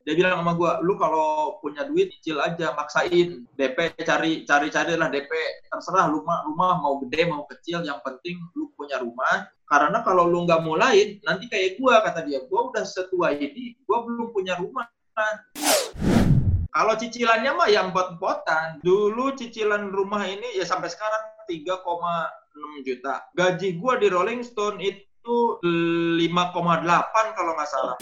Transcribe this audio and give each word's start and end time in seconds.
dia 0.00 0.16
bilang 0.16 0.40
sama 0.40 0.56
gue 0.56 0.72
lu 0.88 0.96
kalau 0.96 1.60
punya 1.60 1.84
duit 1.84 2.08
cicil 2.16 2.40
aja 2.40 2.72
maksain. 2.72 3.44
DP 3.52 3.92
cari 4.00 4.48
cari 4.48 4.72
cari 4.72 4.96
lah 4.96 5.12
DP 5.12 5.28
terserah 5.68 6.08
rumah 6.08 6.40
rumah 6.48 6.80
mau 6.80 6.96
gede 7.04 7.28
mau 7.28 7.44
kecil 7.44 7.84
yang 7.84 8.00
penting 8.00 8.40
lu 8.56 8.72
punya 8.80 8.96
rumah. 8.96 9.44
Karena 9.68 10.00
kalau 10.00 10.24
lu 10.24 10.48
nggak 10.48 10.64
mulai 10.64 11.20
nanti 11.20 11.52
kayak 11.52 11.76
gue 11.76 11.94
kata 11.94 12.24
dia. 12.24 12.40
Gue 12.48 12.60
udah 12.72 12.84
setua 12.84 13.36
ini 13.36 13.76
gue 13.76 13.98
belum 14.00 14.32
punya 14.32 14.56
rumah. 14.56 14.88
Kalau 16.70 16.94
cicilannya 16.96 17.52
mah 17.52 17.68
yang 17.68 17.92
empot-empotan. 17.92 18.80
Dulu 18.80 19.36
cicilan 19.36 19.92
rumah 19.92 20.24
ini 20.24 20.56
ya 20.56 20.64
sampai 20.64 20.88
sekarang 20.88 21.44
3,6 21.44 22.88
juta. 22.88 23.28
Gaji 23.36 23.68
gue 23.76 23.92
di 24.00 24.06
Rolling 24.08 24.40
Stone 24.40 24.80
itu 24.80 25.60
5,8 25.60 26.24
kalau 27.36 27.52
nggak 27.52 27.68
salah 27.68 27.98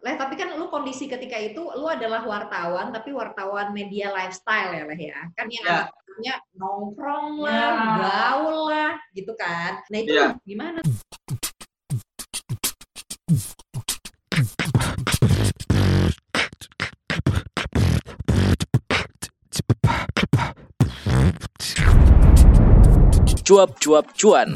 Leh, 0.00 0.16
tapi 0.16 0.32
kan 0.32 0.56
lu 0.56 0.72
kondisi 0.72 1.04
ketika 1.04 1.36
itu 1.36 1.60
lu 1.76 1.84
adalah 1.84 2.24
wartawan, 2.24 2.88
tapi 2.88 3.12
wartawan 3.12 3.68
media 3.76 4.08
lifestyle 4.08 4.72
ya, 4.72 4.88
Leh 4.88 5.00
ya. 5.12 5.20
Kan 5.36 5.46
yang 5.52 5.64
Ya. 5.64 5.78
namanya 5.92 6.34
nongkrong 6.56 7.28
lah, 7.44 7.68
Ya. 7.68 7.84
gaul 8.00 8.58
lah, 8.72 8.92
gitu 9.12 9.36
kan. 9.36 9.84
Nah 9.92 9.98
itu 10.00 10.16
Ya. 10.16 10.32
gimana? 10.48 10.80
cuap-cuap 23.50 24.06
cuan. 24.14 24.54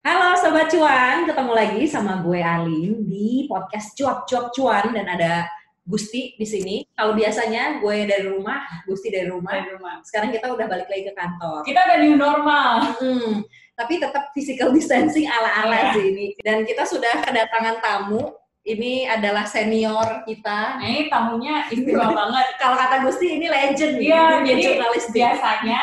Halo 0.00 0.32
Sobat 0.34 0.72
Cuan, 0.72 1.28
ketemu 1.28 1.52
lagi 1.52 1.82
sama 1.84 2.24
gue 2.24 2.40
Alin 2.40 3.04
di 3.04 3.44
podcast 3.44 3.92
Cuap 3.92 4.24
Cuap 4.24 4.48
Cuan 4.56 4.96
dan 4.96 5.04
ada 5.04 5.44
Gusti 5.84 6.32
di 6.40 6.46
sini. 6.48 6.76
Kalau 6.96 7.12
biasanya 7.12 7.84
gue 7.84 8.08
dari 8.08 8.24
rumah, 8.24 8.64
Gusti 8.88 9.12
dari 9.12 9.28
rumah. 9.28 9.52
Dari 9.60 9.76
rumah. 9.76 10.00
Sekarang 10.00 10.32
kita 10.32 10.48
udah 10.48 10.66
balik 10.66 10.88
lagi 10.88 11.04
ke 11.04 11.12
kantor. 11.12 11.60
Kita 11.68 11.80
udah 11.84 11.98
new 12.00 12.16
normal. 12.16 12.72
Hmm, 12.96 13.44
tapi 13.76 14.00
tetap 14.00 14.32
physical 14.32 14.72
distancing 14.72 15.28
ala-ala 15.28 15.92
Iya. 15.92 15.92
sih 15.92 16.04
ini. 16.08 16.26
Dan 16.40 16.64
kita 16.64 16.88
sudah 16.88 17.20
kedatangan 17.20 17.84
tamu. 17.84 18.32
Ini 18.60 19.08
adalah 19.08 19.44
senior 19.44 20.24
kita. 20.24 20.80
Ini 20.80 21.08
tamunya 21.08 21.64
istimewa 21.68 22.12
banget. 22.12 22.46
Kalau 22.56 22.76
kata 22.76 23.04
Gusti 23.04 23.36
ini 23.36 23.48
legend 23.48 23.96
Iya, 24.00 24.44
jadi 24.44 24.62
jurnalistik. 24.64 25.16
biasanya 25.16 25.80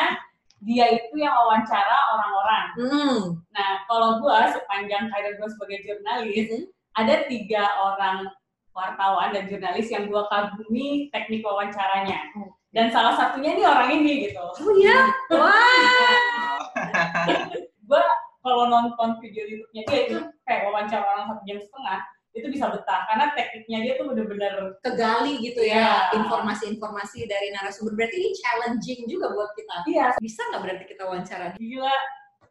dia 0.62 0.86
itu 0.90 1.14
yang 1.14 1.34
wawancara 1.34 1.98
orang-orang. 2.18 2.66
Hmm. 2.74 3.18
Nah, 3.54 3.70
kalau 3.86 4.18
gua 4.18 4.50
sepanjang 4.50 5.06
karir 5.10 5.38
gua 5.38 5.48
sebagai 5.50 5.78
jurnalis, 5.86 6.46
Mhm. 6.50 6.64
ada 6.98 7.14
tiga 7.30 7.64
orang 7.78 8.26
wartawan 8.74 9.30
dan 9.34 9.46
jurnalis 9.46 9.86
yang 9.90 10.10
gua 10.10 10.26
kagumi 10.30 11.06
teknik 11.14 11.46
wawancaranya. 11.46 12.18
Hmm. 12.34 12.50
Dan 12.74 12.92
salah 12.92 13.16
satunya 13.16 13.56
nih 13.56 13.64
orang 13.64 13.90
ini 14.02 14.28
gitu. 14.28 14.44
Oh 14.44 14.72
iya? 14.76 15.08
Wah. 15.32 16.58
Gua 17.88 18.04
kalau 18.44 18.68
nonton 18.68 19.16
video 19.24 19.48
YouTube-nya 19.48 19.82
dia 19.88 20.00
itu 20.04 20.18
kayak 20.44 20.68
wawancara 20.68 21.00
orang 21.00 21.26
satu 21.32 21.42
jam 21.48 21.58
setengah, 21.58 22.00
itu 22.32 22.46
bisa 22.48 22.68
betah 22.68 23.02
karena 23.08 23.32
tekniknya 23.32 23.78
dia 23.82 23.92
tuh 23.96 24.12
bener-bener 24.12 24.78
Kegali 24.80 25.40
gitu 25.40 25.64
ya 25.64 26.12
Iya. 26.12 26.22
informasi-informasi 26.22 27.24
dari 27.24 27.50
narasumber. 27.50 27.96
Berarti 27.96 28.16
ini 28.20 28.30
challenging 28.36 29.00
juga 29.06 29.32
buat 29.32 29.50
kita. 29.54 29.76
iya 29.86 30.12
Bisa 30.18 30.44
nggak 30.48 30.62
berarti 30.62 30.84
kita 30.86 31.02
wawancara? 31.04 31.46
gila. 31.56 31.96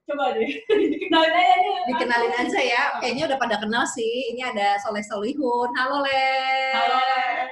Coba 0.07 0.31
deh 0.33 0.47
dikenalin 0.95 1.33
aja 1.35 1.55
nih. 1.55 1.75
Dikenalin 1.91 2.33
aja 2.33 2.59
ya. 2.59 2.83
Kayaknya 2.99 3.23
udah 3.27 3.37
pada 3.37 3.55
kenal 3.59 3.83
sih. 3.85 4.31
Ini 4.31 4.41
ada 4.55 4.79
Soleh 4.79 5.03
Solihun. 5.03 5.69
Halo 5.75 5.99
Le. 6.01 6.25
Halo. 6.73 6.99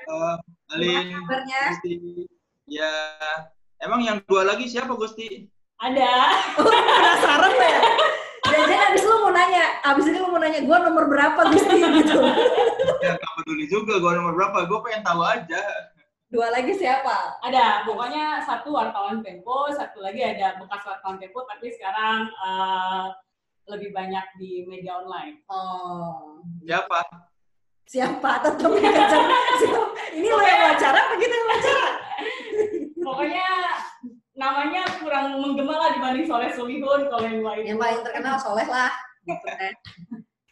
Eh, 0.05 0.73
Alin 0.73 0.87
Gimana 0.87 1.19
kabarnya? 1.21 1.61
Gusti 1.77 1.93
ya 2.65 2.89
emang 3.77 4.01
yang 4.01 4.17
dua 4.25 4.41
lagi 4.41 4.65
siapa 4.65 4.97
Gusti 4.97 5.45
Ada. 5.77 6.33
penasaran 6.57 7.53
ya 7.53 7.77
Jangan 8.45 8.79
abis 8.93 9.03
lu 9.05 9.15
mau 9.21 9.31
nanya, 9.33 9.65
abis 9.81 10.05
ini 10.09 10.17
lu 10.21 10.27
mau 10.29 10.39
nanya, 10.41 10.59
gue 10.61 10.77
nomor 10.77 11.05
berapa 11.09 11.41
Gusti 11.49 11.77
gitu. 11.81 12.19
ya 13.05 13.11
nggak 13.17 13.33
peduli 13.41 13.65
juga 13.65 13.97
gue 13.97 14.11
nomor 14.17 14.33
berapa 14.37 14.57
gue 14.69 14.79
pengen 14.85 15.01
tahu 15.05 15.21
aja 15.25 15.63
Dua 16.25 16.49
lagi 16.51 16.73
siapa? 16.73 17.37
Ada. 17.39 17.85
Pokoknya 17.85 18.43
satu 18.43 18.73
wartawan 18.73 19.21
Tempo, 19.21 19.69
satu 19.71 20.01
lagi 20.03 20.19
ada 20.25 20.57
bekas 20.57 20.81
wartawan 20.83 21.21
Tempo, 21.21 21.45
tapi 21.45 21.69
sekarang 21.69 22.27
eh, 22.27 23.05
lebih 23.71 23.93
banyak 23.93 24.25
di 24.41 24.65
media 24.67 24.99
online. 24.99 25.45
Oh, 25.47 26.41
siapa 26.65 27.29
siapa? 27.85 28.41
Tetap. 28.41 28.69
Siapa? 28.73 29.81
Ini 30.17 30.27
lo 30.27 30.41
yang 30.41 30.59
wawancara 30.65 30.99
apa 30.99 31.15
kita 31.21 31.33
yang 31.33 31.47
wawancara? 31.47 31.87
Pokoknya 33.05 33.47
namanya 34.35 34.83
kurang 34.99 35.39
menggema 35.39 35.75
lah 35.79 35.89
dibanding 35.95 36.27
Soleh 36.27 36.51
Solihun 36.51 37.07
kalau 37.07 37.25
yang 37.25 37.41
lain. 37.43 37.63
Yang 37.63 37.79
paling 37.79 38.01
terkenal 38.03 38.35
Soleh 38.39 38.67
lah. 38.67 38.91
Gitu 39.23 39.47
kan. 39.47 39.73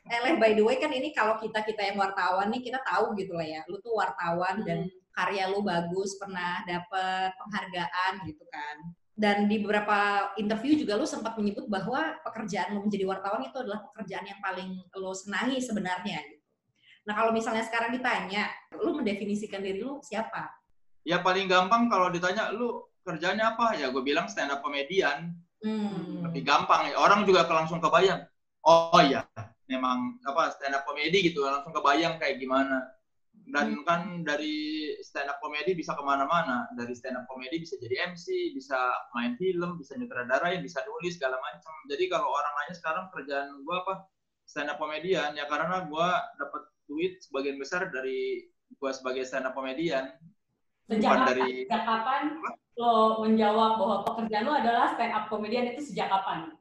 Eh, 0.03 0.19
Leh, 0.19 0.35
by 0.35 0.51
the 0.51 0.63
way 0.63 0.75
kan 0.79 0.91
ini 0.91 1.15
kalau 1.15 1.39
kita 1.39 1.63
kita 1.63 1.79
yang 1.79 1.95
wartawan 1.99 2.51
nih 2.51 2.59
kita 2.59 2.79
tahu 2.83 3.15
gitu 3.15 3.35
lah 3.35 3.47
ya. 3.47 3.61
Lu 3.71 3.79
tuh 3.79 3.95
wartawan 3.95 4.63
dan 4.67 4.87
karya 5.13 5.47
lu 5.51 5.63
bagus, 5.63 6.17
pernah 6.19 6.59
dapet 6.67 7.31
penghargaan 7.37 8.23
gitu 8.27 8.43
kan. 8.51 8.75
Dan 9.13 9.45
di 9.45 9.61
beberapa 9.61 10.31
interview 10.41 10.73
juga 10.73 10.97
lu 10.97 11.05
sempat 11.05 11.37
menyebut 11.37 11.69
bahwa 11.69 12.17
pekerjaan 12.25 12.73
lu 12.73 12.81
menjadi 12.81 13.05
wartawan 13.05 13.45
itu 13.45 13.55
adalah 13.61 13.85
pekerjaan 13.93 14.25
yang 14.25 14.39
paling 14.41 14.69
lu 14.97 15.11
senangi 15.13 15.61
sebenarnya 15.61 16.19
gitu. 16.33 16.41
Nah 17.03 17.13
kalau 17.19 17.31
misalnya 17.35 17.61
sekarang 17.67 17.93
ditanya, 17.93 18.47
lu 18.79 18.95
mendefinisikan 18.95 19.59
diri 19.59 19.83
lu 19.83 19.99
siapa? 20.01 20.63
ya 21.03 21.19
paling 21.19 21.51
gampang 21.51 21.91
kalau 21.91 22.07
ditanya 22.07 22.49
lu 22.55 22.79
kerjanya 23.03 23.53
apa? 23.55 23.75
Ya 23.77 23.91
gue 23.91 24.03
bilang 24.03 24.31
stand 24.31 24.51
up 24.51 24.63
comedian. 24.63 25.37
Hmm. 25.63 26.27
lebih 26.27 26.43
gampang. 26.43 26.91
Orang 26.99 27.23
juga 27.23 27.47
langsung 27.47 27.79
kebayang. 27.79 28.27
Oh 28.67 28.99
iya. 28.99 29.23
Memang 29.71 30.19
apa 30.27 30.51
stand 30.51 30.75
up 30.75 30.83
comedy 30.83 31.31
gitu. 31.31 31.39
Langsung 31.47 31.71
kebayang 31.71 32.19
kayak 32.19 32.43
gimana. 32.43 32.83
Dan 33.47 33.79
kan 33.87 34.27
dari 34.27 34.91
stand 34.99 35.31
up 35.31 35.39
comedy 35.39 35.71
bisa 35.71 35.95
ke 35.95 36.03
mana-mana. 36.03 36.67
Dari 36.75 36.91
stand 36.91 37.15
up 37.15 37.23
comedy 37.31 37.63
bisa 37.63 37.79
jadi 37.79 38.11
MC 38.11 38.51
bisa 38.51 38.75
main 39.15 39.39
film 39.39 39.79
bisa 39.79 39.95
nyutradarain 39.95 40.59
bisa 40.59 40.83
nulis 40.83 41.15
segala 41.15 41.39
macam 41.39 41.71
jadi 41.87 42.11
kalau 42.11 42.27
orang 42.27 42.53
nanya 42.59 42.75
sekarang 42.75 43.05
kerjaan 43.15 43.47
gue 43.63 43.75
apa? 43.87 44.03
Stand 44.43 44.67
up 44.67 44.83
comedian. 44.83 45.31
Ya 45.39 45.47
karena 45.47 45.87
gue 45.87 46.09
dapat 46.43 46.63
duit 46.91 47.23
sebagian 47.23 47.55
besar 47.55 47.87
dari 47.87 48.51
gue 48.67 48.91
sebagai 48.91 49.23
stand 49.23 49.47
up 49.47 49.55
comedian 49.55 50.11
Sejak 50.91 51.11
kapan, 51.15 51.27
dari 51.31 51.63
sejak 51.63 51.81
kapan 51.87 52.21
lo 52.73 53.21
menjawab 53.21 53.71
bahwa 53.77 53.97
pekerjaan 54.03 54.43
lo 54.49 54.53
adalah 54.57 54.85
stand 54.97 55.13
up 55.13 55.29
comedian 55.29 55.71
itu 55.71 55.81
sejak 55.93 56.09
kapan? 56.09 56.51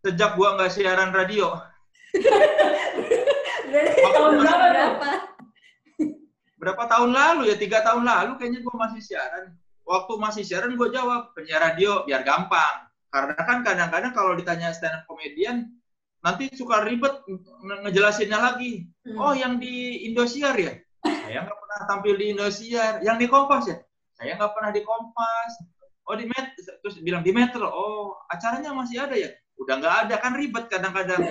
sejak 0.00 0.32
gue 0.32 0.48
nggak 0.48 0.72
siaran 0.72 1.12
radio. 1.12 1.60
Berarti 3.70 4.00
tahun 4.00 4.32
berapa 4.40 4.66
berapa? 4.72 5.10
berapa 6.56 6.82
tahun 6.88 7.10
lalu 7.12 7.52
ya? 7.52 7.56
Tiga 7.60 7.84
tahun 7.84 8.08
lalu 8.08 8.32
kayaknya 8.40 8.60
gue 8.64 8.74
masih 8.80 9.00
siaran. 9.04 9.44
Waktu 9.84 10.12
masih 10.16 10.42
siaran 10.46 10.72
gue 10.78 10.88
jawab 10.88 11.36
penyiar 11.36 11.60
radio 11.60 12.08
biar 12.08 12.24
gampang. 12.24 12.88
Karena 13.12 13.34
kan 13.36 13.60
kadang-kadang 13.60 14.12
kalau 14.16 14.32
ditanya 14.38 14.72
stand 14.72 14.96
up 14.96 15.04
comedian 15.04 15.68
nanti 16.24 16.48
suka 16.52 16.80
ribet 16.84 17.20
nge- 17.28 17.80
ngejelasinnya 17.84 18.38
lagi. 18.40 18.88
Hmm. 19.04 19.16
oh 19.20 19.32
yang 19.36 19.60
di 19.60 20.04
Indosiar 20.08 20.56
ya 20.56 20.76
saya 21.30 21.46
nggak 21.46 21.58
pernah 21.62 21.78
tampil 21.86 22.14
di 22.18 22.26
Indosiar 22.34 22.92
yang 23.06 23.14
di 23.14 23.30
Kompas 23.30 23.70
ya 23.70 23.78
saya 24.18 24.34
nggak 24.34 24.50
pernah 24.50 24.70
di 24.74 24.82
Kompas 24.82 25.52
oh 26.10 26.16
di 26.18 26.26
Met 26.26 26.58
terus 26.58 26.98
bilang 27.06 27.22
di 27.22 27.30
Metro 27.30 27.70
oh 27.70 28.18
acaranya 28.26 28.74
masih 28.74 28.98
ada 28.98 29.14
ya 29.14 29.30
udah 29.62 29.74
nggak 29.78 29.96
ada 30.06 30.14
kan 30.18 30.34
ribet 30.34 30.66
kadang-kadang 30.66 31.30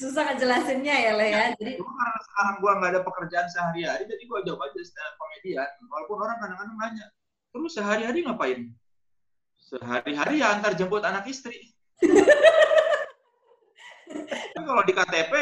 Susah 0.00 0.32
ngejelasinnya 0.32 0.96
ya, 0.96 1.12
Le 1.14 1.26
ya. 1.30 1.44
Jadi 1.54 1.78
Cuma 1.78 1.92
karena 1.94 2.20
sekarang 2.26 2.54
gua 2.58 2.72
nggak 2.80 2.90
ada 2.90 3.00
pekerjaan 3.06 3.46
sehari-hari, 3.52 4.02
jadi 4.08 4.22
gua 4.26 4.42
jawab 4.42 4.66
aja 4.66 4.80
stand 4.82 5.06
up 5.06 5.14
comedian. 5.20 5.70
Walaupun 5.86 6.16
orang 6.18 6.38
kadang-kadang 6.42 6.76
nanya, 6.76 7.06
terus 7.54 7.72
sehari-hari 7.76 8.18
ngapain? 8.26 8.60
Sehari-hari 9.60 10.42
ya 10.42 10.58
antar 10.58 10.74
jemput 10.74 11.04
anak 11.06 11.28
istri. 11.30 11.70
Kalau 14.56 14.82
di 14.82 14.92
KTP, 14.94 15.32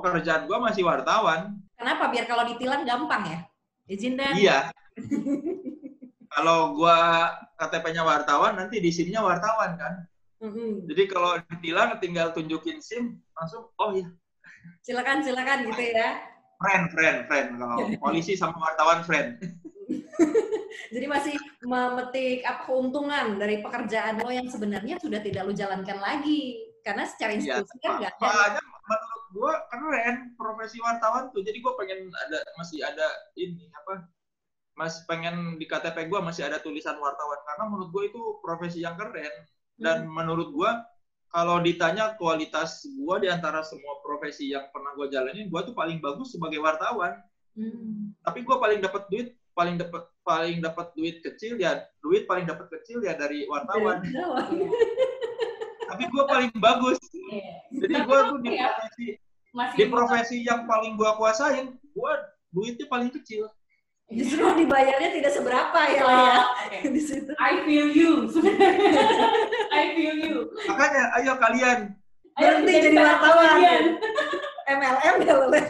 pekerjaan 0.00 0.44
gua 0.44 0.58
masih 0.60 0.82
wartawan. 0.82 1.56
kenapa? 1.74 2.08
Biar 2.08 2.24
kalau 2.24 2.44
ditilang 2.44 2.82
gampang 2.82 3.22
ya. 3.26 3.38
Izin 3.86 4.16
dan 4.16 4.34
Iya. 4.34 4.58
kalau 6.34 6.74
gua 6.74 6.96
KTP-nya 7.56 8.02
wartawan, 8.02 8.56
nanti 8.56 8.76
di 8.78 8.90
SIM-nya 8.90 9.20
wartawan 9.20 9.76
kan. 9.76 9.94
Mm-mm. 10.36 10.84
Jadi 10.84 11.02
kalau 11.08 11.40
ditilang 11.48 11.96
tinggal 11.96 12.28
tunjukin 12.30 12.76
SIM, 12.78 13.16
langsung, 13.32 13.72
oh 13.72 13.90
iya, 13.92 14.04
Silakan, 14.84 15.24
silakan 15.24 15.64
gitu 15.64 15.82
ya. 15.96 16.20
friend, 16.58 16.84
friend, 16.90 17.18
friend. 17.24 17.48
Kalau 17.56 17.76
polisi 18.04 18.36
sama 18.36 18.58
wartawan 18.58 19.00
friend. 19.00 19.40
Jadi 20.94 21.06
masih 21.08 21.34
memetik 21.62 22.44
apa 22.44 22.68
keuntungan 22.68 23.38
dari 23.38 23.58
pekerjaan 23.58 24.20
lo 24.20 24.28
yang 24.28 24.46
sebenarnya 24.46 25.00
sudah 25.00 25.20
tidak 25.20 25.46
lo 25.46 25.52
jalankan 25.52 25.98
lagi. 25.98 26.62
Karena 26.84 27.02
secara 27.02 27.34
Iya, 27.34 27.38
institusi 27.64 27.76
kan 27.80 27.90
nggak 27.98 28.12
ada. 28.14 28.60
menurut 28.60 29.15
gue 29.36 29.52
keren 29.68 30.32
profesi 30.40 30.80
wartawan 30.80 31.28
tuh. 31.36 31.44
Jadi 31.44 31.60
gue 31.60 31.72
pengen 31.76 32.08
ada 32.08 32.38
masih 32.56 32.80
ada 32.80 33.06
ini 33.36 33.68
apa? 33.84 34.08
Mas 34.76 35.04
pengen 35.04 35.60
di 35.60 35.68
KTP 35.68 36.08
gue 36.08 36.20
masih 36.20 36.48
ada 36.48 36.60
tulisan 36.60 36.96
wartawan 36.96 37.40
karena 37.44 37.64
menurut 37.68 37.88
gue 37.92 38.04
itu 38.12 38.20
profesi 38.40 38.84
yang 38.84 38.96
keren 38.96 39.32
dan 39.76 40.08
menurut 40.08 40.52
gue 40.52 40.70
kalau 41.32 41.60
ditanya 41.60 42.16
kualitas 42.16 42.84
gue 42.88 43.16
di 43.20 43.28
antara 43.28 43.60
semua 43.60 44.00
profesi 44.00 44.56
yang 44.56 44.72
pernah 44.72 44.96
gue 44.96 45.12
jalanin, 45.12 45.52
gue 45.52 45.60
tuh 45.68 45.76
paling 45.76 46.00
bagus 46.00 46.32
sebagai 46.32 46.62
wartawan. 46.64 47.20
Hmm. 47.52 48.16
Tapi 48.24 48.40
gue 48.40 48.56
paling 48.56 48.80
dapat 48.80 49.04
duit, 49.12 49.36
paling 49.52 49.76
dapat 49.76 50.08
paling 50.24 50.64
dapat 50.64 50.96
duit 50.96 51.20
kecil 51.20 51.60
ya, 51.60 51.84
duit 52.00 52.24
paling 52.24 52.48
dapat 52.48 52.72
kecil 52.80 53.04
ya 53.04 53.18
dari 53.18 53.44
wartawan. 53.48 54.00
Tapi 55.92 56.04
gue 56.08 56.24
paling 56.24 56.50
bagus. 56.56 56.98
Iya. 57.12 57.52
Jadi 57.84 57.94
gue 58.00 58.16
apa 58.16 58.28
tuh 58.32 58.38
di 58.40 58.50
ya, 58.54 58.72
profesi 58.72 59.06
masih 59.56 59.76
di 59.80 59.84
profesi 59.88 60.36
yang 60.44 60.68
paling 60.68 61.00
gue 61.00 61.10
kuasain, 61.16 61.72
gue 61.80 62.12
duitnya 62.52 62.86
paling 62.92 63.08
kecil. 63.08 63.48
Justru 64.06 64.44
dibayarnya 64.54 65.10
tidak 65.18 65.32
seberapa 65.34 65.80
ya 65.90 66.02
ya. 66.06 66.38
Oh. 66.38 66.54
Di 66.94 67.02
situ. 67.02 67.32
I 67.42 67.64
feel 67.66 67.90
you. 67.90 68.30
I 69.80 69.82
feel 69.98 70.14
you. 70.14 70.36
Makanya 70.70 71.02
ayo 71.18 71.32
kalian 71.42 71.96
Ayo 72.36 72.60
Berhenti 72.60 72.72
kita 72.76 72.84
jadi 72.92 72.96
wartawan. 73.00 73.84
MLM 74.66 75.16
ya 75.24 75.34
lo 75.40 75.46
Le. 75.48 75.62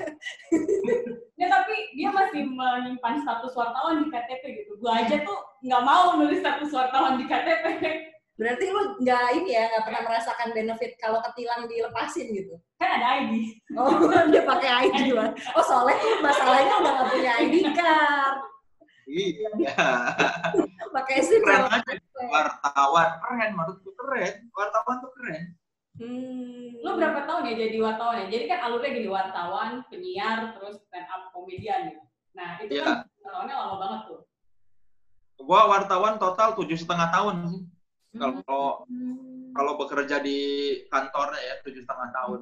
Ya 1.37 1.47
tapi 1.53 1.77
dia 1.95 2.09
masih 2.11 2.49
menyimpan 2.49 3.23
status 3.23 3.55
wartawan 3.55 4.03
di 4.03 4.11
KTP 4.11 4.43
gitu. 4.65 4.73
Gua 4.83 5.05
aja 5.05 5.21
tuh 5.23 5.39
nggak 5.63 5.83
mau 5.87 6.19
nulis 6.19 6.43
status 6.43 6.73
wartawan 6.75 7.21
di 7.21 7.25
KTP. 7.29 7.65
Berarti 8.37 8.65
lu 8.69 9.01
nggak 9.01 9.27
ini 9.41 9.51
ya, 9.57 9.65
nggak 9.73 9.85
pernah 9.89 10.03
merasakan 10.05 10.53
benefit 10.53 10.93
kalau 11.01 11.25
ketilang 11.25 11.65
dilepasin 11.65 12.29
gitu. 12.31 12.61
Kan 12.77 13.01
ada 13.01 13.25
ID. 13.25 13.33
Oh, 13.73 13.89
dia 14.33 14.45
pakai 14.45 14.71
ID 14.87 15.17
lah. 15.17 15.33
Oh, 15.57 15.65
soalnya 15.65 15.97
tuh 15.97 16.21
masalahnya 16.21 16.75
udah 16.77 16.93
nggak 17.01 17.09
punya 17.11 17.33
ID 17.41 17.55
card. 17.73 18.37
iya 19.07 19.47
Pakai 20.99 21.23
SIM 21.23 21.39
keren 21.39 21.71
aja 21.71 21.95
wartawan 22.27 23.09
keren 23.23 23.51
menurutku 23.55 23.95
keren 23.95 24.51
wartawan 24.51 24.97
tuh 24.99 25.15
keren 25.15 25.55
Hmm. 25.97 26.77
Lu 26.85 26.93
berapa 26.93 27.25
tahun 27.25 27.49
ya 27.49 27.55
jadi 27.57 27.79
wartawan 27.81 28.17
ya? 28.21 28.27
Jadi 28.29 28.45
kan 28.53 28.69
alurnya 28.69 28.93
gini 28.93 29.09
wartawan, 29.09 29.81
penyiar, 29.89 30.53
terus 30.53 30.77
stand 30.85 31.09
up 31.09 31.33
komedian 31.33 31.89
gitu. 31.89 32.05
Nah 32.37 32.61
itu 32.61 32.77
Iya. 32.77 32.85
kan 32.85 32.97
wartawannya 33.25 33.55
lama 33.57 33.75
banget 33.81 34.01
tuh. 34.05 34.21
gua 35.41 35.61
wartawan 35.71 36.21
total 36.21 36.53
tujuh 36.53 36.77
setengah 36.77 37.09
tahun 37.09 37.35
sih 37.49 37.61
Hmm. 37.65 37.76
Kalau 38.19 38.85
kalau 39.57 39.73
bekerja 39.81 40.21
di 40.21 40.39
kantornya 40.93 41.41
ya 41.41 41.55
tujuh 41.65 41.83
setengah 41.85 42.09
tahun 42.13 42.41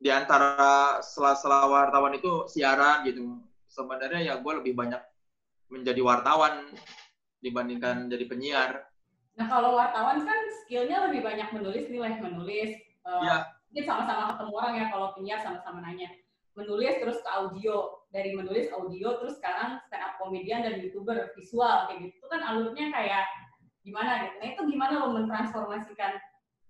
di 0.00 0.10
antara 0.10 0.98
sela-sela 1.04 1.68
wartawan 1.70 2.16
itu 2.16 2.48
siaran 2.50 3.06
gitu 3.06 3.38
sebenarnya 3.70 4.20
ya 4.20 4.34
gue 4.40 4.52
lebih 4.64 4.74
banyak 4.74 4.98
menjadi 5.70 6.00
wartawan 6.02 6.66
dibandingkan 7.38 8.10
jadi 8.10 8.24
penyiar 8.26 8.90
Nah 9.40 9.46
kalau 9.48 9.72
wartawan 9.72 10.20
kan 10.20 10.40
skillnya 10.64 11.08
lebih 11.08 11.24
banyak 11.24 11.48
menulis 11.56 11.88
nih 11.88 11.96
lah, 11.96 12.12
menulis. 12.20 12.76
Iya. 13.08 13.36
Mungkin 13.72 13.84
sama-sama 13.88 14.36
ketemu 14.36 14.52
orang 14.52 14.74
ya 14.76 14.86
kalau 14.92 15.06
penyiar 15.16 15.40
sama-sama 15.40 15.80
nanya. 15.80 16.12
Menulis 16.52 17.00
terus 17.00 17.24
ke 17.24 17.30
audio, 17.32 18.04
dari 18.10 18.34
menulis 18.34 18.68
audio 18.74 19.22
terus 19.22 19.38
sekarang 19.38 19.78
stand 19.86 20.02
up 20.02 20.18
komedian 20.18 20.66
dan 20.66 20.82
youtuber 20.82 21.30
visual 21.38 21.86
kayak 21.88 22.10
gitu 22.10 22.14
Itu 22.20 22.26
kan 22.26 22.42
alurnya 22.42 22.90
kayak 22.90 23.24
gimana 23.80 24.28
gitu. 24.28 24.34
Nah 24.40 24.46
itu 24.52 24.62
gimana 24.68 24.94
lo 25.00 25.08
mentransformasikan 25.16 26.20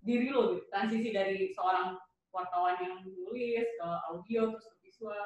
diri 0.01 0.31
lo 0.31 0.55
gitu, 0.57 0.65
transisi 0.71 1.09
dari 1.11 1.51
seorang 1.53 1.99
wartawan 2.31 2.79
yang 2.79 3.03
menulis 3.03 3.67
ke 3.67 3.89
audio 4.09 4.55
terus 4.55 4.65
ke 4.71 4.75
visual. 4.87 5.25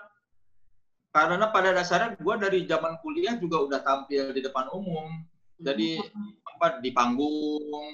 karena 1.15 1.47
pada 1.47 1.71
dasarnya 1.71 2.19
gue 2.19 2.35
dari 2.43 2.59
zaman 2.67 2.99
kuliah 2.99 3.39
juga 3.39 3.63
udah 3.63 3.79
tampil 3.87 4.35
di 4.35 4.43
depan 4.43 4.67
umum. 4.75 5.23
Jadi 5.55 5.95
apa 6.43 6.83
di 6.83 6.91
panggung 6.91 7.87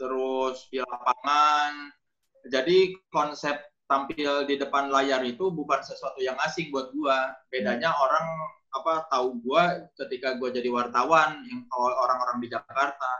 terus 0.00 0.64
di 0.72 0.80
lapangan. 0.80 1.92
Jadi 2.48 2.96
konsep 3.12 3.60
tampil 3.84 4.48
di 4.48 4.56
depan 4.56 4.88
layar 4.88 5.20
itu 5.28 5.52
bukan 5.52 5.84
sesuatu 5.84 6.24
yang 6.24 6.40
asing 6.40 6.72
buat 6.72 6.88
gua. 6.96 7.36
Bedanya 7.52 7.92
orang 7.92 8.26
apa 8.74 9.06
tahu 9.08 9.38
gua 9.40 9.86
ketika 9.94 10.34
gua 10.36 10.50
jadi 10.50 10.68
wartawan 10.68 11.40
yang 11.46 11.62
kalau 11.70 11.94
orang-orang 11.94 12.42
di 12.42 12.48
Jakarta 12.50 13.10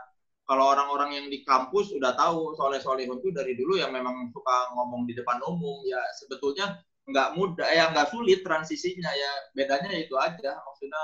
kalau 0.45 0.69
orang-orang 0.77 1.17
yang 1.17 1.27
di 1.27 1.41
kampus 1.41 1.89
udah 1.97 2.13
tahu 2.13 2.53
soleh 2.53 2.77
solehun 2.77 3.17
itu 3.17 3.33
dari 3.33 3.57
dulu 3.57 3.81
yang 3.81 3.89
memang 3.89 4.29
suka 4.29 4.77
ngomong 4.77 5.09
di 5.09 5.17
depan 5.17 5.41
umum 5.41 5.81
ya 5.89 5.97
sebetulnya 6.21 6.85
nggak 7.05 7.37
mudah 7.37 7.69
ya 7.69 7.93
nggak 7.93 8.09
sulit 8.09 8.45
transisinya 8.45 9.09
ya 9.09 9.31
bedanya 9.57 9.89
itu 9.97 10.13
aja. 10.17 10.57
Maksudnya 10.61 11.03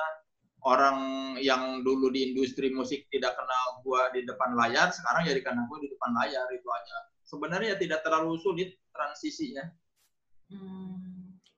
orang 0.61 0.97
yang 1.41 1.81
dulu 1.81 2.13
di 2.13 2.33
industri 2.33 2.69
musik 2.69 3.09
tidak 3.09 3.33
kenal 3.33 3.81
gua 3.81 4.13
di 4.13 4.21
depan 4.25 4.53
layar 4.53 4.93
sekarang 4.93 5.25
jadi 5.25 5.41
kenal 5.41 5.65
gua 5.65 5.81
di 5.81 5.89
depan 5.89 6.11
layar 6.21 6.45
itu 6.53 6.69
aja. 6.69 6.97
Sebenarnya 7.25 7.73
tidak 7.81 8.05
terlalu 8.05 8.37
sulit 8.41 8.77
transisinya. 8.93 9.65
Hmm. 10.53 11.10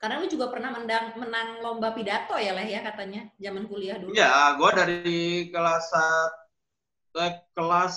Karena 0.03 0.19
lu 0.19 0.27
juga 0.27 0.51
pernah 0.51 0.67
menang, 0.75 1.15
menang 1.15 1.47
lomba 1.63 1.95
pidato 1.95 2.35
ya 2.35 2.51
Leh 2.51 2.67
ya 2.75 2.83
katanya 2.83 3.31
zaman 3.39 3.63
kuliah 3.71 3.95
dulu. 3.95 4.11
ya 4.11 4.51
gua 4.59 4.69
dari 4.75 5.47
kelas 5.47 5.87
eh, 7.15 7.33
kelas 7.55 7.95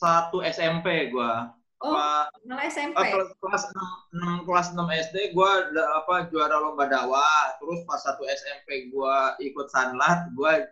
1 0.00 0.44
SMP 0.44 1.08
gua 1.14 1.54
Oh, 1.84 1.92
apa 1.92 2.32
malah 2.48 2.64
SMP. 2.68 2.96
eh, 2.96 3.08
kelas 3.12 3.30
kelas 3.40 3.64
6, 4.12 4.48
kelas 4.48 4.66
6 4.72 4.88
SD 4.88 5.16
gua 5.36 5.68
ada 5.68 5.84
apa 6.00 6.14
juara 6.32 6.56
lomba 6.60 6.84
dakwah 6.88 7.56
terus 7.60 7.80
pas 7.88 8.00
satu 8.00 8.24
SMP 8.24 8.88
gua 8.88 9.36
ikut 9.40 9.68
sanlat 9.68 10.28
gua 10.32 10.64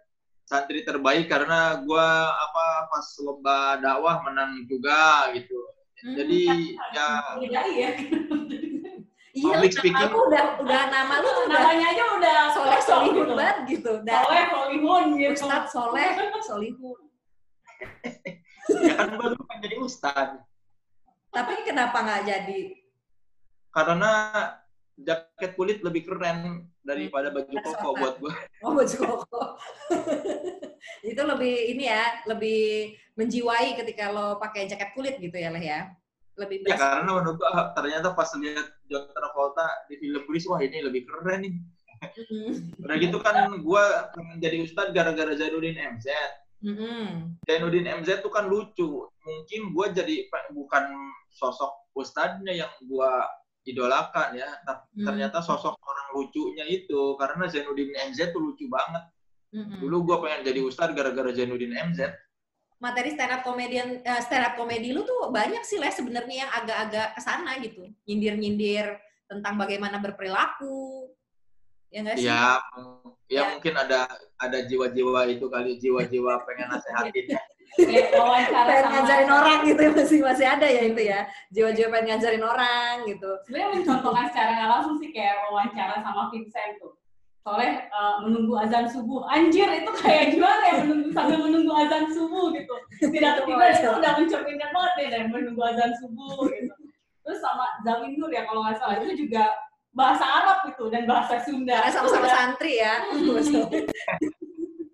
santri 0.49 0.85
terbaik 0.89 1.29
karena 1.29 1.81
gua 1.85 2.33
apa 2.33 2.67
pas 2.93 3.07
lomba 3.25 3.77
dakwah 3.81 4.21
menang 4.29 4.65
juga 4.69 5.33
gitu 5.37 5.57
Hmm. 6.03 6.19
jadi 6.19 6.43
ya 6.99 7.09
Bedai 7.39 7.73
ya. 7.79 7.91
Iya, 9.33 9.49
public 9.57 9.73
nama 9.73 9.81
speaking. 9.81 10.11
lu 10.13 10.21
udah 10.29 10.45
udah 10.61 10.83
nama 10.89 11.15
lu 11.19 11.29
tuh 11.29 11.43
udah 11.49 11.57
Namanya 11.59 11.87
aja 11.89 12.05
udah 12.13 12.39
soleh 12.53 12.81
solihun 12.81 13.17
gitu. 13.19 13.33
banget 13.33 13.59
gitu. 13.67 13.93
Dan 14.05 14.21
Soleh 14.23 14.45
solihun 14.47 15.05
gitu. 15.17 15.33
Ustadz 15.41 15.69
soleh 15.71 16.09
solihun. 16.43 16.99
ya 18.79 18.93
kan 18.95 19.09
dulu 19.11 19.35
pengen 19.43 19.61
jadi 19.61 19.77
ustad 19.77 20.29
Tapi 21.29 21.53
kenapa 21.65 21.97
nggak 21.99 22.23
jadi? 22.25 22.61
karena 23.73 24.13
jaket 24.95 25.57
kulit 25.57 25.81
lebih 25.81 26.05
keren 26.05 26.69
daripada 26.79 27.33
baju 27.33 27.49
koko 27.49 27.73
sopan. 27.73 27.97
buat 27.99 28.15
gua 28.21 28.33
Oh 28.61 28.77
baju 28.77 28.97
koko. 29.01 29.41
itu 31.09 31.23
lebih 31.23 31.55
ini 31.73 31.89
ya, 31.89 32.21
lebih 32.29 32.61
menjiwai 33.15 33.73
ketika 33.75 34.13
lo 34.13 34.37
pakai 34.37 34.69
jaket 34.69 34.93
kulit 34.93 35.17
gitu 35.17 35.33
ya 35.35 35.49
Leh 35.49 35.65
ya. 35.65 35.81
Lebih 36.33 36.65
ya 36.65 36.77
karena 36.81 37.11
menurut 37.13 37.37
gua 37.37 37.77
ternyata 37.77 38.17
pas 38.17 38.31
lihat 38.41 38.67
John 38.89 39.05
Travolta 39.13 39.69
di 39.93 40.01
film 40.01 40.25
Grease 40.25 40.49
wah 40.49 40.61
ini 40.65 40.81
lebih 40.81 41.05
keren 41.05 41.45
nih 41.45 41.55
Mm-mm. 42.03 42.83
udah 42.83 42.97
gitu 42.99 43.19
kan 43.23 43.53
gua 43.63 44.11
pengen 44.17 44.43
jadi 44.43 44.57
ustad 44.65 44.91
gara-gara 44.91 45.37
Zainuddin 45.37 45.77
MZ 45.79 46.09
Mm-mm. 46.63 47.37
Zainuddin 47.43 47.91
MZ 47.91 48.23
tuh 48.23 48.31
kan 48.31 48.47
lucu. 48.47 49.11
Mungkin 49.23 49.75
gue 49.75 49.87
jadi 49.99 50.15
bukan 50.55 50.95
sosok 51.35 51.91
ustadznya 51.99 52.55
yang 52.55 52.71
gue 52.87 53.11
idolakan 53.67 54.39
ya, 54.39 54.47
tapi 54.63 54.87
Hmm. 54.95 55.07
ternyata 55.11 55.39
sosok 55.43 55.75
orang 55.75 56.09
lucunya 56.15 56.63
itu 56.67 57.19
karena 57.19 57.51
Zainuddin 57.51 57.91
MZ 58.11 58.31
tuh 58.31 58.43
lucu 58.43 58.71
banget. 58.71 59.03
Mm-mm. 59.53 59.83
Dulu 59.83 59.97
gue 60.07 60.17
pengen 60.23 60.41
jadi 60.47 60.61
ustadz 60.63 60.95
gara-gara 60.95 61.35
Zainuddin 61.35 61.75
MZ. 61.75 61.99
Materi 62.83 63.15
stand 63.15 63.31
up 63.31 63.47
comedian 63.47 64.03
eh, 64.03 64.21
stand 64.27 64.43
up 64.43 64.59
comedy 64.59 64.91
lu 64.91 65.07
tuh 65.07 65.31
banyak 65.31 65.63
sih 65.63 65.79
lah 65.79 65.95
sebenarnya 65.95 66.37
yang 66.43 66.51
agak-agak 66.51 67.15
ke 67.15 67.21
sana 67.23 67.55
gitu. 67.63 67.87
Nyindir-nyindir 68.11 68.99
tentang 69.31 69.55
bagaimana 69.55 70.03
berperilaku. 70.03 71.07
Ya 71.95 72.03
nggak 72.03 72.17
sih? 72.19 72.27
Ya, 72.27 72.59
ya, 73.31 73.41
Ya. 73.41 73.43
mungkin 73.55 73.75
ada 73.79 74.11
ada 74.37 74.59
jiwa-jiwa 74.67 75.31
itu 75.31 75.47
kali 75.47 75.79
jiwa-jiwa 75.79 76.43
pengen 76.43 76.69
nasehatin 76.75 77.39
ya. 77.39 77.43
Ya, 77.73 78.05
wawancara 78.21 78.69
pengen 78.69 78.85
sama- 78.85 78.93
ngajarin 79.01 79.31
orang 79.33 79.59
gitu 79.65 79.81
ya, 79.81 79.91
masih 79.97 80.19
masih 80.21 80.45
ada 80.45 80.67
ya 80.69 80.83
itu 80.93 81.03
ya. 81.09 81.21
Jiwa-jiwa 81.49 81.89
pengen 81.89 82.07
ngajarin 82.13 82.45
orang 82.45 82.95
gitu. 83.09 83.31
Sebenarnya 83.49 83.69
mencontohkan 83.81 84.25
secara 84.29 84.51
nggak 84.59 84.71
langsung 84.77 84.97
sih 85.01 85.09
kayak 85.09 85.49
wawancara 85.49 85.95
sama 86.05 86.29
Vincent 86.29 86.77
tuh 86.77 86.93
soalnya 87.43 87.91
eh, 87.91 88.15
menunggu 88.23 88.55
azan 88.55 88.87
subuh. 88.87 89.27
Anjir 89.27 89.67
itu 89.67 89.91
kayak 89.99 90.35
gimana 90.35 90.63
ya 90.63 90.75
menunggu 90.87 91.11
sambil 91.11 91.39
menunggu 91.43 91.73
azan 91.75 92.05
subuh 92.15 92.55
gitu. 92.55 92.75
Tidak 93.03 93.33
tiba 93.47 93.65
itu 93.71 93.89
udah 93.91 94.13
mencerminkan 94.19 94.71
banget 94.71 94.93
deh 94.99 95.09
dari 95.11 95.27
menunggu 95.27 95.63
azan 95.67 95.93
subuh 95.99 96.47
gitu. 96.49 96.75
Terus 97.23 97.39
sama 97.39 97.67
Zawin 97.87 98.19
Nur 98.19 98.31
ya 98.31 98.47
kalau 98.47 98.67
nggak 98.67 98.79
salah. 98.79 98.95
Itu 99.03 99.27
juga 99.27 99.51
bahasa 99.93 100.25
Arab 100.25 100.59
gitu 100.71 100.87
dan 100.89 101.03
bahasa 101.05 101.43
Sunda. 101.43 101.83
Karena 101.83 101.93
sama-sama 101.93 102.27
udah- 102.27 102.37
santri 102.39 102.73
ya. 102.79 102.95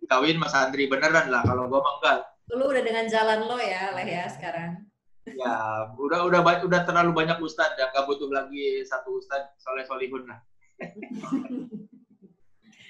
Kawin 0.08 0.40
mas 0.40 0.56
Andri 0.56 0.88
beneran 0.88 1.28
lah. 1.28 1.44
Kalau 1.44 1.68
gue 1.68 1.80
mah 1.80 1.94
enggak. 2.00 2.18
lu 2.48 2.64
udah 2.64 2.80
dengan 2.80 3.04
jalan 3.04 3.44
lo 3.44 3.60
ya 3.60 3.92
lah 3.92 4.00
ya 4.00 4.24
sekarang. 4.24 4.80
Ya, 5.28 5.84
udah 6.00 6.24
udah 6.24 6.40
udah 6.64 6.80
terlalu 6.88 7.12
banyak 7.12 7.36
ustadz. 7.44 7.76
Ya, 7.76 7.92
nggak 7.92 8.08
butuh 8.08 8.32
lagi 8.32 8.80
satu 8.88 9.20
ustadz 9.20 9.52
soleh 9.60 9.84
solihun 9.84 10.24
lah. 10.24 10.40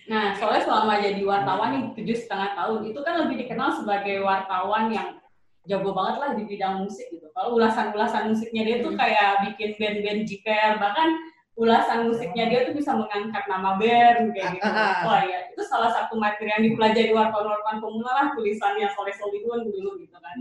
Nah, 0.08 0.32
soalnya 0.40 0.64
selama 0.64 1.04
jadi 1.04 1.20
wartawan 1.20 1.70
yang 1.76 1.86
tujuh 1.92 2.16
setengah 2.16 2.56
tahun, 2.56 2.80
itu 2.88 3.00
kan 3.04 3.14
lebih 3.24 3.44
dikenal 3.44 3.76
sebagai 3.76 4.24
wartawan 4.24 4.88
yang 4.88 5.20
jago 5.68 5.92
banget 5.92 6.16
lah 6.16 6.30
di 6.32 6.48
bidang 6.48 6.88
musik 6.88 7.12
gitu. 7.12 7.28
Kalau 7.36 7.60
ulasan-ulasan 7.60 8.32
musiknya 8.32 8.64
dia 8.64 8.76
tuh 8.80 8.96
kayak 8.96 9.44
bikin 9.44 9.76
band-band 9.76 10.20
jiper, 10.24 10.80
bahkan 10.80 11.12
ulasan 11.60 12.08
musiknya 12.08 12.48
dia 12.48 12.64
tuh 12.64 12.72
bisa 12.72 12.96
mengangkat 12.96 13.44
nama 13.52 13.76
band 13.76 14.32
kayak 14.32 14.56
gitu. 14.56 14.64
Ah, 14.64 14.80
ah. 14.80 15.00
Wah 15.04 15.22
ya, 15.28 15.52
itu 15.52 15.62
salah 15.68 15.92
satu 15.92 16.16
materi 16.16 16.56
yang 16.56 16.64
dipelajari 16.64 17.12
wartawan-wartawan 17.12 17.76
pemula 17.84 18.10
lah 18.16 18.26
tulisannya 18.32 18.88
Soleh 18.96 19.12
Solihun 19.12 19.68
dulu 19.68 20.00
gitu 20.00 20.16
kan. 20.16 20.38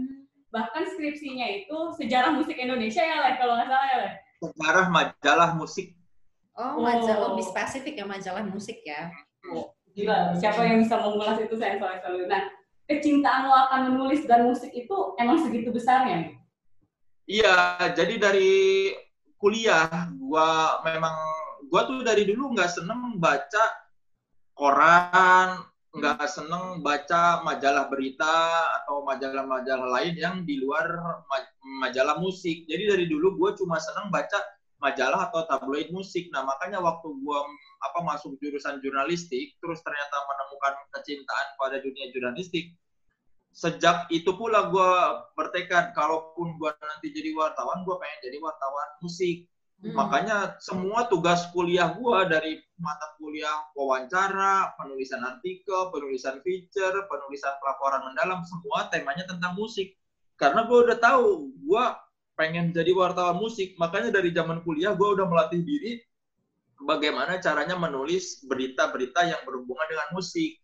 Bahkan 0.48 0.84
skripsinya 0.96 1.44
itu 1.44 1.78
sejarah 2.00 2.32
musik 2.32 2.56
Indonesia 2.56 3.04
ya 3.04 3.20
lah 3.20 3.36
kalau 3.36 3.60
nggak 3.60 3.68
salah 3.68 3.88
ya 3.92 3.98
Leh. 4.00 4.14
Sejarah 4.40 4.86
majalah 4.88 5.52
musik 5.60 5.98
Oh, 6.58 6.82
majalah 6.82 7.22
Oh. 7.22 7.38
lebih 7.38 7.46
spesifik 7.46 8.02
ya 8.02 8.06
majalah 8.10 8.42
musik 8.42 8.82
ya. 8.82 9.14
Gila, 9.98 10.38
siapa 10.38 10.62
yang 10.62 10.86
bisa 10.86 11.02
mengulas 11.02 11.42
itu 11.42 11.58
saya 11.58 11.82
Soleh 11.82 11.98
Solihun. 12.06 12.30
Nah, 12.30 12.46
kecintaan 12.86 13.50
lo 13.50 13.54
akan 13.66 13.80
menulis 13.90 14.30
dan 14.30 14.46
musik 14.46 14.70
itu 14.70 15.18
emang 15.18 15.42
segitu 15.42 15.74
besarnya? 15.74 16.38
Iya, 17.26 17.82
jadi 17.98 18.22
dari 18.22 18.94
kuliah 19.42 19.90
gua 20.22 20.86
memang 20.86 21.18
gua 21.66 21.90
tuh 21.90 22.06
dari 22.06 22.30
dulu 22.30 22.54
nggak 22.54 22.78
seneng 22.78 23.18
baca 23.18 23.66
koran, 24.54 25.66
nggak 25.98 26.30
seneng 26.30 26.86
baca 26.86 27.42
majalah 27.42 27.90
berita 27.90 28.38
atau 28.78 29.02
majalah-majalah 29.02 29.98
lain 29.98 30.14
yang 30.14 30.36
di 30.46 30.62
luar 30.62 30.94
ma- 31.26 31.54
majalah 31.82 32.22
musik. 32.22 32.70
Jadi 32.70 32.86
dari 32.86 33.06
dulu 33.10 33.34
gua 33.34 33.58
cuma 33.58 33.82
seneng 33.82 34.14
baca 34.14 34.38
majalah 34.78 35.30
atau 35.30 35.46
tabloid 35.50 35.90
musik. 35.90 36.30
Nah, 36.30 36.46
makanya 36.46 36.82
waktu 36.82 37.08
gua 37.22 37.46
apa 37.82 38.00
masuk 38.06 38.38
jurusan 38.42 38.82
jurnalistik, 38.82 39.58
terus 39.62 39.82
ternyata 39.86 40.18
menemukan 40.26 40.74
kecintaan 40.98 41.48
pada 41.58 41.78
dunia 41.82 42.10
jurnalistik, 42.14 42.74
sejak 43.54 44.06
itu 44.14 44.34
pula 44.38 44.70
gue 44.70 44.92
bertekad 45.34 45.98
kalaupun 45.98 46.62
gue 46.62 46.72
nanti 46.78 47.10
jadi 47.10 47.34
wartawan 47.34 47.82
gue 47.82 47.96
pengen 47.98 48.20
jadi 48.30 48.38
wartawan 48.38 48.90
musik 49.02 49.50
Hmm. 49.78 49.94
makanya 49.94 50.58
semua 50.58 51.06
tugas 51.06 51.54
kuliah 51.54 51.94
gue 51.94 52.20
dari 52.26 52.58
mata 52.82 53.14
kuliah 53.22 53.62
wawancara 53.78 54.74
penulisan 54.74 55.22
artikel 55.22 55.94
penulisan 55.94 56.42
feature 56.42 57.06
penulisan 57.06 57.54
pelaporan 57.62 58.02
mendalam 58.10 58.42
semua 58.42 58.90
temanya 58.90 59.30
tentang 59.30 59.54
musik 59.54 59.94
karena 60.34 60.66
gue 60.66 60.82
udah 60.82 60.98
tahu 60.98 61.54
gue 61.62 61.86
pengen 62.38 62.70
jadi 62.70 62.94
wartawan 62.94 63.42
musik 63.42 63.74
makanya 63.82 64.14
dari 64.14 64.30
zaman 64.30 64.62
kuliah 64.62 64.94
gue 64.94 65.10
udah 65.18 65.26
melatih 65.26 65.66
diri 65.66 66.06
bagaimana 66.86 67.42
caranya 67.42 67.74
menulis 67.74 68.46
berita-berita 68.46 69.26
yang 69.26 69.42
berhubungan 69.44 69.88
dengan 69.90 70.10
musik 70.14 70.62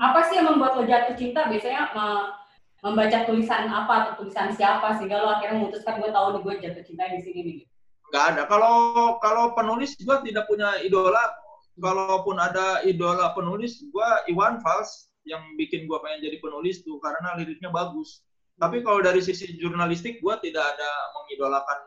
Apa 0.00 0.26
sih 0.26 0.42
yang 0.42 0.50
membuat 0.50 0.74
lo 0.74 0.82
jatuh 0.82 1.14
cinta? 1.14 1.46
Biasanya 1.46 1.94
me- 1.94 2.34
membaca 2.82 3.18
tulisan 3.28 3.68
apa 3.70 3.92
atau 4.02 4.12
tulisan 4.24 4.50
siapa 4.50 4.96
sehingga 4.98 5.22
lo 5.22 5.38
akhirnya 5.38 5.60
memutuskan 5.60 6.02
gue 6.02 6.10
tahu 6.10 6.26
nih 6.34 6.40
gue 6.42 6.54
jatuh 6.66 6.82
cinta 6.82 7.04
di 7.12 7.20
sini 7.22 7.40
nih. 7.46 7.58
nggak 8.10 8.24
ada. 8.34 8.42
Kalau 8.50 8.74
kalau 9.22 9.54
penulis 9.54 9.94
gue 9.94 10.16
tidak 10.26 10.44
punya 10.50 10.82
idola. 10.82 11.22
Kalaupun 11.80 12.36
ada 12.36 12.84
idola 12.84 13.32
penulis, 13.32 13.80
gue 13.80 14.08
Iwan 14.28 14.60
Fals 14.60 15.08
yang 15.24 15.40
bikin 15.56 15.88
gue 15.88 15.96
pengen 16.04 16.28
jadi 16.28 16.36
penulis 16.42 16.84
tuh 16.84 17.00
karena 17.00 17.38
liriknya 17.40 17.72
bagus. 17.72 18.20
Tapi 18.60 18.84
kalau 18.84 19.00
dari 19.00 19.24
sisi 19.24 19.56
jurnalistik, 19.56 20.20
gue 20.20 20.34
tidak 20.44 20.76
ada 20.76 20.90
mengidolakan 21.16 21.80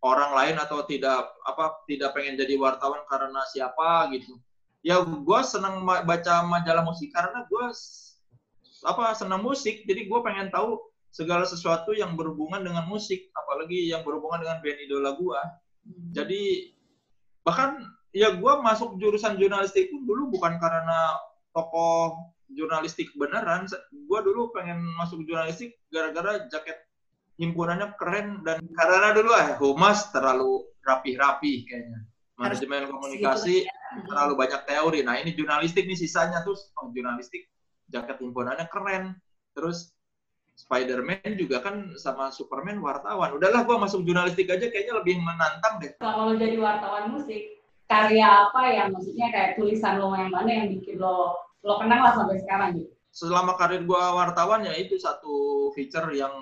orang 0.00 0.32
lain 0.32 0.56
atau 0.60 0.80
tidak 0.88 1.32
apa 1.44 1.84
tidak 1.84 2.16
pengen 2.16 2.40
jadi 2.40 2.56
wartawan 2.56 3.04
karena 3.04 3.44
siapa 3.52 4.08
gitu. 4.16 4.40
Ya 4.84 5.00
gue 5.00 5.40
senang 5.44 5.84
ma- 5.84 6.04
baca 6.04 6.44
majalah 6.44 6.84
musik 6.84 7.12
karena 7.12 7.44
gue 7.44 7.64
apa 8.84 9.16
senang 9.16 9.40
musik, 9.40 9.84
jadi 9.88 10.08
gue 10.08 10.20
pengen 10.20 10.52
tahu 10.52 10.76
segala 11.08 11.48
sesuatu 11.48 11.96
yang 11.96 12.16
berhubungan 12.16 12.60
dengan 12.60 12.84
musik, 12.84 13.32
apalagi 13.32 13.88
yang 13.92 14.04
berhubungan 14.04 14.44
dengan 14.44 14.60
band 14.60 14.80
idola 14.84 15.10
gue. 15.16 15.40
Jadi 16.12 16.72
bahkan 17.44 17.80
ya 18.12 18.32
gue 18.32 18.52
masuk 18.60 18.96
jurusan 19.00 19.36
jurnalistik 19.40 19.88
pun 19.88 20.04
dulu 20.04 20.36
bukan 20.36 20.56
karena 20.60 21.16
tokoh 21.54 22.34
jurnalistik 22.50 23.14
beneran. 23.14 23.70
Gue 23.90 24.20
dulu 24.20 24.50
pengen 24.52 24.82
masuk 24.98 25.22
jurnalistik 25.24 25.78
gara-gara 25.88 26.44
jaket 26.50 26.84
himpunannya 27.38 27.98
keren 27.98 28.46
dan 28.46 28.62
karena 28.78 29.10
dulu 29.10 29.30
ah 29.34 29.58
humas 29.58 30.10
terlalu 30.10 30.66
rapi-rapi 30.82 31.66
kayaknya. 31.66 32.00
Harus 32.34 32.58
Manajemen 32.66 32.90
komunikasi 32.90 33.62
terlalu 34.10 34.34
banyak 34.34 34.60
teori. 34.66 35.00
Nah 35.06 35.22
ini 35.22 35.38
jurnalistik 35.38 35.86
nih 35.86 35.98
sisanya 35.98 36.42
terus 36.42 36.74
oh, 36.82 36.90
jurnalistik 36.90 37.46
jaket 37.90 38.18
himpunannya 38.18 38.66
keren. 38.66 39.14
Terus 39.54 39.94
Spider-Man 40.54 41.34
juga 41.34 41.62
kan 41.62 41.94
sama 41.98 42.30
Superman 42.30 42.78
wartawan. 42.78 43.34
Udahlah 43.34 43.66
gua 43.66 43.82
masuk 43.82 44.06
jurnalistik 44.06 44.46
aja 44.46 44.70
kayaknya 44.70 44.94
lebih 45.02 45.18
menantang 45.18 45.82
deh. 45.82 45.94
Lo 45.98 46.34
jadi 46.38 46.54
wartawan 46.58 47.10
musik, 47.10 47.63
karya 47.84 48.48
apa 48.48 48.60
yang 48.72 48.88
maksudnya 48.90 49.28
kayak 49.28 49.60
tulisan 49.60 50.00
lo 50.00 50.16
yang 50.16 50.32
mana 50.32 50.50
yang 50.50 50.68
bikin 50.72 50.96
lo 50.96 51.36
lo 51.64 51.80
kenang 51.80 52.00
lah 52.04 52.12
sampai 52.16 52.40
sekarang 52.40 52.68
gitu? 52.80 52.92
Selama 53.14 53.54
karir 53.54 53.86
gua 53.86 54.12
wartawan 54.16 54.66
ya 54.66 54.74
itu 54.74 54.98
satu 54.98 55.70
feature 55.72 56.10
yang 56.12 56.32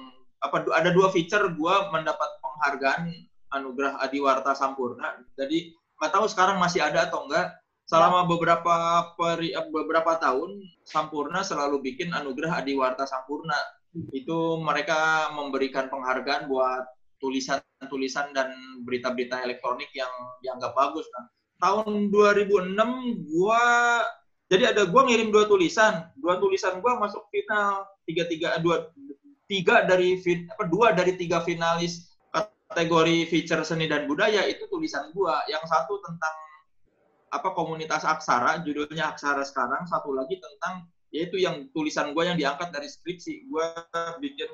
apa 0.42 0.66
ada 0.74 0.90
dua 0.90 1.12
feature 1.12 1.52
gua 1.54 1.92
mendapat 1.94 2.26
penghargaan 2.42 3.10
anugerah 3.52 4.00
Adiwarta 4.00 4.56
Sampurna. 4.56 5.20
Jadi 5.36 5.76
nggak 6.00 6.12
tahu 6.12 6.26
sekarang 6.26 6.58
masih 6.58 6.82
ada 6.82 7.06
atau 7.06 7.28
enggak. 7.28 7.52
Selama 7.82 8.24
beberapa 8.24 9.04
peri, 9.18 9.52
beberapa 9.68 10.16
tahun 10.16 10.64
Sampurna 10.86 11.44
selalu 11.44 11.84
bikin 11.84 12.14
anugerah 12.14 12.64
Adiwarta 12.64 13.04
Sampurna. 13.04 13.58
Itu 14.14 14.56
mereka 14.64 15.28
memberikan 15.36 15.92
penghargaan 15.92 16.48
buat 16.48 16.88
tulisan-tulisan 17.22 18.34
dan 18.34 18.50
berita-berita 18.82 19.46
elektronik 19.46 19.88
yang 19.94 20.10
dianggap 20.42 20.74
bagus. 20.74 21.06
Nah, 21.14 21.30
tahun 21.62 22.10
2006 22.10 22.74
gua 23.30 23.62
jadi 24.52 24.76
ada 24.76 24.84
gua 24.84 25.08
ngirim 25.08 25.32
dua 25.32 25.48
tulisan, 25.48 26.12
dua 26.20 26.36
tulisan 26.36 26.82
gua 26.84 27.00
masuk 27.00 27.24
final 27.32 27.88
tiga 28.04 28.28
tiga 28.28 28.60
dua 28.60 28.92
tiga 29.48 29.88
dari 29.88 30.20
apa 30.52 30.68
dua 30.68 30.92
dari 30.92 31.16
tiga 31.16 31.40
finalis 31.40 32.12
kategori 32.68 33.32
feature 33.32 33.64
seni 33.64 33.88
dan 33.88 34.04
budaya 34.04 34.44
itu 34.44 34.68
tulisan 34.68 35.08
gua. 35.16 35.40
Yang 35.48 35.72
satu 35.72 36.04
tentang 36.04 36.36
apa 37.32 37.48
komunitas 37.56 38.04
aksara, 38.04 38.60
judulnya 38.60 39.16
aksara 39.16 39.40
sekarang. 39.40 39.88
Satu 39.88 40.12
lagi 40.12 40.36
tentang 40.36 40.84
yaitu 41.12 41.40
yang 41.40 41.72
tulisan 41.72 42.12
gua 42.12 42.28
yang 42.28 42.36
diangkat 42.36 42.76
dari 42.76 42.92
skripsi. 42.92 43.48
Gua 43.48 43.72
bikin 44.20 44.52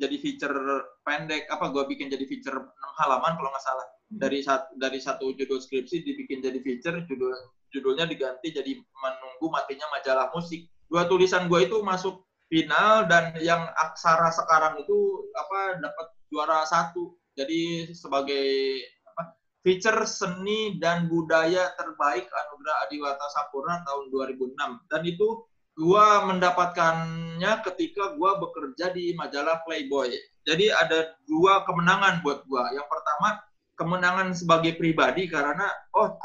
jadi 0.00 0.16
feature 0.16 0.56
pendek 1.04 1.44
apa 1.52 1.68
gua 1.68 1.84
bikin 1.84 2.08
jadi 2.08 2.24
feature 2.24 2.56
6 2.56 3.00
halaman 3.04 3.36
kalau 3.36 3.50
nggak 3.52 3.64
salah. 3.64 3.86
Dari 4.10 4.40
satu 4.42 4.74
dari 4.80 4.98
satu 4.98 5.36
judul 5.36 5.60
skripsi 5.60 6.02
dibikin 6.02 6.40
jadi 6.40 6.58
feature 6.64 7.04
judul 7.04 7.30
judulnya 7.70 8.08
diganti 8.08 8.50
jadi 8.50 8.72
menunggu 8.74 9.46
matinya 9.52 9.86
majalah 9.94 10.32
musik. 10.34 10.66
Dua 10.90 11.06
tulisan 11.06 11.46
gue 11.46 11.70
itu 11.70 11.78
masuk 11.84 12.26
final 12.50 13.06
dan 13.06 13.38
yang 13.38 13.62
aksara 13.78 14.34
sekarang 14.34 14.82
itu 14.82 15.30
apa 15.38 15.78
dapat 15.78 16.06
juara 16.32 16.66
satu. 16.66 17.14
Jadi 17.38 17.94
sebagai 17.94 18.82
apa 19.14 19.38
feature 19.62 20.02
seni 20.08 20.80
dan 20.82 21.06
budaya 21.06 21.70
terbaik 21.78 22.26
anugerah 22.26 22.76
Adiwata 22.88 23.26
Sampurna 23.30 23.86
tahun 23.86 24.10
2006 24.10 24.58
dan 24.90 25.02
itu 25.06 25.28
gua 25.80 26.28
mendapatkannya 26.28 27.64
ketika 27.64 28.12
gua 28.20 28.36
bekerja 28.36 28.92
di 28.92 29.16
majalah 29.16 29.64
Playboy. 29.64 30.12
Jadi 30.44 30.68
ada 30.68 31.16
dua 31.24 31.64
kemenangan 31.64 32.20
buat 32.20 32.44
gua. 32.44 32.68
Yang 32.76 32.84
pertama 32.92 33.28
kemenangan 33.80 34.36
sebagai 34.36 34.76
pribadi 34.76 35.24
karena 35.24 35.64
oh 35.96 36.20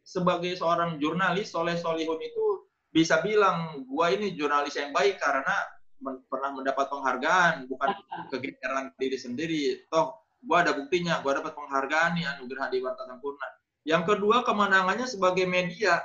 sebagai 0.00 0.56
seorang 0.56 0.96
jurnalis 0.96 1.52
Soleh 1.52 1.76
Solihun 1.76 2.20
itu 2.24 2.64
bisa 2.88 3.20
bilang 3.20 3.84
gua 3.84 4.08
ini 4.08 4.32
jurnalis 4.32 4.80
yang 4.80 4.96
baik 4.96 5.20
karena 5.20 5.52
men- 6.00 6.24
pernah 6.32 6.56
mendapat 6.56 6.88
penghargaan 6.88 7.68
bukan 7.68 7.92
kegeeran 8.32 8.88
diri 8.96 9.18
sendiri. 9.20 9.62
Toh 9.92 10.16
gua 10.40 10.64
ada 10.64 10.72
buktinya 10.72 11.20
gua 11.20 11.44
dapat 11.44 11.52
penghargaan 11.52 12.16
nih 12.16 12.24
anugerah 12.24 12.72
Adiwarta 12.72 13.04
Sampurna 13.04 13.48
yang 13.84 14.02
kedua 14.08 14.40
kemenangannya 14.48 15.04
sebagai 15.04 15.44
media 15.44 16.00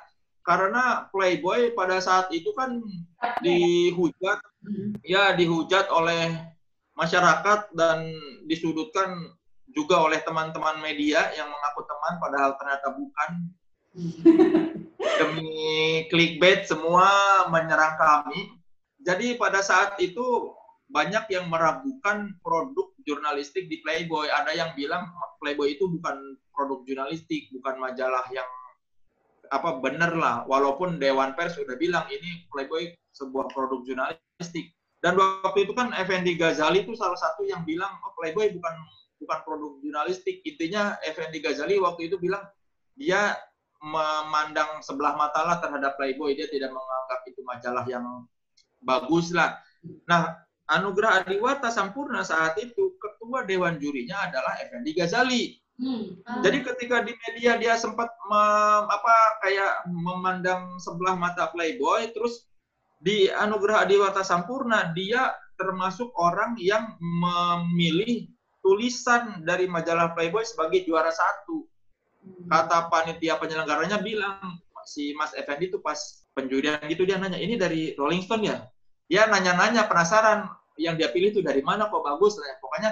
karena 0.49 1.05
Playboy 1.13 1.77
pada 1.77 2.01
saat 2.01 2.33
itu 2.33 2.49
kan 2.57 2.81
dihujat 3.45 4.41
ya 5.05 5.37
dihujat 5.37 5.93
oleh 5.93 6.41
masyarakat 6.97 7.69
dan 7.77 8.09
disudutkan 8.49 9.13
juga 9.69 10.01
oleh 10.01 10.17
teman-teman 10.25 10.81
media 10.81 11.29
yang 11.37 11.53
mengaku 11.53 11.85
teman 11.85 12.13
padahal 12.17 12.51
ternyata 12.57 12.87
bukan 12.97 13.29
demi 15.21 15.61
clickbait 16.09 16.65
semua 16.65 17.45
menyerang 17.53 17.93
kami. 18.01 18.57
Jadi 19.05 19.37
pada 19.37 19.61
saat 19.61 20.01
itu 20.01 20.49
banyak 20.89 21.29
yang 21.29 21.45
meragukan 21.45 22.33
produk 22.41 22.89
jurnalistik 23.05 23.69
di 23.69 23.85
Playboy. 23.85 24.27
Ada 24.33 24.57
yang 24.57 24.71
bilang 24.73 25.13
Playboy 25.37 25.77
itu 25.77 25.85
bukan 25.85 26.35
produk 26.51 26.81
jurnalistik, 26.89 27.47
bukan 27.53 27.77
majalah 27.77 28.25
yang 28.33 28.49
apa 29.49 29.81
bener 29.81 30.15
lah. 30.15 30.45
Walaupun 30.45 30.97
Dewan 31.01 31.33
Pers 31.33 31.57
sudah 31.57 31.75
bilang 31.75 32.05
ini 32.09 32.45
Playboy 32.49 32.93
sebuah 33.13 33.49
produk 33.51 33.81
jurnalistik. 33.85 34.73
Dan 34.99 35.15
waktu 35.15 35.63
itu 35.63 35.71
kan 35.71 35.95
Effendi 35.95 36.35
Ghazali 36.35 36.83
itu 36.83 36.91
salah 36.93 37.15
satu 37.15 37.47
yang 37.47 37.63
bilang 37.63 37.91
oh 38.03 38.11
Playboy 38.19 38.51
bukan 38.55 38.73
bukan 39.19 39.39
produk 39.43 39.71
jurnalistik. 39.83 40.43
Intinya 40.45 40.95
Effendi 41.03 41.39
Ghazali 41.43 41.79
waktu 41.79 42.11
itu 42.11 42.15
bilang 42.21 42.43
dia 42.95 43.35
memandang 43.79 44.83
sebelah 44.83 45.15
mata 45.15 45.43
lah 45.43 45.57
terhadap 45.63 45.95
Playboy. 45.95 46.35
Dia 46.35 46.47
tidak 46.51 46.71
menganggap 46.71 47.19
itu 47.27 47.41
majalah 47.43 47.85
yang 47.87 48.05
bagus 48.83 49.31
lah. 49.31 49.59
Nah, 50.07 50.35
Anugerah 50.69 51.25
Adiwata 51.25 51.73
Sampurna 51.73 52.21
saat 52.21 52.53
itu 52.61 52.93
ketua 53.01 53.41
dewan 53.47 53.81
jurinya 53.81 54.29
adalah 54.29 54.59
Effendi 54.61 54.93
Ghazali. 54.93 55.43
Hmm. 55.79 56.19
Jadi 56.43 56.59
ketika 56.59 57.07
di 57.07 57.15
media 57.15 57.55
dia 57.55 57.79
sempat 57.79 58.11
mem, 58.27 58.83
apa 58.91 59.15
kayak 59.47 59.87
memandang 59.87 60.75
sebelah 60.83 61.15
mata 61.15 61.47
Playboy, 61.55 62.11
terus 62.11 62.43
di 62.99 63.31
Anugerah 63.31 63.87
Adiwata 63.87 64.19
Sampurna 64.27 64.91
dia 64.91 65.31
termasuk 65.55 66.11
orang 66.19 66.59
yang 66.59 66.99
memilih 66.99 68.27
tulisan 68.59 69.39
dari 69.47 69.71
majalah 69.71 70.11
Playboy 70.11 70.43
sebagai 70.43 70.83
juara 70.83 71.15
satu. 71.15 71.63
Kata 72.51 72.91
panitia 72.91 73.39
penyelenggaranya 73.39 74.03
bilang 74.03 74.59
si 74.83 75.15
Mas 75.15 75.31
Effendi 75.31 75.71
itu 75.71 75.79
pas 75.79 75.95
penjurian 76.35 76.79
gitu 76.91 77.07
dia 77.07 77.15
nanya 77.15 77.39
ini 77.39 77.55
dari 77.55 77.95
Rolling 77.95 78.23
Stone 78.27 78.43
ya? 78.43 78.67
Dia 79.07 79.31
nanya-nanya 79.31 79.87
penasaran 79.87 80.51
yang 80.75 80.99
dia 80.99 81.07
pilih 81.11 81.31
itu 81.35 81.39
dari 81.39 81.63
mana 81.63 81.87
kok 81.87 82.03
bagus. 82.03 82.35
Nah, 82.39 82.55
pokoknya 82.59 82.91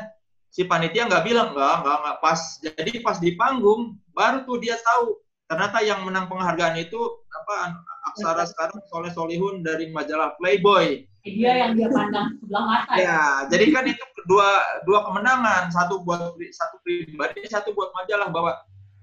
si 0.51 0.65
panitia 0.65 1.07
nggak 1.07 1.25
bilang 1.27 1.53
nggak 1.53 1.75
nggak 1.83 1.97
nggak 2.03 2.17
pas. 2.23 2.39
Jadi 2.63 2.91
pas 3.03 3.17
di 3.19 3.35
panggung 3.37 3.99
baru 4.15 4.43
tuh 4.47 4.57
dia 4.61 4.75
tahu 4.81 5.19
ternyata 5.47 5.79
yang 5.79 6.03
menang 6.03 6.27
penghargaan 6.27 6.75
itu 6.75 6.99
apa 7.31 7.79
aksara 8.11 8.43
sekarang 8.43 8.83
Soleh 8.91 9.11
Solihun 9.15 9.63
dari 9.63 9.87
majalah 9.91 10.35
Playboy. 10.39 11.07
Dia 11.23 11.67
yang 11.67 11.75
dia 11.75 11.91
pandang 11.91 12.39
sebelah 12.39 12.63
mata. 12.63 12.93
Ya, 12.95 13.43
jadi 13.51 13.65
kan 13.75 13.83
itu 13.83 14.03
dua 14.27 14.47
dua 14.87 15.03
kemenangan, 15.07 15.71
satu 15.71 16.03
buat 16.03 16.35
satu 16.55 16.75
pribadi, 16.83 17.43
satu 17.47 17.75
buat 17.75 17.91
majalah 17.95 18.31
bahwa 18.31 18.55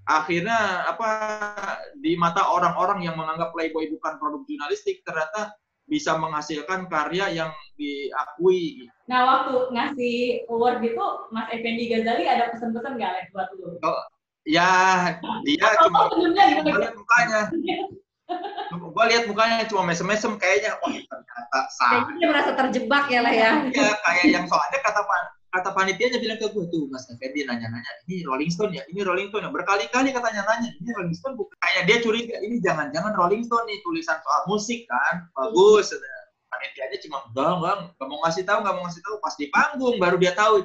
akhirnya 0.04 0.84
apa 0.84 1.08
di 2.00 2.16
mata 2.16 2.44
orang-orang 2.44 3.04
yang 3.04 3.16
menganggap 3.16 3.52
Playboy 3.56 3.88
bukan 3.92 4.20
produk 4.20 4.44
jurnalistik 4.44 5.00
ternyata 5.04 5.56
bisa 5.84 6.16
menghasilkan 6.16 6.88
karya 6.88 7.28
yang 7.44 7.50
diakui. 7.76 8.88
Nah, 9.04 9.20
waktu 9.28 9.68
ngasih 9.74 10.48
award 10.48 10.80
itu, 10.80 11.04
Mas 11.28 11.48
Effendi 11.52 11.92
Ghazali 11.92 12.24
ada 12.24 12.48
pesan-pesan 12.56 12.96
nggak 12.96 13.10
Leh, 13.12 13.24
buat 13.34 13.48
lu? 13.58 13.76
Ya, 14.44 14.68
dia 15.48 15.68
Oh, 15.80 15.88
cuma 15.88 16.08
gua 16.12 16.28
gimana? 16.28 16.76
lihat 16.76 16.94
mukanya, 17.00 17.40
gua 18.76 19.04
lihat 19.08 19.24
mukanya 19.24 19.64
cuma 19.64 19.88
mesem-mesem 19.88 20.36
kayaknya, 20.36 20.76
wah 20.84 20.92
ternyata 20.92 21.60
salah. 21.72 21.92
Kayaknya 22.04 22.14
dia 22.20 22.28
merasa 22.28 22.50
terjebak 22.52 23.04
ya 23.08 23.20
lah 23.24 23.32
ya. 23.32 23.50
Iya, 23.72 23.90
kayak 24.04 24.24
yang 24.28 24.44
soalnya 24.44 24.80
kata 24.84 25.00
pan 25.00 25.24
kata 25.54 25.70
panitianya 25.70 26.18
bilang 26.18 26.38
ke 26.42 26.50
gue 26.50 26.66
tuh 26.74 26.90
Mas 26.90 27.06
Effendi 27.06 27.46
nanya-nanya 27.46 27.90
ini 28.10 28.26
Rolling 28.26 28.50
Stone 28.50 28.74
ya? 28.74 28.82
Ini 28.90 29.06
Rolling 29.06 29.30
Stone 29.30 29.46
ya? 29.46 29.50
Berkali-kali 29.54 30.10
katanya 30.10 30.42
nanya 30.42 30.68
ini 30.74 30.90
Rolling 30.98 31.14
Stone 31.14 31.38
bukan 31.38 31.54
kayak 31.62 31.86
dia 31.86 31.98
curiga 32.02 32.36
ini 32.42 32.58
jangan-jangan 32.58 33.14
Rolling 33.14 33.46
Stone 33.46 33.64
nih 33.70 33.78
tulisan 33.86 34.18
soal 34.26 34.42
musik 34.50 34.82
kan? 34.90 35.30
Bagus 35.38 35.94
panitianya 36.54 36.98
cuma 37.02 37.18
enggak 37.30 37.50
enggak 37.58 37.74
nggak 37.98 38.06
mau 38.06 38.18
ngasih 38.26 38.44
tahu 38.46 38.58
nggak 38.62 38.74
mau 38.78 38.82
ngasih 38.86 39.02
tahu 39.02 39.16
pas 39.18 39.34
di 39.34 39.46
panggung 39.50 39.96
baru 39.98 40.16
dia 40.18 40.32
tahu. 40.34 40.56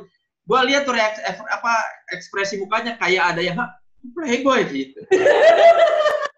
Gue 0.50 0.60
lihat 0.65 0.89
tuh 0.89 0.98
reaksi 0.98 1.22
apa 1.29 1.74
ekspresi 2.10 2.58
mukanya 2.58 2.98
kayak 2.98 3.38
ada 3.38 3.41
yang 3.46 3.58
"Hah, 3.58 3.69
playboy 4.17 4.65
gitu 4.74 5.00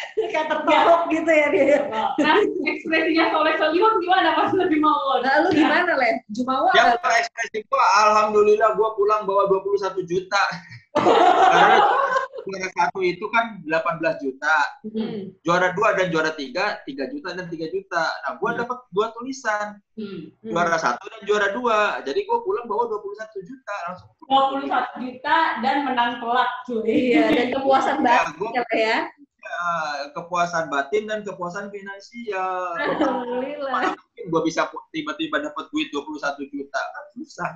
Kayak 0.30 0.46
tertorok 0.46 1.02
gitu 1.08 1.30
ya 1.30 1.46
dia. 1.48 1.78
Nah, 2.16 2.36
ekspresinya 2.64 3.24
Soleh 3.30 3.54
Solihun 3.56 3.94
gimana 3.98 4.28
pas 4.34 4.50
lebih 4.52 4.78
mau? 4.78 5.18
Nah, 5.18 5.42
lu 5.42 5.48
gimana, 5.50 5.92
Le? 5.94 6.10
Jumawa 6.30 6.70
yang 6.72 6.94
nggak? 6.94 7.18
ekspresi 7.20 7.58
gue 7.60 7.82
alhamdulillah 7.98 8.70
gue 8.72 8.88
pulang 8.94 9.22
bawa 9.22 9.46
21 9.46 9.76
juta 10.04 10.42
karena 11.50 11.78
juara 12.40 12.68
satu 12.72 12.98
itu 13.00 13.26
kan 13.28 13.60
18 13.62 13.70
juta 14.18 14.56
Hmm. 14.82 15.30
juara 15.40 15.70
dua 15.70 15.92
dan 15.92 16.08
juara 16.08 16.32
tiga 16.32 16.80
tiga 16.82 17.04
juta 17.06 17.30
dan 17.30 17.46
tiga 17.46 17.68
juta 17.68 18.00
nah 18.18 18.34
gue 18.34 18.50
dapat 18.54 18.78
dua 18.90 19.12
tulisan 19.12 19.76
Hmm. 19.92 20.32
Hmm. 20.34 20.48
juara 20.48 20.74
satu 20.74 21.04
dan 21.06 21.22
juara 21.22 21.48
dua 21.52 21.78
jadi 22.00 22.16
gue 22.18 22.38
pulang 22.40 22.64
bawa 22.64 22.88
21 22.88 23.04
juta 23.44 23.74
langsung 23.86 24.10
21 24.24 24.66
juta 25.04 25.36
dan 25.60 25.76
menang 25.82 26.12
telak 26.16 26.50
cuy. 26.64 26.86
Iya, 26.86 27.22
dan 27.28 27.46
kepuasan 27.52 27.96
Ya, 27.96 28.02
banget 28.02 28.34
gua- 28.36 28.52
ya, 28.52 28.64
ya. 28.72 28.98
Ya, 29.40 29.64
kepuasan 30.12 30.68
batin 30.68 31.04
dan 31.04 31.20
kepuasan 31.20 31.68
finansial 31.68 32.76
Alhamdulillah. 32.76 33.92
mungkin 33.92 34.24
gue 34.26 34.42
bisa 34.44 34.64
tiba-tiba 34.90 35.40
dapat 35.42 35.64
duit 35.68 35.88
21 35.88 36.20
juta 36.46 36.80
kan 36.80 37.04
susah 37.12 37.50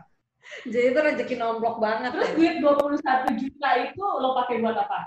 Jadi 0.63 0.93
itu 0.93 0.99
rezeki 0.99 1.35
nomplok 1.37 1.79
banget 1.79 2.13
Terus 2.13 2.29
ya. 2.29 2.35
duit 2.35 2.55
21 2.61 3.01
juta 3.39 3.69
itu 3.83 4.03
lo 4.03 4.33
pakai 4.35 4.61
buat 4.61 4.77
apa? 4.77 5.01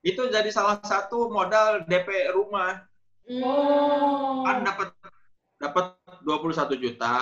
itu 0.00 0.22
jadi 0.26 0.48
salah 0.48 0.80
satu 0.80 1.28
modal 1.28 1.84
DP 1.84 2.08
rumah. 2.32 2.82
Oh. 3.30 4.40
kan 4.42 4.64
dapat 4.64 4.88
dapat 5.56 5.86
21 6.24 6.72
juta 6.74 7.14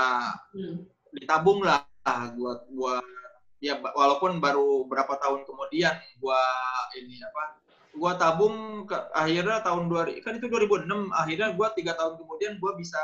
Hmm. 0.51 0.87
ditabung 1.11 1.61
lah 1.61 1.83
buat 2.33 2.65
buat 2.71 3.05
ya 3.59 3.77
walaupun 3.77 4.39
baru 4.39 4.87
berapa 4.87 5.11
tahun 5.19 5.43
kemudian 5.43 5.91
gua 6.17 6.39
ini 6.95 7.19
apa 7.19 7.43
gua 7.97 8.13
tabung 8.15 8.85
ke 8.85 8.95
akhirnya 9.13 9.63
tahun 9.63 9.89
2000 9.89 10.21
kan 10.21 10.37
itu 10.37 10.47
2006 10.47 10.89
akhirnya 11.11 11.49
gua 11.57 11.69
tiga 11.73 11.93
tahun 11.95 12.21
kemudian 12.21 12.59
gua 12.59 12.77
bisa 12.77 13.01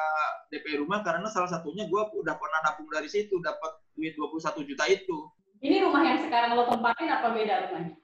DP 0.48 0.80
rumah 0.80 1.00
karena 1.00 1.24
salah 1.28 1.48
satunya 1.48 1.88
gua 1.88 2.10
udah 2.12 2.34
pernah 2.34 2.60
nabung 2.62 2.88
dari 2.88 3.08
situ 3.08 3.40
dapat 3.40 3.74
duit 3.94 4.12
21 4.14 4.68
juta 4.68 4.84
itu 4.86 5.30
Ini 5.58 5.80
rumah 5.80 6.04
yang 6.04 6.20
sekarang 6.20 6.52
lo 6.54 6.68
tempatin 6.68 7.08
apa 7.08 7.32
beda 7.32 7.54
rumahnya? 7.68 7.96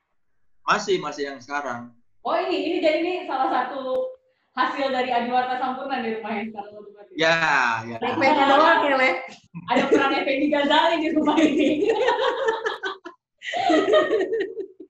masih 0.65 0.97
masih 0.99 1.29
yang 1.29 1.41
sekarang 1.41 1.93
Oh 2.21 2.37
ini, 2.37 2.57
ini 2.69 2.77
jadi 2.85 3.01
ini 3.01 3.15
salah 3.25 3.49
satu 3.49 4.13
hasil 4.53 4.93
dari 4.93 5.09
Adiwarta 5.09 5.57
Sampurna 5.57 6.05
di 6.05 6.21
rumah 6.21 6.33
yang 6.37 6.47
sekarang 6.53 6.73
lo 6.75 6.81
tempatin. 6.85 7.15
ya 7.17 7.37
ya 7.87 7.97
DP-nya 7.97 8.45
doang 8.47 8.81
ya, 8.83 8.97
Le. 8.97 9.11
Ada 9.73 9.83
peran 9.89 10.13
Effendi 10.15 10.47
Ghazali 10.49 10.97
di 11.01 11.09
rumah 11.13 11.37
ini. 11.37 11.69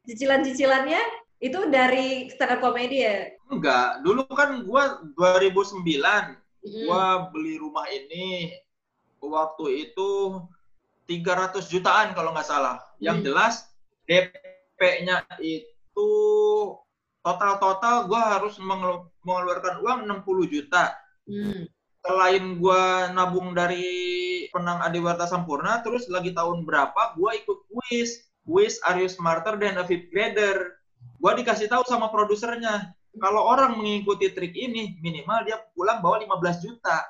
Cicilan-cicilannya 0.06 1.00
itu 1.40 1.58
dari 1.68 2.28
stand 2.28 2.52
up 2.54 2.60
comedy 2.60 3.02
ya? 3.02 3.32
enggak 3.48 4.04
dulu 4.04 4.22
kan 4.30 4.62
gua 4.62 5.00
2009 5.16 6.36
Hmm. 6.60 6.84
gua 6.84 7.04
beli 7.32 7.56
rumah 7.56 7.88
ini 7.88 8.52
waktu 9.18 9.88
itu 9.88 10.36
300 11.08 11.66
jutaan 11.66 12.12
kalau 12.12 12.30
nggak 12.30 12.44
salah. 12.44 12.76
Yang 13.00 13.16
Hmm. 13.16 13.26
jelas 13.26 13.54
DP-nya 14.04 15.24
itu 15.40 16.10
total-total 17.20 18.04
gua 18.04 18.36
harus 18.36 18.60
mengelu- 18.60 19.08
mengeluarkan 19.24 19.80
uang 19.80 20.00
60 20.04 20.44
juta. 20.46 20.92
Hmm. 21.24 21.64
Selain 22.00 22.44
gua 22.56 23.08
nabung 23.08 23.52
dari 23.52 23.88
penang 24.48 24.80
Adiwarta 24.80 25.24
Sampurna, 25.24 25.80
terus 25.80 26.08
lagi 26.08 26.32
tahun 26.32 26.64
berapa 26.64 27.16
gua 27.16 27.36
ikut 27.36 27.68
kuis. 27.68 28.28
Kuis 28.40 28.80
Are 28.82 28.96
You 28.96 29.08
Smarter 29.08 29.56
Than 29.56 29.76
a 29.76 29.84
Fifth 29.84 30.08
Grader. 30.08 30.79
Gua 31.20 31.36
dikasih 31.36 31.68
tahu 31.68 31.84
sama 31.84 32.08
produsernya, 32.08 32.96
kalau 33.20 33.44
orang 33.44 33.76
mengikuti 33.76 34.32
trik 34.32 34.56
ini, 34.56 34.96
minimal 35.04 35.44
dia 35.44 35.60
pulang 35.76 36.00
bawa 36.00 36.16
15 36.24 36.64
juta. 36.64 37.04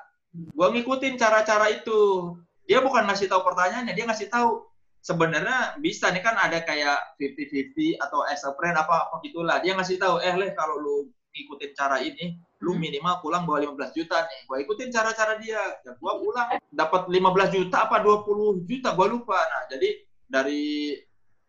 Gua 0.51 0.67
ngikutin 0.75 1.15
cara-cara 1.15 1.71
itu. 1.71 2.35
Dia 2.67 2.83
bukan 2.83 3.07
ngasih 3.07 3.31
tahu 3.31 3.41
pertanyaannya, 3.47 3.95
dia 3.95 4.05
ngasih 4.05 4.27
tahu 4.27 4.67
sebenarnya 5.01 5.81
bisa 5.81 6.13
nih 6.13 6.21
kan 6.21 6.37
ada 6.37 6.61
kayak 6.61 7.17
50-50 7.17 7.97
atau 7.97 8.21
as 8.29 8.45
a 8.45 8.53
friend 8.53 8.77
apa 8.77 9.09
apa 9.09 9.15
gitulah. 9.25 9.57
Dia 9.63 9.73
ngasih 9.73 9.97
tahu, 9.97 10.21
eh 10.21 10.35
leh 10.37 10.51
kalau 10.53 10.77
lu 10.77 10.95
ngikutin 11.31 11.71
cara 11.73 12.03
ini, 12.03 12.37
lu 12.61 12.75
Hmm. 12.75 12.83
minimal 12.83 13.23
pulang 13.23 13.43
bawa 13.47 13.63
15 13.63 13.91
juta 13.95 14.19
nih. 14.27 14.39
Gua 14.45 14.57
ikutin 14.61 14.91
cara-cara 14.93 15.39
dia. 15.41 15.59
Ya, 15.87 15.91
gua 15.97 16.19
pulang 16.19 16.47
dapat 16.69 17.07
15 17.07 17.49
juta 17.51 17.87
apa 17.87 18.03
20 18.03 18.61
juta, 18.67 18.93
gua 18.93 19.07
lupa. 19.09 19.39
Nah, 19.39 19.63
jadi 19.71 19.89
dari 20.27 20.95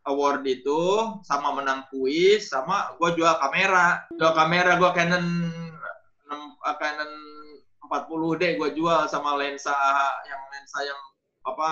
award 0.04 0.42
itu 0.44 0.80
sama 1.22 1.54
menang 1.54 1.86
kuis 1.88 2.50
sama 2.50 2.94
gua 2.96 3.14
jual 3.14 3.34
kamera. 3.38 4.02
Jual 4.12 4.32
kamera 4.32 4.76
gua 4.76 4.90
Canon 4.90 5.24
6, 6.26 6.32
eh, 6.58 6.76
Canon 6.76 7.12
40D 7.82 8.56
gua 8.56 8.70
jual 8.72 9.00
sama 9.06 9.36
lensa 9.36 9.74
yang 10.24 10.42
lensa 10.50 10.78
yang 10.82 11.00
apa 11.44 11.70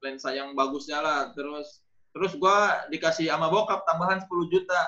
lensa 0.00 0.28
yang 0.30 0.52
bagusnya 0.52 1.00
lah. 1.00 1.20
Terus 1.32 1.80
terus 2.12 2.36
gua 2.36 2.84
dikasih 2.86 3.26
sama 3.26 3.48
bokap 3.48 3.82
tambahan 3.84 4.20
10 4.20 4.52
juta 4.52 4.82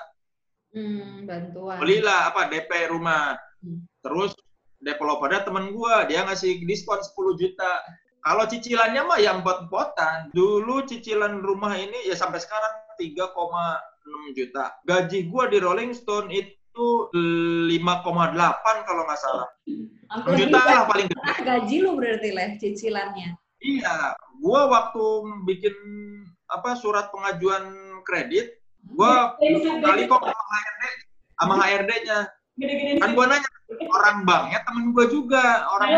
Hmm, 0.74 1.22
bantuan. 1.22 1.78
belilah 1.78 2.34
apa 2.34 2.50
DP 2.50 2.90
rumah 2.90 3.38
Hmm. 3.62 3.86
terus 4.02 4.34
developernya 4.76 5.46
temen 5.46 5.70
gua 5.70 6.02
dia 6.04 6.26
ngasih 6.26 6.66
diskon 6.66 6.98
10 7.00 7.38
juta 7.38 7.72
Kalau 8.20 8.48
cicilannya 8.48 9.04
mah 9.04 9.20
ya 9.20 9.36
empot-empotan. 9.36 10.32
Dulu 10.32 10.88
cicilan 10.88 11.44
rumah 11.44 11.76
ini 11.76 12.08
ya 12.08 12.16
sampai 12.16 12.40
sekarang 12.40 12.72
3,6 12.96 14.36
juta. 14.36 14.64
Gaji 14.84 15.18
gua 15.28 15.48
di 15.50 15.58
Rolling 15.62 15.92
Stone 15.94 16.30
itu 16.32 16.86
5,8 17.12 18.88
kalau 18.88 19.02
nggak 19.06 19.20
salah. 19.20 19.48
6 19.66 19.94
Hampir 20.14 20.46
juta 20.46 20.60
lah 20.62 20.86
paling 20.86 21.06
gede. 21.10 21.22
Ah, 21.26 21.38
gaji 21.42 21.76
lu 21.82 21.98
berarti 21.98 22.28
leh 22.30 22.48
cicilannya. 22.60 23.34
Iya, 23.64 24.14
gua 24.38 24.68
waktu 24.68 25.04
bikin 25.48 25.74
apa 26.52 26.76
surat 26.76 27.08
pengajuan 27.10 27.72
kredit, 28.04 28.60
gua 28.84 29.34
kali 29.80 30.04
kok 30.04 30.22
sama 30.22 30.54
HRD 30.54 30.82
sama 31.34 31.54
HRD-nya. 31.58 32.20
Kan 33.02 33.10
gua 33.18 33.26
nanya, 33.26 33.50
orang 33.90 34.22
banknya 34.22 34.60
temen 34.62 34.94
gua 34.94 35.06
juga, 35.10 35.66
orang. 35.66 35.88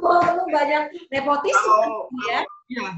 Oh, 0.00 0.18
lu 0.42 0.44
banyak 0.50 0.82
nepotisme 1.12 1.78
ya. 2.26 2.40
iya, 2.72 2.88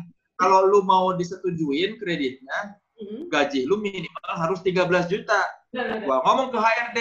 kalau 0.40 0.64
lu 0.70 0.80
mau 0.86 1.12
disetujuin 1.12 2.00
kreditnya, 2.00 2.78
Hmm. 2.94 3.26
gaji 3.26 3.66
lu 3.66 3.82
minimal 3.82 4.34
harus 4.38 4.62
13 4.62 5.10
juta. 5.10 5.40
Gua 5.74 6.22
ngomong 6.22 6.54
ke 6.54 6.58
HRD, 6.62 6.98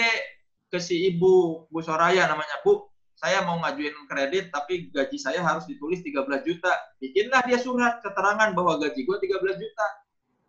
ke 0.74 0.78
si 0.82 1.06
ibu, 1.06 1.66
Bu 1.70 1.78
Soraya 1.78 2.26
namanya, 2.26 2.58
Bu, 2.66 2.90
saya 3.14 3.46
mau 3.46 3.62
ngajuin 3.62 3.94
kredit 4.10 4.50
tapi 4.50 4.90
gaji 4.90 5.14
saya 5.22 5.38
harus 5.38 5.62
ditulis 5.70 6.02
13 6.02 6.42
juta. 6.42 6.72
Bikinlah 6.98 7.46
dia 7.46 7.62
surat 7.62 8.02
keterangan 8.02 8.50
bahwa 8.58 8.82
gaji 8.82 9.06
gua 9.06 9.22
13 9.22 9.54
juta. 9.54 9.86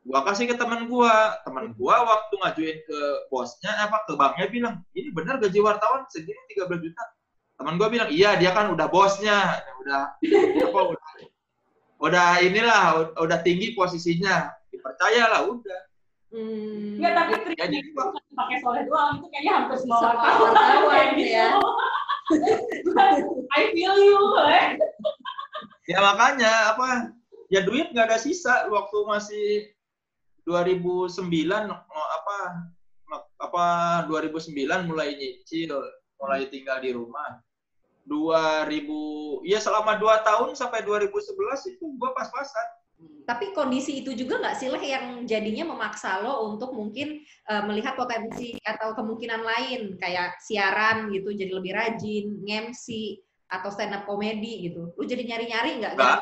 Gua 0.01 0.25
kasih 0.25 0.49
ke 0.49 0.57
teman 0.57 0.89
gua, 0.89 1.37
teman 1.45 1.77
gua 1.77 2.01
waktu 2.01 2.33
ngajuin 2.41 2.77
ke 2.81 2.99
bosnya 3.29 3.69
apa 3.85 4.01
ke 4.09 4.17
banknya 4.17 4.49
bilang, 4.49 4.75
"Ini 4.97 5.13
benar 5.13 5.37
gaji 5.37 5.61
wartawan 5.61 6.09
segini 6.09 6.41
13 6.57 6.81
juta." 6.81 7.03
Teman 7.61 7.77
gua 7.77 7.93
bilang, 7.93 8.09
"Iya, 8.09 8.33
dia 8.41 8.49
kan 8.49 8.73
udah 8.73 8.89
bosnya, 8.89 9.61
udah 9.85 10.17
apa 10.65 10.79
udah, 10.89 11.09
udah 12.01 12.29
inilah 12.41 13.13
udah 13.13 13.39
tinggi 13.45 13.77
posisinya." 13.77 14.49
Dipercayalah 14.75 15.41
udah. 15.47 15.81
Hmm. 16.35 16.99
Enggak, 16.99 17.13
tapi 17.15 17.31
trik 17.47 17.59
itu 17.71 17.89
bukan 17.95 18.23
pakai 18.35 18.57
soleh 18.59 18.83
doang, 18.89 19.23
itu 19.23 19.27
kayaknya 19.31 19.53
hampir 19.55 19.77
semua 19.79 19.97
wartawan 20.03 20.51
kayak 20.91 21.09
gitu. 21.15 21.31
ya. 21.31 21.49
I 23.55 23.63
feel 23.71 23.95
you, 23.95 24.19
eh. 24.43 24.75
Ya 25.85 26.01
makanya 26.01 26.75
apa 26.75 27.13
ya 27.53 27.61
duit 27.61 27.93
nggak 27.93 28.09
ada 28.09 28.17
sisa 28.17 28.65
waktu 28.73 28.97
masih 29.05 29.47
2009 30.49 31.21
oh, 31.69 32.07
apa 32.19 32.37
apa 33.37 33.65
2009 34.09 34.89
mulai 34.89 35.13
nyicil, 35.13 35.77
mulai 36.17 36.49
tinggal 36.49 36.81
di 36.81 36.91
rumah. 36.91 37.39
2000 38.05 39.49
ya 39.49 39.57
selama 39.57 39.97
2 39.97 40.27
tahun 40.27 40.49
sampai 40.53 40.85
2011 40.85 41.73
itu 41.73 41.85
gua 41.97 42.13
pas-pasan. 42.13 42.67
Tapi 43.25 43.57
kondisi 43.57 44.05
itu 44.05 44.13
juga 44.13 44.37
nggak 44.37 44.55
sih 44.55 44.69
yang 44.69 45.25
jadinya 45.25 45.73
memaksa 45.73 46.21
lo 46.21 46.45
untuk 46.53 46.77
mungkin 46.77 47.25
eh, 47.25 47.63
melihat 47.65 47.97
potensi 47.97 48.53
atau 48.61 48.93
kemungkinan 48.93 49.41
lain 49.41 49.81
kayak 49.97 50.37
siaran 50.39 51.09
gitu 51.09 51.33
jadi 51.33 51.49
lebih 51.49 51.73
rajin, 51.73 52.37
nge-MC 52.45 53.17
atau 53.49 53.69
stand 53.73 53.97
up 53.97 54.05
comedy 54.05 54.69
gitu. 54.69 54.93
Lu 54.93 55.03
jadi 55.03 55.25
nyari-nyari 55.25 55.81
nggak? 55.81 55.93
Nggak. 55.97 56.19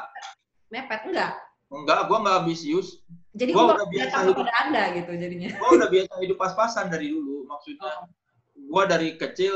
Mepet 0.71 1.01
enggak? 1.12 1.33
Enggak, 1.73 1.99
gua 2.07 2.17
nggak 2.23 2.38
ambisius. 2.45 3.01
Jadi 3.33 3.51
Gua 3.51 3.73
udah 3.73 3.89
biasa 3.89 4.15
hidup. 4.23 4.33
kepada 4.38 4.53
Anda 4.62 4.83
gitu 4.93 5.12
jadinya. 5.17 5.49
Gua 5.57 5.69
udah 5.81 5.89
biasa 5.89 6.13
hidup 6.21 6.38
pas-pasan 6.38 6.86
dari 6.93 7.07
dulu. 7.12 7.49
Maksudnya 7.49 7.93
gua 8.69 8.83
dari 8.86 9.19
kecil 9.19 9.53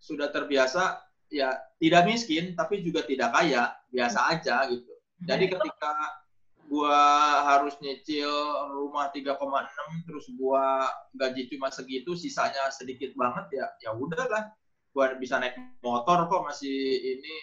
sudah 0.00 0.30
terbiasa 0.30 1.02
ya 1.28 1.50
tidak 1.82 2.06
miskin 2.06 2.54
tapi 2.54 2.80
juga 2.80 3.02
tidak 3.02 3.34
kaya, 3.34 3.74
biasa 3.90 4.18
aja 4.32 4.64
gitu. 4.70 4.92
Jadi 5.26 5.50
ketika 5.50 5.92
gua 6.66 6.98
harus 7.46 7.78
nyicil 7.78 8.30
rumah 8.74 9.08
3,6 9.14 9.38
terus 10.06 10.26
gua 10.34 10.90
gaji 11.14 11.46
cuma 11.50 11.70
segitu 11.70 12.18
sisanya 12.18 12.68
sedikit 12.74 13.14
banget 13.14 13.62
ya 13.62 13.66
ya 13.82 13.90
udahlah. 13.94 14.50
Gua 14.90 15.14
bisa 15.16 15.38
naik 15.38 15.56
motor 15.80 16.26
kok 16.26 16.42
masih 16.46 16.74
ini 17.18 17.34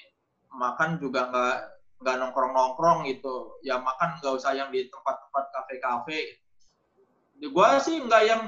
makan 0.53 1.01
juga 1.01 1.31
nggak 1.31 1.57
nggak 2.03 2.15
nongkrong 2.19 2.51
nongkrong 2.51 2.99
gitu. 3.07 3.57
Ya 3.63 3.79
makan 3.79 4.19
nggak 4.19 4.33
usah 4.37 4.51
yang 4.53 4.69
di 4.69 4.87
tempat-tempat 4.91 5.45
kafe-kafe. 5.55 6.19
Gua 7.49 7.79
sih 7.79 8.03
nggak 8.03 8.23
yang 8.27 8.41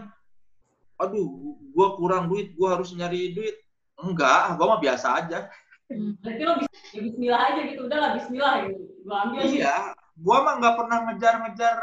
aduh 0.96 1.28
gua 1.76 2.00
kurang 2.00 2.32
duit 2.32 2.56
gua 2.56 2.80
harus 2.80 2.92
nyari 2.92 3.32
duit. 3.32 3.56
Enggak 3.96 4.60
gua 4.60 4.76
mah 4.76 4.80
biasa 4.84 5.08
aja. 5.24 5.48
Berarti 5.88 6.42
lo 6.42 6.54
bisa 6.60 6.98
ya 6.98 7.02
bismillah 7.06 7.42
aja 7.46 7.62
gitu, 7.70 7.82
udah 7.86 8.00
lah 8.02 8.12
bismillah 8.18 8.54
gitu. 8.66 8.82
Gua 9.06 9.16
ambil 9.30 9.40
aja. 9.46 9.54
Iya, 9.54 9.78
gua 10.20 10.38
mah 10.44 10.54
nggak 10.60 10.76
pernah 10.80 10.98
ngejar-ngejar 11.10 11.78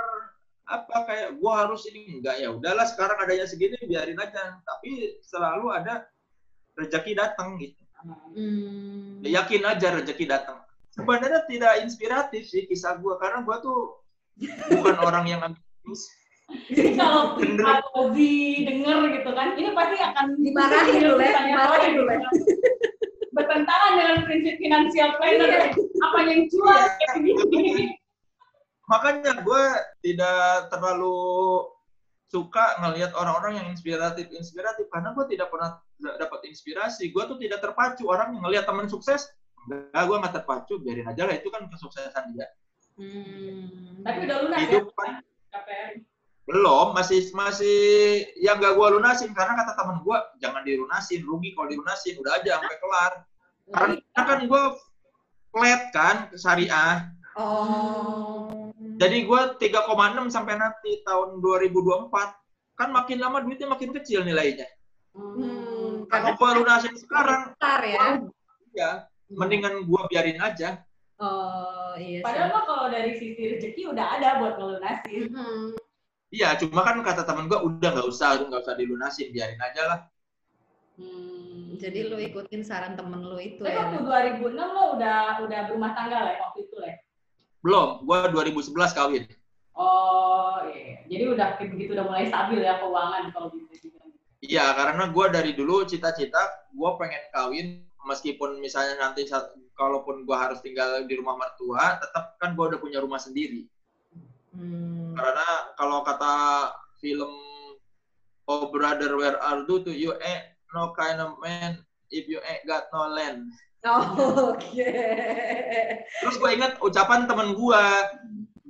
apa 0.62 0.96
kayak 1.04 1.28
gua 1.36 1.66
harus 1.66 1.84
ini 1.90 2.20
enggak 2.20 2.40
ya 2.40 2.48
udahlah 2.48 2.86
sekarang 2.86 3.18
adanya 3.20 3.44
segini 3.44 3.76
biarin 3.84 4.16
aja 4.16 4.56
tapi 4.62 5.18
selalu 5.20 5.68
ada 5.72 6.06
rezeki 6.76 7.12
datang 7.14 7.56
gitu 7.58 7.80
Hmm. 8.02 9.22
ya, 9.22 9.38
yakin 9.46 9.62
aja 9.62 9.94
rezeki 9.94 10.26
datang 10.26 10.58
sebenarnya 10.90 11.46
tidak 11.46 11.86
inspiratif 11.86 12.50
sih 12.50 12.66
kisah 12.66 12.98
gua 12.98 13.14
karena 13.14 13.46
gua 13.46 13.62
tuh 13.62 14.02
bukan 14.74 14.98
orang 15.06 15.30
yang 15.30 15.38
ambisius 15.38 16.10
Jadi 16.66 16.98
kalau 16.98 17.38
Bener. 17.38 17.62
Pak 17.62 17.94
Obi 17.94 18.66
denger 18.66 19.08
gitu 19.14 19.30
kan, 19.32 19.54
ini 19.56 19.70
pasti 19.72 19.96
akan 19.96 20.36
Dimarahin 20.36 21.00
dulu 21.06 21.22
ya, 21.22 21.40
dimarahin 21.48 21.92
dulu 21.96 22.10
ya. 22.12 22.28
Bertentangan 23.38 23.92
dengan 23.96 24.16
prinsip 24.28 24.54
finansial 24.60 25.16
planner. 25.16 25.48
Iya. 25.48 25.64
Apa 26.04 26.18
yang 26.28 26.40
cuan 26.52 26.82
kayak 26.92 27.14
gini. 27.24 27.96
Makanya 28.92 29.40
gua 29.40 29.72
tidak 30.04 30.68
terlalu 30.68 31.16
suka 32.28 32.76
ngelihat 32.80 33.12
orang-orang 33.12 33.60
yang 33.60 33.66
inspiratif 33.68 34.28
inspiratif 34.32 34.84
karena 34.92 35.16
gua 35.16 35.24
tidak 35.24 35.48
pernah 35.48 35.80
da- 35.96 36.16
dapat 36.20 36.44
inspirasi 36.44 37.08
gua 37.08 37.24
tuh 37.24 37.40
tidak 37.40 37.60
terpacu 37.60 38.04
orang 38.04 38.36
yang 38.36 38.44
ngelihat 38.44 38.68
teman 38.68 38.84
sukses 38.84 39.32
enggak 39.64 40.04
gua 40.04 40.16
nggak 40.20 40.34
terpacu 40.36 40.76
biarin 40.78 41.08
aja 41.08 41.24
lah 41.24 41.32
itu 41.32 41.48
kan 41.48 41.64
kesuksesan 41.68 42.36
dia 42.36 42.48
Hmm. 42.92 44.04
Tapi 44.04 44.28
udah 44.28 44.36
lunas 44.44 44.58
ya. 44.60 44.68
hidup 44.68 44.92
kan 44.92 45.24
KPR. 45.48 46.04
belum 46.44 46.92
masih 46.92 47.24
masih 47.32 47.80
yang 48.36 48.60
gak 48.60 48.76
gua 48.76 48.92
lunasin 48.92 49.32
karena 49.32 49.56
kata 49.56 49.72
teman 49.72 50.04
gua 50.04 50.20
jangan 50.44 50.60
dilunasin 50.60 51.24
rugi 51.24 51.56
kalau 51.56 51.72
dilunasin 51.72 52.20
udah 52.20 52.36
aja 52.36 52.60
sampai 52.60 52.76
kelar 52.84 53.12
karena 53.72 53.96
kan 54.12 54.38
gua 54.44 54.76
flat 55.48 55.82
kan 55.88 56.16
syariah 56.36 57.08
Oh. 57.32 58.68
Jadi 58.96 59.16
gua 59.22 59.54
3,6 59.54 59.88
sampai 60.28 60.54
nanti 60.54 61.00
tahun 61.02 61.38
2024 61.38 62.08
kan 62.72 62.88
makin 62.88 63.18
lama 63.18 63.40
duitnya 63.40 63.68
makin 63.68 63.92
kecil 63.92 64.22
nilainya 64.22 64.66
Hmm, 65.12 66.08
kalau 66.08 66.32
karena 66.32 66.40
gua 66.40 66.50
lunasin 66.56 66.96
sekarang 66.96 67.52
besar 67.52 67.80
ya. 67.84 68.06
ya 68.72 68.90
mendingan 69.28 69.84
gua 69.84 70.08
biarin 70.08 70.40
aja 70.40 70.80
Oh, 71.22 71.94
iya. 71.94 72.18
sih. 72.18 72.24
Padahal 72.24 72.50
mah 72.50 72.64
kalau 72.64 72.86
dari 72.88 73.14
sisi 73.14 73.46
rezeki 73.46 73.94
udah 73.94 74.18
ada 74.18 74.40
buat 74.40 74.56
ngelunasin. 74.56 75.30
Hmm. 75.30 75.70
iya 76.28 76.56
cuma 76.56 76.80
kan 76.80 76.98
kata 76.98 77.22
teman 77.22 77.44
gua 77.44 77.60
udah 77.62 77.88
nggak 77.92 78.08
usah 78.08 78.40
nggak 78.40 78.62
usah 78.62 78.74
dilunasin 78.74 79.28
biarin 79.30 79.60
aja 79.60 79.82
lah 79.86 80.00
Hmm. 80.92 81.72
Jadi 81.76 82.04
lu 82.04 82.20
ikutin 82.20 82.60
saran 82.60 82.94
temen 82.94 83.20
lu 83.20 83.36
itu 83.36 83.60
Tapi 83.60 83.72
ya. 83.72 83.80
waktu 83.80 83.98
2006 84.04 84.52
lo 84.54 84.84
udah 84.96 85.18
udah 85.40 85.58
berumah 85.66 85.92
tangga 85.92 86.18
lah 86.20 86.32
ya, 86.32 86.40
waktu 86.42 86.58
itu 86.62 86.76
lah. 86.76 86.94
Belum 87.62 88.04
gua 88.04 88.28
2011 88.28 88.74
kawin 88.98 89.24
Oh 89.72 90.60
iya. 90.68 91.00
Jadi 91.08 91.24
udah 91.32 91.56
kayak 91.56 91.70
begitu 91.72 91.96
udah 91.96 92.04
mulai 92.04 92.28
stabil 92.28 92.60
ya 92.60 92.76
keuangan 92.80 93.32
kalau 93.32 93.48
bisa 93.52 93.72
dibilang. 93.80 94.12
Iya, 94.42 94.66
karena 94.74 95.04
gue 95.08 95.26
dari 95.32 95.52
dulu 95.56 95.86
cita-cita 95.86 96.42
gue 96.74 96.90
pengen 96.98 97.22
kawin 97.32 97.66
meskipun 98.04 98.58
misalnya 98.58 98.98
nanti 99.00 99.24
saat, 99.24 99.54
kalaupun 99.78 100.26
gue 100.26 100.36
harus 100.36 100.60
tinggal 100.60 101.06
di 101.06 101.14
rumah 101.16 101.38
mertua, 101.38 101.96
tetap 102.02 102.36
kan 102.36 102.52
gue 102.58 102.64
udah 102.74 102.80
punya 102.82 102.98
rumah 103.00 103.22
sendiri. 103.22 103.64
Hmm. 104.52 105.16
Karena 105.16 105.48
kalau 105.80 106.04
kata 106.04 106.34
film 107.00 107.32
Oh 108.50 108.68
Brother 108.74 109.14
Where 109.14 109.38
Are 109.38 109.62
You 109.64 109.86
tuh 109.86 109.94
you 109.94 110.12
ain't 110.18 110.58
no 110.74 110.90
kind 110.98 111.22
of 111.22 111.38
man 111.38 111.80
if 112.10 112.26
you 112.26 112.42
ain't 112.42 112.66
got 112.66 112.90
no 112.90 113.06
land. 113.08 113.48
Oh, 113.82 114.54
Oke. 114.54 114.86
Terus 116.22 116.36
gue 116.38 116.50
ingat 116.54 116.78
ucapan 116.78 117.26
temen 117.26 117.50
gue, 117.58 117.84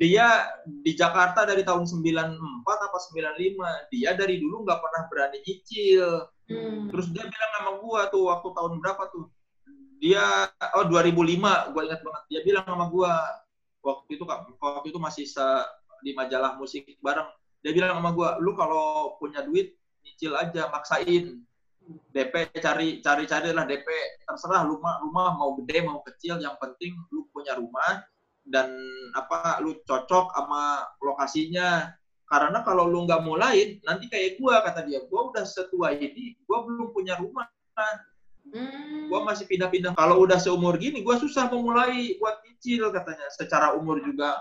dia 0.02 0.50
di 0.66 0.98
Jakarta 0.98 1.46
dari 1.46 1.62
tahun 1.62 1.86
94 1.86 2.34
apa 2.66 2.98
95, 2.98 3.92
dia 3.92 4.10
dari 4.18 4.42
dulu 4.42 4.66
nggak 4.66 4.80
pernah 4.82 5.02
berani 5.06 5.38
nyicil. 5.46 6.26
Hmm. 6.50 6.90
Terus 6.90 7.06
dia 7.14 7.22
bilang 7.22 7.50
sama 7.54 7.70
gua 7.78 8.00
tuh 8.10 8.26
waktu 8.26 8.48
tahun 8.50 8.72
berapa 8.82 9.02
tuh? 9.14 9.30
Dia 10.02 10.50
oh 10.74 10.84
2005, 10.90 11.70
gua 11.70 11.82
ingat 11.86 12.00
banget. 12.02 12.22
Dia 12.34 12.40
bilang 12.42 12.66
sama 12.66 12.90
gua 12.90 13.12
waktu 13.78 14.10
itu 14.18 14.24
Kak, 14.26 14.38
waktu 14.58 14.88
itu 14.90 14.98
masih 14.98 15.24
se- 15.30 15.68
di 16.02 16.10
majalah 16.18 16.58
musik 16.58 16.82
bareng. 16.98 17.30
Dia 17.62 17.70
bilang 17.70 17.94
sama 17.94 18.10
gua, 18.10 18.42
"Lu 18.42 18.58
kalau 18.58 19.14
punya 19.22 19.46
duit 19.46 19.78
nyicil 20.02 20.34
aja, 20.34 20.66
maksain. 20.66 21.46
DP 22.12 22.54
cari 22.60 23.00
cari 23.04 23.24
cari 23.24 23.48
lah 23.52 23.64
DP 23.64 23.88
terserah 24.24 24.64
rumah 24.64 25.00
rumah 25.02 25.36
mau 25.36 25.56
gede 25.60 25.84
mau 25.84 26.00
kecil 26.04 26.40
yang 26.40 26.56
penting 26.58 26.96
lu 27.12 27.28
punya 27.32 27.56
rumah 27.56 28.04
dan 28.42 28.74
apa 29.14 29.62
lu 29.62 29.78
cocok 29.86 30.34
sama 30.34 30.86
lokasinya. 31.02 31.92
Karena 32.26 32.64
kalau 32.64 32.88
lu 32.88 33.04
nggak 33.04 33.22
mulai 33.28 33.76
nanti 33.84 34.08
kayak 34.08 34.40
gua 34.40 34.64
kata 34.64 34.88
dia 34.88 35.04
gua 35.06 35.28
udah 35.28 35.44
setua 35.44 35.92
ini 35.92 36.36
gua 36.48 36.64
belum 36.64 36.90
punya 36.96 37.20
rumah. 37.20 37.48
Hmm. 38.42 39.08
gua 39.08 39.22
masih 39.22 39.46
pindah-pindah. 39.46 39.94
Kalau 39.94 40.24
udah 40.24 40.36
seumur 40.36 40.74
gini 40.76 41.00
gua 41.06 41.20
susah 41.20 41.48
memulai 41.52 42.16
buat 42.18 42.40
cicil 42.44 42.90
katanya. 42.90 43.28
Secara 43.30 43.76
umur 43.76 44.00
juga 44.02 44.40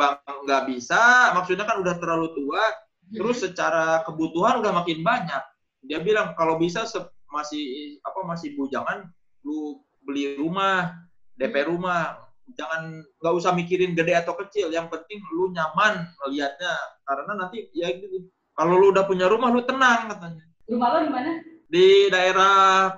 bang 0.00 0.16
nggak 0.48 0.62
bisa 0.72 1.32
maksudnya 1.36 1.68
kan 1.68 1.80
udah 1.80 1.94
terlalu 2.00 2.32
tua 2.32 2.62
terus 3.10 3.42
secara 3.42 4.00
kebutuhan 4.06 4.64
udah 4.64 4.72
makin 4.72 5.04
banyak 5.04 5.42
dia 5.80 5.98
bilang 6.00 6.36
kalau 6.36 6.60
bisa 6.60 6.84
masih 7.30 7.96
apa 8.04 8.20
masih 8.26 8.52
bujangan 8.58 9.08
lu 9.46 9.80
beli 10.04 10.36
rumah 10.36 10.92
DP 11.38 11.70
rumah 11.70 12.20
jangan 12.58 13.00
nggak 13.22 13.34
usah 13.36 13.54
mikirin 13.54 13.94
gede 13.94 14.18
atau 14.18 14.34
kecil 14.36 14.68
yang 14.74 14.90
penting 14.90 15.22
lu 15.32 15.54
nyaman 15.54 16.10
melihatnya 16.26 16.72
karena 17.06 17.32
nanti 17.38 17.70
ya 17.72 17.88
gitu 17.94 18.26
kalau 18.52 18.76
lu 18.76 18.90
udah 18.90 19.06
punya 19.06 19.30
rumah 19.30 19.48
lu 19.48 19.62
tenang 19.64 20.10
katanya 20.10 20.44
Rumah 20.70 20.88
lo 20.94 20.98
di 21.02 21.10
mana? 21.10 21.30
di 21.70 21.86
daerah 22.10 22.54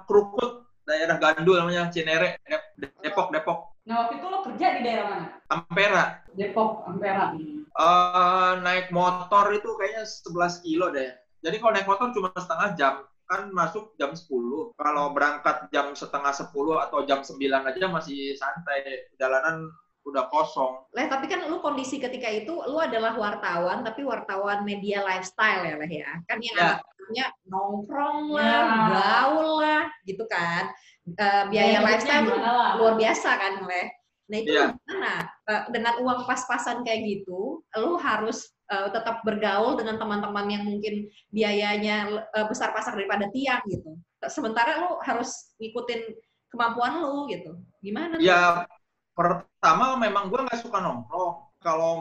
Krukut 0.09 0.65
daerah 0.89 1.17
Gandul 1.21 1.61
namanya 1.61 1.93
Cinere 1.93 2.41
Dep- 2.49 3.01
Depok 3.05 3.29
Depok 3.31 3.73
Nah 3.83 4.07
waktu 4.07 4.23
itu 4.23 4.27
lo 4.31 4.39
kerja 4.47 4.67
di 4.79 4.81
daerah 4.87 5.05
mana? 5.11 5.27
Ampera 5.51 6.05
Depok, 6.33 6.87
Ampera. 6.87 7.35
Eh, 7.73 8.53
naik 8.63 8.95
motor 8.95 9.51
itu 9.53 9.69
kayaknya 9.75 10.05
11 10.07 10.65
kilo 10.65 10.87
deh. 10.95 11.11
Jadi 11.43 11.57
kalau 11.59 11.73
naik 11.75 11.91
motor 11.91 12.15
cuma 12.15 12.31
setengah 12.39 12.71
jam, 12.79 12.95
kan 13.27 13.51
masuk 13.51 13.99
jam 13.99 14.15
10. 14.15 14.71
Kalau 14.79 15.11
berangkat 15.11 15.67
jam 15.75 15.91
setengah 15.93 16.31
10 16.31 16.55
atau 16.79 17.03
jam 17.03 17.21
9 17.21 17.35
aja 17.67 17.87
masih 17.91 18.39
santai. 18.39 19.11
Jalanan 19.19 19.67
udah 20.03 20.31
kosong. 20.31 20.87
Leh, 20.95 21.07
tapi 21.07 21.27
kan 21.27 21.47
lu 21.47 21.59
kondisi 21.59 21.99
ketika 21.99 22.27
itu 22.27 22.51
lu 22.51 22.79
adalah 22.79 23.15
wartawan, 23.15 23.83
tapi 23.83 24.03
wartawan 24.07 24.63
media 24.63 25.03
lifestyle 25.03 25.63
ya, 25.63 25.75
Leh 25.79 25.91
ya. 25.91 26.11
Kan 26.27 26.39
yang 26.43 26.57
Ya. 26.59 26.71
namanya 26.79 27.27
nongkrong 27.47 28.19
lah, 28.35 28.59
Ya. 28.63 28.87
gaul 28.91 29.51
lah, 29.63 29.83
gitu 30.07 30.25
kan. 30.27 30.71
Eh, 31.07 31.43
biaya 31.51 31.83
Hidupnya 31.83 31.87
lifestyle 31.87 32.27
lah? 32.39 32.71
luar 32.79 32.95
biasa 32.95 33.31
kan, 33.35 33.55
Leh. 33.67 33.87
Nah 34.31 34.37
itu 34.39 34.51
Iya. 34.55 34.67
gimana? 34.75 35.15
Eh, 35.51 35.63
dengan 35.71 35.95
uang 36.03 36.21
pas-pasan 36.27 36.83
kayak 36.83 37.03
gitu, 37.03 37.63
lu 37.79 37.93
harus 37.99 38.51
eh, 38.73 38.89
tetap 38.89 39.21
bergaul 39.21 39.77
dengan 39.77 40.01
teman-teman 40.01 40.49
yang 40.49 40.65
mungkin 40.65 41.13
biayanya 41.29 42.25
eh, 42.33 42.47
besar 42.49 42.73
pasak 42.73 42.97
daripada 42.97 43.29
tiang 43.29 43.61
gitu. 43.69 44.01
Sementara 44.33 44.81
lu 44.81 44.97
harus 45.05 45.53
ngikutin 45.61 46.17
kemampuan 46.49 47.05
lu 47.05 47.29
gitu. 47.29 47.61
Gimana? 47.85 48.17
tuh? 48.17 48.25
Ya 48.25 48.65
pertama 49.13 50.01
memang 50.01 50.33
gua 50.33 50.49
nggak 50.49 50.65
suka 50.65 50.81
nongkrong. 50.81 51.53
Kalau 51.61 51.93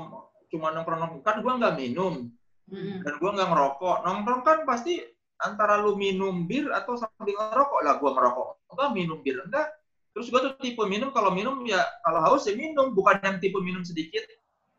cuma 0.48 0.72
nongkrong-nongkrong 0.72 1.24
kan 1.24 1.38
gua 1.44 1.60
nggak 1.60 1.76
minum 1.76 2.32
Mm-mm. 2.72 3.04
dan 3.04 3.14
gua 3.20 3.30
nggak 3.36 3.50
ngerokok. 3.52 3.98
Nongkrong 4.08 4.42
kan 4.48 4.58
pasti 4.64 5.04
antara 5.42 5.82
lu 5.82 5.98
minum 5.98 6.46
bir 6.46 6.70
atau 6.70 6.96
sambil 6.96 7.36
ngerokok 7.36 7.80
lah 7.84 7.96
gua 8.00 8.12
ngerokok. 8.16 8.50
Enggak 8.72 8.90
minum 8.96 9.20
bir 9.20 9.38
enggak. 9.44 9.68
Terus 10.12 10.28
gua 10.28 10.40
tuh 10.44 10.54
tipe 10.60 10.84
minum 10.88 11.10
kalau 11.16 11.32
minum 11.32 11.64
ya 11.64 11.82
kalau 12.04 12.20
haus 12.20 12.44
ya 12.48 12.54
minum, 12.54 12.92
bukan 12.92 13.20
yang 13.24 13.38
tipe 13.40 13.56
minum 13.64 13.82
sedikit 13.82 14.28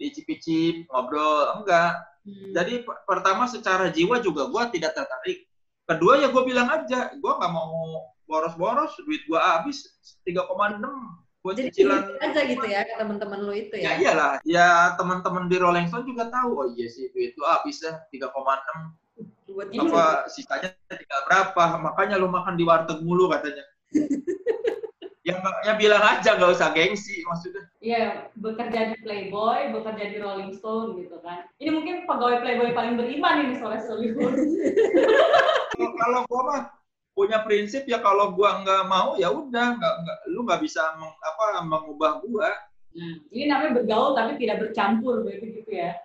dicip-icip, 0.03 0.91
ngobrol, 0.91 1.63
enggak. 1.63 2.03
Hmm. 2.27 2.51
Jadi 2.55 2.83
pertama 3.07 3.47
secara 3.47 3.91
jiwa 3.95 4.19
juga 4.19 4.51
gua 4.51 4.67
tidak 4.71 4.99
tertarik. 4.99 5.47
Kedua 5.87 6.19
ya 6.19 6.31
gua 6.35 6.43
bilang 6.43 6.69
aja, 6.71 7.15
gua 7.23 7.39
nggak 7.39 7.53
mau 7.55 8.07
boros-boros, 8.27 8.95
duit 9.07 9.23
gua 9.31 9.63
habis 9.63 9.87
3,6 10.27 10.83
buat 11.43 11.59
Jadi 11.59 11.75
cicilan. 11.75 12.07
aja 12.23 12.41
gitu 12.47 12.67
ya 12.71 12.87
ke 12.87 12.95
teman-teman 13.03 13.43
lu 13.43 13.51
itu 13.51 13.75
Ya 13.75 13.99
ya. 13.99 13.99
iyalah, 13.99 14.33
ya 14.47 14.69
teman-teman 14.95 15.51
di 15.51 15.59
Rolling 15.59 15.91
Stone 15.91 16.07
juga 16.07 16.31
tahu, 16.31 16.51
oh 16.55 16.67
iya 16.71 16.87
sih 16.87 17.11
duit 17.11 17.35
lu 17.35 17.43
habis 17.43 17.83
ya 17.83 17.99
3,6 18.15 18.31
Buat 19.53 19.69
apa 19.69 20.33
sisanya 20.33 20.73
tinggal 20.89 21.21
berapa 21.29 21.65
makanya 21.77 22.17
lu 22.17 22.25
makan 22.31 22.57
di 22.57 22.65
warteg 22.65 23.05
mulu 23.05 23.29
katanya 23.29 23.61
ya, 25.23 25.39
ya 25.63 25.73
bilang 25.79 26.03
aja 26.03 26.35
nggak 26.35 26.53
usah 26.55 26.75
gengsi 26.75 27.23
maksudnya 27.27 27.63
Iya, 27.83 28.31
bekerja 28.39 28.95
di 28.95 28.97
Playboy, 29.03 29.75
bekerja 29.75 30.05
di 30.07 30.23
Rolling 30.23 30.55
Stone 30.55 31.03
gitu 31.03 31.19
kan. 31.19 31.51
Ini 31.59 31.75
mungkin 31.75 32.07
pegawai 32.07 32.39
Playboy 32.39 32.71
paling 32.71 32.95
beriman 32.95 33.43
ini 33.43 33.55
soalnya 33.59 33.83
Hollywood. 33.91 34.39
kalau 35.99 36.23
gua 36.31 36.43
mah 36.47 36.61
punya 37.11 37.43
prinsip 37.43 37.83
ya 37.91 37.99
kalau 37.99 38.31
gua 38.39 38.63
nggak 38.63 38.87
mau 38.87 39.19
ya 39.19 39.35
udah 39.35 39.83
nggak 39.83 39.95
nggak 39.99 40.19
lu 40.31 40.47
nggak 40.47 40.63
bisa 40.63 40.95
meng, 40.95 41.11
apa 41.11 41.67
mengubah 41.67 42.23
gua 42.23 42.51
Nah, 42.93 43.25
ini 43.33 43.49
namanya 43.49 43.81
bergaul 43.81 44.13
tapi 44.13 44.37
tidak 44.37 44.69
bercampur 44.69 45.25
begitu 45.25 45.65
gitu 45.65 45.73
ya. 45.73 45.97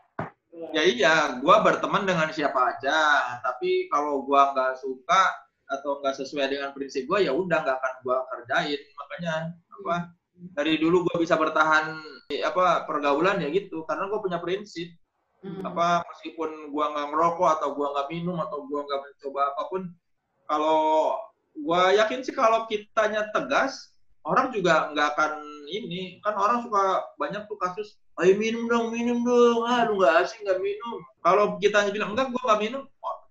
ya 0.71 0.81
iya 0.87 1.15
gua 1.43 1.59
berteman 1.59 2.07
dengan 2.07 2.31
siapa 2.31 2.73
aja 2.73 2.97
tapi 3.43 3.91
kalau 3.91 4.23
gua 4.23 4.55
nggak 4.55 4.79
suka 4.79 5.46
atau 5.67 5.99
nggak 5.99 6.15
sesuai 6.15 6.47
dengan 6.47 6.71
prinsip 6.71 7.03
gua 7.05 7.19
ya 7.19 7.35
udah 7.35 7.59
nggak 7.63 7.77
akan 7.77 7.93
gua 8.03 8.17
kerjain. 8.31 8.81
Makanya 8.95 9.33
apa 9.51 9.95
dari 10.55 10.79
dulu 10.79 11.05
gua 11.07 11.17
bisa 11.19 11.35
bertahan 11.35 11.99
eh, 12.31 12.41
apa 12.43 12.87
pergaulan 12.87 13.43
ya 13.43 13.51
gitu 13.51 13.83
karena 13.83 14.07
gua 14.07 14.19
punya 14.23 14.39
prinsip. 14.39 14.95
Hmm. 15.37 15.61
apa 15.61 16.01
meskipun 16.01 16.73
gua 16.73 16.89
nggak 16.97 17.07
ngerokok 17.13 17.49
atau 17.61 17.69
gua 17.77 17.93
nggak 17.93 18.09
minum 18.09 18.41
atau 18.41 18.65
gua 18.65 18.81
nggak 18.89 19.01
mencoba 19.05 19.41
apa 19.53 19.63
pun 19.69 19.81
kalau 20.49 21.13
gua 21.61 21.93
yakin 21.93 22.25
sih 22.25 22.33
kalau 22.33 22.65
kitanya 22.65 23.29
tegas 23.29 23.93
orang 24.25 24.49
juga 24.49 24.89
nggak 24.91 25.07
akan 25.13 25.33
ini. 25.69 26.17
Kan 26.25 26.33
orang 26.35 26.65
suka 26.65 27.05
banyak 27.21 27.45
tuh 27.45 27.59
kasus 27.61 28.01
ayo 28.17 28.33
minum 28.33 28.65
dong 28.65 28.89
minum 28.89 29.21
dong. 29.21 29.61
Ah 29.61 29.85
lu 29.85 30.01
nggak 30.01 30.25
asing 30.25 30.41
nggak 30.41 30.57
minum. 30.57 31.05
Kalau 31.21 31.45
kita 31.61 31.85
bilang 31.93 32.17
enggak 32.17 32.33
gua 32.33 32.41
nggak 32.53 32.61
minum 32.65 32.83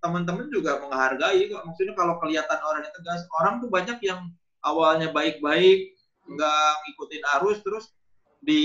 teman-teman 0.07 0.47
juga 0.55 0.79
menghargai 0.87 1.51
kok. 1.51 1.67
Maksudnya 1.67 1.95
kalau 1.99 2.15
kelihatan 2.23 2.61
orang 2.63 2.87
yang 2.87 2.95
tegas 2.95 3.27
orang 3.43 3.55
tuh 3.59 3.69
banyak 3.69 3.99
yang 4.07 4.31
awalnya 4.63 5.11
baik-baik 5.11 5.99
nggak 6.27 6.71
ngikutin 6.87 7.25
arus 7.39 7.59
terus 7.63 7.95
di 8.43 8.63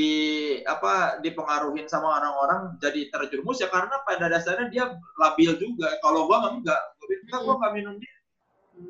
apa 0.70 1.18
dipengaruhin 1.26 1.90
sama 1.90 2.22
orang-orang 2.22 2.78
jadi 2.78 3.10
terjerumus 3.10 3.58
ya 3.58 3.70
karena 3.74 3.98
pada 4.06 4.30
dasarnya 4.30 4.70
dia 4.70 4.86
labil 5.18 5.58
juga. 5.58 5.90
Kalau 6.06 6.30
gua 6.30 6.46
nggak 6.46 6.54
enggak. 6.62 6.82
Gua 7.02 7.06
bilang 7.10 7.42
gua 7.50 7.56
nggak 7.58 7.74
minum 7.74 7.96
dia. 7.98 8.16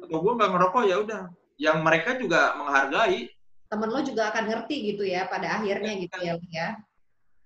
Atau 0.03 0.17
gua 0.19 0.33
nggak 0.35 0.51
ngerokok 0.51 0.83
ya 0.83 0.95
udah. 0.99 1.23
Yang 1.55 1.77
mereka 1.79 2.09
juga 2.19 2.41
menghargai. 2.59 3.31
Temen 3.71 3.87
lo 3.87 3.99
juga 4.03 4.35
akan 4.35 4.43
ngerti 4.51 4.75
gitu 4.91 5.03
ya 5.07 5.31
pada 5.31 5.63
akhirnya 5.63 5.91
gitu 5.95 6.17
ya. 6.19 6.35
Ya. 6.51 6.67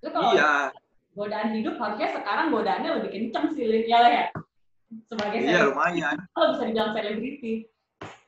Itu 0.02 0.10
kalau 0.10 0.34
iya. 0.34 0.74
godaan 1.14 1.54
hidup 1.54 1.78
harusnya 1.78 2.10
sekarang 2.18 2.50
godaannya 2.50 2.90
lebih 2.98 3.10
kenceng 3.14 3.54
sih, 3.54 3.66
ya 3.86 4.00
ya. 4.10 4.26
Sebagai 5.10 5.40
iya 5.42 5.66
selebriti, 5.66 5.72
lumayan. 5.74 6.18
Kalau 6.36 6.48
bisa 6.54 6.64
dibilang 6.70 6.92
selebriti. 6.94 7.54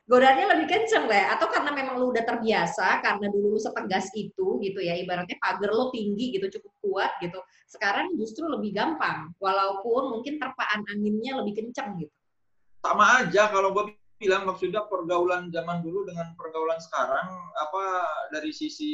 Godaannya 0.08 0.46
lebih 0.56 0.66
kenceng 0.72 1.04
lah 1.04 1.36
atau 1.36 1.52
karena 1.52 1.68
memang 1.68 2.00
lu 2.00 2.16
udah 2.16 2.24
terbiasa 2.24 3.04
karena 3.04 3.28
dulu 3.28 3.52
lu 3.52 3.60
setegas 3.60 4.08
itu 4.16 4.56
gitu 4.64 4.80
ya 4.80 4.96
ibaratnya 4.96 5.36
pagar 5.36 5.68
lo 5.68 5.92
tinggi 5.92 6.32
gitu 6.32 6.48
cukup 6.48 6.72
kuat 6.80 7.12
gitu 7.20 7.36
sekarang 7.68 8.16
justru 8.16 8.48
lebih 8.48 8.72
gampang. 8.72 9.36
Walaupun 9.36 10.16
mungkin 10.16 10.40
terpaan 10.40 10.80
anginnya 10.88 11.36
lebih 11.44 11.60
kenceng 11.60 12.00
gitu. 12.00 12.14
Sama 12.80 13.20
aja 13.20 13.52
kalau 13.52 13.76
gua 13.76 13.92
bilang 14.16 14.48
maksudnya 14.48 14.82
pergaulan 14.88 15.52
zaman 15.52 15.84
dulu 15.84 16.08
dengan 16.08 16.34
pergaulan 16.34 16.80
sekarang 16.82 17.28
apa 17.54 17.82
dari 18.32 18.50
sisi 18.50 18.92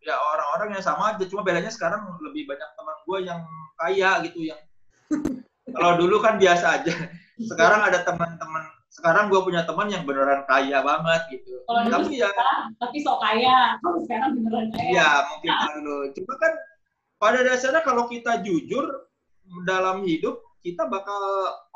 ya 0.00 0.16
orang-orang 0.16 0.80
yang 0.80 0.84
sama 0.88 1.14
aja. 1.14 1.28
Cuma 1.28 1.44
bedanya 1.44 1.68
sekarang 1.68 2.00
lebih 2.24 2.48
banyak 2.48 2.70
teman 2.74 2.96
gue 3.04 3.18
yang 3.28 3.40
kaya 3.76 4.10
gitu 4.24 4.40
yang 4.48 4.60
kalau 5.74 5.92
dulu 6.00 6.16
kan 6.22 6.40
biasa 6.40 6.80
aja 6.82 6.94
sekarang 7.38 7.80
ada 7.86 8.02
teman-teman 8.02 8.64
sekarang 8.88 9.30
gue 9.30 9.40
punya 9.46 9.62
teman 9.62 9.86
yang 9.86 10.02
beneran 10.02 10.42
kaya 10.50 10.82
banget 10.82 11.22
gitu 11.30 11.62
Kalau 11.68 11.86
dulu 11.86 11.94
tapi 12.08 12.18
ya 12.18 12.30
Tapi 12.82 12.96
sok 12.98 13.18
kaya, 13.22 13.76
kalau 13.78 13.98
sekarang 14.02 14.30
beneran 14.40 14.66
kaya. 14.74 14.88
Iya, 14.90 15.10
mungkin 15.28 15.52
dulu. 15.78 15.96
Cuma 16.16 16.34
kan 16.40 16.52
pada 17.20 17.38
dasarnya 17.44 17.82
kalau 17.84 18.08
kita 18.08 18.40
jujur 18.42 18.88
dalam 19.68 20.02
hidup, 20.02 20.40
kita 20.64 20.88
bakal 20.88 21.20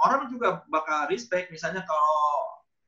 orang 0.02 0.32
juga 0.32 0.64
bakal 0.72 1.06
respect. 1.12 1.52
Misalnya 1.52 1.84
kalau 1.86 2.18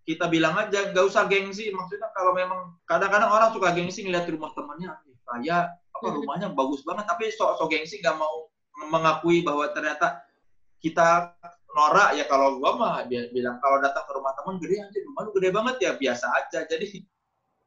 kita 0.09 0.27
bilang 0.27 0.57
aja 0.57 0.91
nggak 0.91 1.05
usah 1.05 1.29
gengsi. 1.29 1.71
Maksudnya 1.71 2.09
kalau 2.17 2.33
memang 2.33 2.75
kadang-kadang 2.89 3.29
orang 3.31 3.53
suka 3.53 3.71
gengsi 3.77 4.03
ngeliat 4.03 4.27
rumah 4.27 4.51
temannya, 4.57 4.91
"Ih, 5.07 5.19
kaya 5.23 5.69
apa 5.71 6.07
Hmm. 6.11 6.17
rumahnya 6.25 6.49
bagus 6.57 6.83
banget, 6.83 7.07
tapi 7.07 7.31
sok-sok 7.31 7.71
gengsi 7.71 8.03
nggak 8.03 8.17
mau 8.19 8.51
mengakui 8.91 9.47
bahwa 9.47 9.69
ternyata 9.71 10.24
kita 10.85 11.33
norak 11.73 12.13
ya 12.21 12.29
kalau 12.29 12.61
gua 12.61 12.77
mah 12.77 12.95
bilang 13.09 13.57
kalau 13.65 13.81
datang 13.81 14.05
ke 14.05 14.13
rumah 14.13 14.37
teman 14.37 14.61
gede 14.61 14.77
anjir 14.85 15.03
rumah 15.09 15.21
lu 15.25 15.31
gede 15.33 15.49
banget 15.49 15.77
ya 15.81 15.91
biasa 15.97 16.27
aja. 16.37 16.69
Jadi 16.69 17.01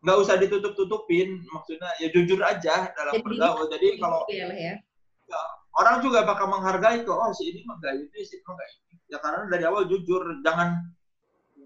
nggak 0.05 0.17
usah 0.21 0.37
ditutup-tutupin 0.37 1.41
maksudnya 1.49 1.89
ya 1.97 2.07
jujur 2.13 2.37
aja 2.45 2.93
dalam 2.93 3.17
Jadi- 3.17 3.25
bergaul. 3.25 3.65
Jadi 3.73 3.87
kalau 3.97 4.21
Gitu 4.29 4.37
ya, 4.37 4.45
Leh, 4.45 4.59
ya. 4.61 5.41
orang 5.81 6.05
juga 6.05 6.21
bakal 6.23 6.47
menghargai 6.53 7.01
kok 7.01 7.17
oh 7.17 7.33
si 7.33 7.49
ini 7.49 7.65
mah 7.65 7.81
gak 7.81 7.97
ini 7.97 8.19
si 8.21 8.37
ini 8.37 8.43
mah 8.45 8.53
gak 8.55 8.69
ini. 8.69 8.93
Ya 9.09 9.17
karena 9.19 9.49
dari 9.49 9.63
awal 9.65 9.89
jujur 9.89 10.21
jangan 10.45 10.77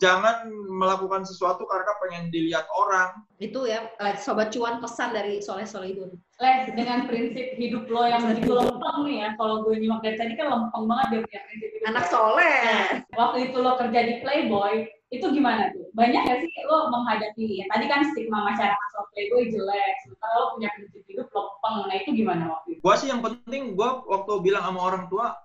jangan 0.02 0.50
melakukan 0.50 1.22
sesuatu 1.22 1.62
karena 1.70 1.94
pengen 2.02 2.34
dilihat 2.34 2.66
orang. 2.74 3.22
Itu 3.38 3.70
ya, 3.70 3.86
eh, 4.02 4.18
sobat 4.18 4.50
cuan 4.50 4.82
pesan 4.82 5.14
dari 5.14 5.38
Soleh 5.46 5.70
Solihun. 5.70 6.10
Les 6.42 6.74
dengan 6.74 7.06
prinsip 7.06 7.54
hidup 7.62 7.86
lo 7.86 8.10
yang 8.10 8.26
begitu 8.26 8.50
lempeng 8.50 9.06
nih 9.06 9.18
ya. 9.22 9.30
Kalau 9.38 9.62
gue 9.62 9.78
nyimak 9.78 10.02
dari 10.02 10.18
tadi 10.18 10.34
kan 10.34 10.50
lempeng 10.50 10.90
banget 10.90 11.06
dia 11.14 11.20
punya 11.22 11.40
prinsip 11.46 11.70
hidup. 11.70 11.90
Anak 11.94 12.06
soleh. 12.10 12.58
Nah, 12.66 12.82
waktu 13.14 13.38
itu 13.54 13.58
lo 13.62 13.72
kerja 13.78 14.00
di 14.02 14.14
Playboy, 14.26 14.74
itu 15.14 15.26
gimana 15.30 15.70
tuh? 15.70 15.86
Banyak 15.94 16.22
gak 16.26 16.40
sih 16.42 16.50
lo 16.66 16.90
menghadapi 16.90 17.62
ya? 17.62 17.66
Tadi 17.70 17.86
kan 17.86 18.02
stigma 18.10 18.42
masyarakat 18.42 18.88
soal 18.98 19.06
Playboy 19.14 19.54
jelek, 19.54 19.94
sementara 20.02 20.34
lo 20.34 20.48
punya 20.58 20.70
prinsip 20.74 21.02
hidup 21.06 21.28
lempeng. 21.30 21.78
Nah 21.86 21.96
itu 22.02 22.10
gimana 22.18 22.44
waktu 22.58 22.68
itu? 22.74 22.82
Gua 22.82 22.96
sih 22.98 23.08
yang 23.14 23.22
penting 23.22 23.78
gua 23.78 24.02
waktu 24.10 24.34
bilang 24.42 24.66
sama 24.66 24.82
orang 24.82 25.06
tua 25.14 25.38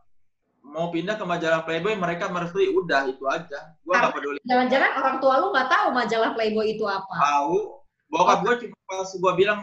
mau 0.67 0.91
pindah 0.91 1.15
ke 1.15 1.25
majalah 1.25 1.63
Playboy 1.63 1.95
mereka 1.95 2.27
merestui 2.27 2.75
udah 2.75 3.07
itu 3.07 3.23
aja. 3.31 3.79
Gua 3.87 4.03
nggak 4.03 4.15
peduli. 4.19 4.39
Jangan-jangan 4.43 4.91
orang 4.99 5.17
tua 5.23 5.35
lu 5.39 5.55
nggak 5.55 5.71
tahu 5.71 5.87
majalah 5.95 6.31
Playboy 6.35 6.67
itu 6.75 6.85
apa. 6.85 7.15
Tahu. 7.15 7.87
Bokap 8.11 8.39
gua 8.43 8.55
cuma 8.59 8.77
pas 8.87 9.11
gua 9.19 9.33
bilang 9.39 9.61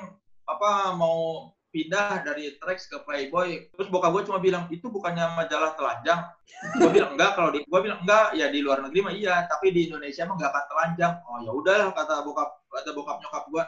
apa 0.47 0.95
mau 0.95 1.51
pindah 1.73 2.21
dari 2.21 2.53
Trax 2.61 2.85
ke 2.85 3.01
Playboy, 3.01 3.73
terus 3.73 3.89
bokap 3.89 4.13
gua 4.13 4.23
cuma 4.23 4.39
bilang 4.39 4.69
itu 4.71 4.87
bukannya 4.87 5.35
majalah 5.35 5.75
telanjang. 5.75 6.21
Gua 6.79 6.89
bilang 6.91 7.11
enggak 7.19 7.31
kalau 7.35 7.49
di 7.51 7.59
gua 7.67 7.79
bilang 7.83 7.99
enggak 8.03 8.27
ya 8.39 8.47
di 8.47 8.59
luar 8.63 8.79
negeri 8.83 8.99
mah 9.03 9.13
iya, 9.13 9.43
tapi 9.49 9.75
di 9.75 9.91
Indonesia 9.91 10.23
mah 10.23 10.35
nggak 10.39 10.51
akan 10.51 10.65
telanjang. 10.71 11.13
Oh 11.27 11.39
ya 11.43 11.51
udahlah 11.51 11.87
kata 11.91 12.15
bokap 12.23 12.49
kata 12.71 12.89
bokap 12.95 13.17
nyokap 13.19 13.43
gua 13.51 13.63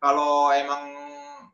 kalau 0.00 0.50
emang 0.56 0.82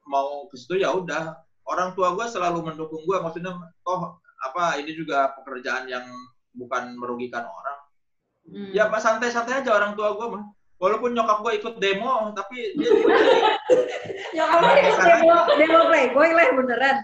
mau 0.06 0.46
ke 0.46 0.54
situ 0.54 0.78
ya 0.78 0.94
udah. 0.94 1.42
Orang 1.64 1.96
tua 1.96 2.12
gua 2.12 2.28
selalu 2.28 2.60
mendukung 2.60 3.00
gua 3.08 3.24
maksudnya 3.24 3.56
toh 3.80 4.20
apa 4.44 4.78
ini 4.80 4.92
juga 4.92 5.32
pekerjaan 5.40 5.88
yang 5.88 6.04
bukan 6.52 6.94
merugikan 7.00 7.48
orang. 7.48 7.78
Hmm. 8.44 8.70
Ya 8.76 8.92
pas 8.92 9.00
santai-santai 9.00 9.64
aja 9.64 9.72
orang 9.72 9.96
tua 9.96 10.12
gua 10.14 10.28
mah. 10.38 10.44
Walaupun 10.76 11.16
nyokap 11.16 11.40
gua 11.40 11.52
ikut 11.56 11.80
demo, 11.80 12.34
tapi 12.36 12.76
dia 12.76 12.92
Ya 14.36 14.44
kamu 14.50 14.68
ikut 14.84 14.98
demo, 15.00 15.38
demo 15.56 15.80
Playboy 15.88 16.30
lah 16.36 16.46
beneran. 16.52 16.96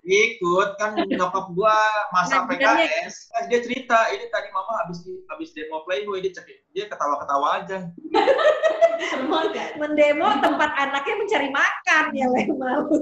Ikut 0.00 0.68
kan 0.76 0.96
nyokap 0.96 1.52
gua 1.52 1.76
masa 2.10 2.44
Ngajarannya- 2.44 2.88
PKS 2.88 3.14
eh, 3.30 3.44
dia 3.48 3.60
cerita 3.60 3.98
ini 4.10 4.26
tadi 4.28 4.48
mama 4.50 4.84
habis 4.84 5.04
habis 5.28 5.52
demo 5.52 5.84
Playboy 5.84 6.24
dia 6.24 6.32
cek 6.32 6.48
dia 6.72 6.84
ketawa-ketawa 6.88 7.62
aja? 7.62 7.78
Mendemo 9.80 10.28
tempat 10.44 10.70
anaknya 10.76 11.14
mencari 11.16 11.48
makan 11.50 12.04
ya 12.12 12.26
leh 12.28 12.46
malu. 12.52 13.00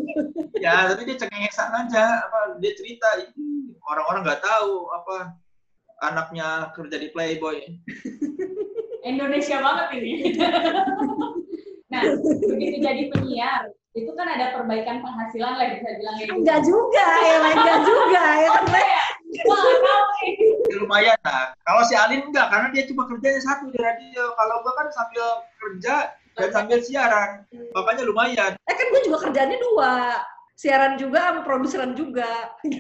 ya 0.59 0.87
tapi 0.91 1.03
dia 1.05 1.17
cengengesan 1.19 1.71
aja 1.75 2.23
apa 2.23 2.59
dia 2.63 2.73
cerita 2.75 3.07
"Ih, 3.19 3.31
orang-orang 3.83 4.23
nggak 4.23 4.43
tahu 4.43 4.87
apa 4.95 5.17
anaknya 6.01 6.71
kerja 6.73 6.97
di 6.97 7.09
Playboy 7.11 7.59
Indonesia 9.01 9.59
banget 9.59 9.87
ini. 9.99 10.13
nah, 11.93 12.03
begitu 12.45 12.77
jadi 12.83 13.03
penyiar, 13.09 13.71
itu 13.97 14.11
kan 14.15 14.27
ada 14.29 14.53
perbaikan 14.53 15.01
penghasilan 15.01 15.53
lah 15.57 15.67
bisa 15.73 15.89
bilang 15.97 16.15
gitu. 16.21 16.33
Enggak 16.37 16.61
juga 16.65 17.07
ya 17.25 17.37
enggak 17.41 17.79
juga 17.89 18.25
ya. 18.37 18.51
Wah, 19.45 19.61
tahu 19.61 20.05
nih. 20.19 20.33
Ya, 20.69 20.77
lumayan 20.81 21.19
lah 21.25 21.45
kalau 21.65 21.83
si 21.89 21.95
Alin 21.97 22.29
enggak 22.29 22.47
karena 22.53 22.69
dia 22.73 22.85
cuma 22.89 23.03
kerjanya 23.09 23.41
satu 23.41 23.73
di 23.73 23.79
radio 23.81 24.25
kalau 24.37 24.61
gua 24.63 24.73
kan 24.77 24.89
sambil 24.93 25.27
kerja 25.59 25.95
dan 26.39 26.49
sambil 26.55 26.79
siaran 26.85 27.43
makanya 27.75 28.03
lumayan 28.07 28.53
Eh 28.55 28.75
kan 28.77 28.87
gue 28.95 29.03
juga 29.09 29.19
kerjanya 29.27 29.57
dua. 29.59 30.23
Siaran 30.59 30.99
juga 30.99 31.23
sama 31.23 31.47
produseran 31.47 31.95
juga. 31.95 32.27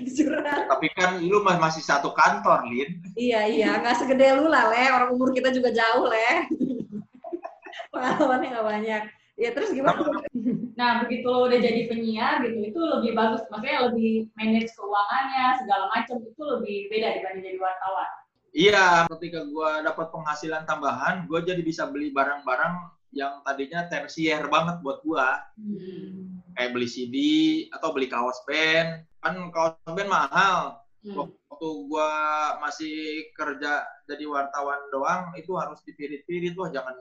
Tapi 0.74 0.86
kan 0.98 1.22
lu 1.22 1.38
masih 1.46 1.78
satu 1.78 2.10
kantor 2.10 2.66
Lin 2.66 2.98
Iya 3.14 3.46
iya, 3.46 3.70
nggak 3.78 4.02
segede 4.02 4.34
lu 4.34 4.50
lah 4.50 4.66
leh. 4.66 4.90
Orang 4.90 5.14
umur 5.14 5.30
kita 5.30 5.54
juga 5.54 5.70
jauh 5.70 6.10
leh. 6.10 6.42
Pengalamannya 7.94 8.48
nggak 8.50 8.66
banyak. 8.66 9.02
Ya 9.38 9.54
terus 9.54 9.70
gimana? 9.70 9.94
Nah, 9.94 10.26
begitu 11.02 11.26
lo 11.26 11.50
udah 11.50 11.58
jadi 11.58 11.90
penyiar 11.90 12.38
gitu, 12.46 12.70
itu 12.70 12.80
lebih 12.80 13.18
bagus. 13.18 13.42
Maksudnya 13.50 13.90
lebih 13.90 14.30
manage 14.38 14.70
keuangannya, 14.78 15.46
segala 15.58 15.84
macam 15.90 16.16
itu 16.22 16.42
lebih 16.42 16.76
beda 16.86 17.08
dibanding 17.18 17.44
jadi 17.50 17.58
wartawan. 17.58 18.10
Iya, 18.54 18.86
ketika 19.18 19.44
gua 19.50 19.82
dapat 19.82 20.06
penghasilan 20.14 20.64
tambahan, 20.64 21.26
gua 21.26 21.42
jadi 21.42 21.60
bisa 21.60 21.90
beli 21.90 22.14
barang-barang 22.14 22.94
yang 23.10 23.42
tadinya 23.42 23.90
tersier 23.90 24.46
banget 24.46 24.78
buat 24.80 25.02
gua. 25.02 25.42
Hmm. 25.58 26.40
Kayak 26.54 26.72
beli 26.74 26.88
CD 26.88 27.16
atau 27.74 27.90
beli 27.90 28.06
kaos 28.06 28.38
band. 28.46 29.02
Kan 29.18 29.50
kaos 29.50 29.74
band 29.82 30.10
mahal. 30.10 30.78
Hmm. 31.02 31.26
Waktu 31.50 31.68
gua 31.90 32.10
masih 32.62 33.26
kerja 33.34 33.82
jadi 34.06 34.24
wartawan 34.30 34.78
doang, 34.94 35.34
itu 35.34 35.52
harus 35.58 35.82
dipirit-pirit 35.82 36.54
wah 36.54 36.70
jangan 36.70 36.94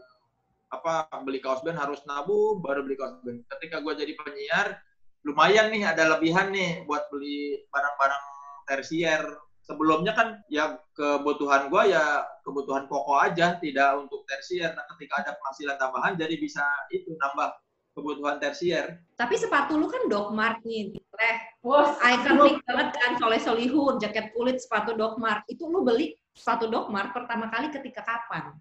apa 0.67 1.07
beli 1.23 1.39
kaos 1.39 1.63
band 1.63 1.79
harus 1.79 2.03
nabung 2.03 2.59
baru 2.59 2.83
beli 2.83 2.99
kaos 2.99 3.19
band. 3.23 3.43
Ketika 3.47 3.79
gua 3.79 3.95
jadi 3.95 4.13
penyiar, 4.15 4.79
lumayan 5.23 5.71
nih 5.71 5.87
ada 5.87 6.17
lebihan 6.17 6.51
nih 6.51 6.83
buat 6.83 7.07
beli 7.11 7.63
barang-barang 7.71 8.23
tersier. 8.67 9.23
Sebelumnya 9.67 10.15
kan 10.15 10.39
ya 10.47 10.79
kebutuhan 10.95 11.67
gua 11.67 11.83
ya 11.87 12.23
kebutuhan 12.43 12.87
pokok 12.87 13.19
aja, 13.31 13.59
tidak 13.59 13.99
untuk 13.99 14.23
tersier. 14.23 14.71
Nah, 14.71 14.87
ketika 14.95 15.27
ada 15.27 15.31
penghasilan 15.35 15.75
tambahan 15.75 16.13
jadi 16.15 16.35
bisa 16.39 16.63
itu 16.91 17.11
nambah 17.19 17.51
kebutuhan 17.97 18.37
tersier. 18.37 19.01
Tapi 19.17 19.35
sepatu 19.35 19.73
lu 19.73 19.89
kan 19.89 20.05
Doc 20.05 20.29
Mart 20.31 20.61
nih. 20.61 20.93
Leh, 20.93 21.37
Wah, 21.65 21.97
iconic 21.97 22.61
banget 22.61 22.93
kan 22.93 23.11
Soleh 23.17 23.41
Solihun, 23.41 23.97
jaket 23.97 24.29
kulit 24.37 24.61
sepatu 24.61 24.93
Doc 24.93 25.17
Mart. 25.17 25.41
Itu 25.49 25.65
lu 25.65 25.81
beli 25.81 26.13
sepatu 26.37 26.69
Doc 26.69 26.93
Mart 26.93 27.09
pertama 27.09 27.49
kali 27.49 27.73
ketika 27.73 28.05
kapan? 28.05 28.53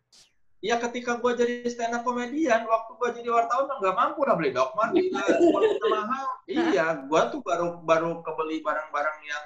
Ya 0.64 0.80
ketika 0.80 1.20
gua 1.20 1.36
jadi 1.36 1.68
stand 1.68 1.92
up 1.92 2.02
komedian, 2.02 2.64
waktu 2.64 2.90
gua 2.96 3.12
jadi 3.12 3.28
wartawan 3.28 3.68
nggak 3.68 3.96
mampu 3.96 4.24
lah 4.24 4.34
beli 4.34 4.50
gila, 4.56 5.22
kualitasnya 5.52 5.88
mahal. 5.92 6.26
Iya, 6.48 6.86
gua 7.06 7.28
tuh 7.28 7.44
baru 7.44 7.80
baru 7.80 8.24
kebeli 8.24 8.64
barang-barang 8.64 9.18
yang 9.22 9.44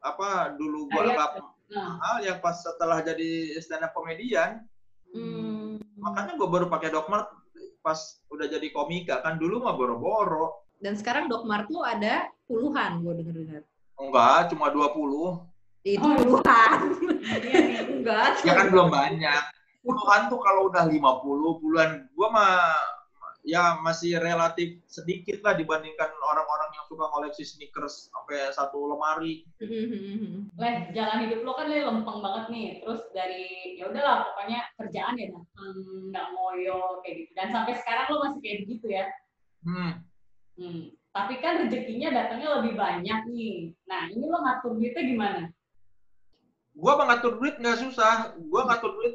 apa 0.00 0.54
dulu 0.54 0.86
gua 0.88 1.02
Kayak- 1.02 1.10
anggap 1.12 1.30
nah, 1.66 1.88
mahal 1.98 2.16
yang 2.22 2.38
pas 2.38 2.56
setelah 2.56 3.02
jadi 3.02 3.30
stand 3.58 3.82
up 3.82 3.92
komedian. 3.92 4.62
Hmm. 5.10 5.82
Makanya 5.98 6.38
gua 6.38 6.48
baru 6.48 6.66
pakai 6.68 6.94
Dokmart 6.94 7.26
pas 7.80 7.98
udah 8.28 8.46
jadi 8.46 8.70
komika 8.70 9.18
kan 9.20 9.38
dulu 9.38 9.62
mah 9.62 9.74
boro-boro. 9.74 10.66
Dan 10.76 10.92
sekarang 10.92 11.26
Doc 11.26 11.42
Mart 11.42 11.66
lu 11.66 11.80
ada 11.80 12.28
puluhan 12.44 13.00
gue 13.00 13.14
denger-denger. 13.16 13.62
Enggak, 13.96 14.52
cuma 14.52 14.68
20. 14.68 15.40
Itu 15.80 16.02
Oh, 16.02 16.12
iya. 16.12 16.18
puluhan. 16.20 16.78
iya 17.40 17.58
nih. 17.64 17.78
Enggak. 17.96 18.30
Ya 18.44 18.52
kan 18.52 18.66
belum 18.68 18.88
banyak. 18.92 19.42
Puluhan 19.86 20.26
tuh 20.26 20.42
kalau 20.42 20.66
udah 20.66 20.90
50, 20.90 21.62
puluhan 21.62 22.10
gua 22.18 22.28
mah 22.34 22.74
ya 23.46 23.78
masih 23.78 24.18
relatif 24.18 24.82
sedikit 24.90 25.38
lah 25.46 25.54
dibandingkan 25.54 26.10
orang-orang 26.10 26.70
yang 26.74 26.84
suka 26.90 27.06
koleksi 27.14 27.46
sneakers 27.46 28.10
sampai 28.10 28.50
satu 28.50 28.90
lemari. 28.90 29.46
Leh, 30.60 30.74
jalan 30.90 31.30
hidup 31.30 31.46
lo 31.46 31.54
kan 31.54 31.70
Le, 31.70 31.86
lempeng 31.86 32.18
banget 32.18 32.44
nih. 32.50 32.66
Terus 32.82 33.06
dari 33.14 33.78
ya 33.78 33.86
udahlah 33.86 34.34
pokoknya 34.34 34.66
kerjaan 34.74 35.14
ya 35.14 35.26
datang, 35.30 35.76
nggak 36.10 36.26
ngoyo 36.34 36.98
kayak 37.06 37.14
gitu. 37.22 37.30
Dan 37.38 37.48
sampai 37.54 37.78
sekarang 37.78 38.06
lo 38.10 38.16
masih 38.26 38.40
kayak 38.42 38.58
begitu 38.66 38.86
ya. 38.90 39.04
Hmm. 39.62 39.92
Hmm. 40.58 40.82
Tapi 41.14 41.34
kan 41.40 41.64
rezekinya 41.64 42.12
datangnya 42.12 42.60
lebih 42.60 42.74
banyak 42.74 43.20
nih. 43.30 43.72
Nah, 43.86 44.10
ini 44.10 44.26
lo 44.26 44.42
ngatur 44.42 44.74
duitnya 44.76 45.02
gimana? 45.06 45.42
Gua 46.76 46.92
mengatur 47.00 47.38
duit 47.40 47.56
nggak 47.56 47.78
susah. 47.78 48.36
Gua 48.50 48.68
ngatur 48.68 48.90
duit. 49.00 49.14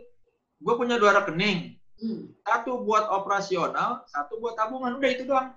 Gua 0.61 0.77
punya 0.77 1.01
dua 1.01 1.17
rekening. 1.17 1.75
Hmm. 2.01 2.33
Satu 2.41 2.81
buat 2.81 3.09
operasional, 3.09 4.05
satu 4.09 4.41
buat 4.41 4.57
tabungan. 4.57 4.97
Udah 4.97 5.09
itu 5.09 5.23
doang. 5.25 5.53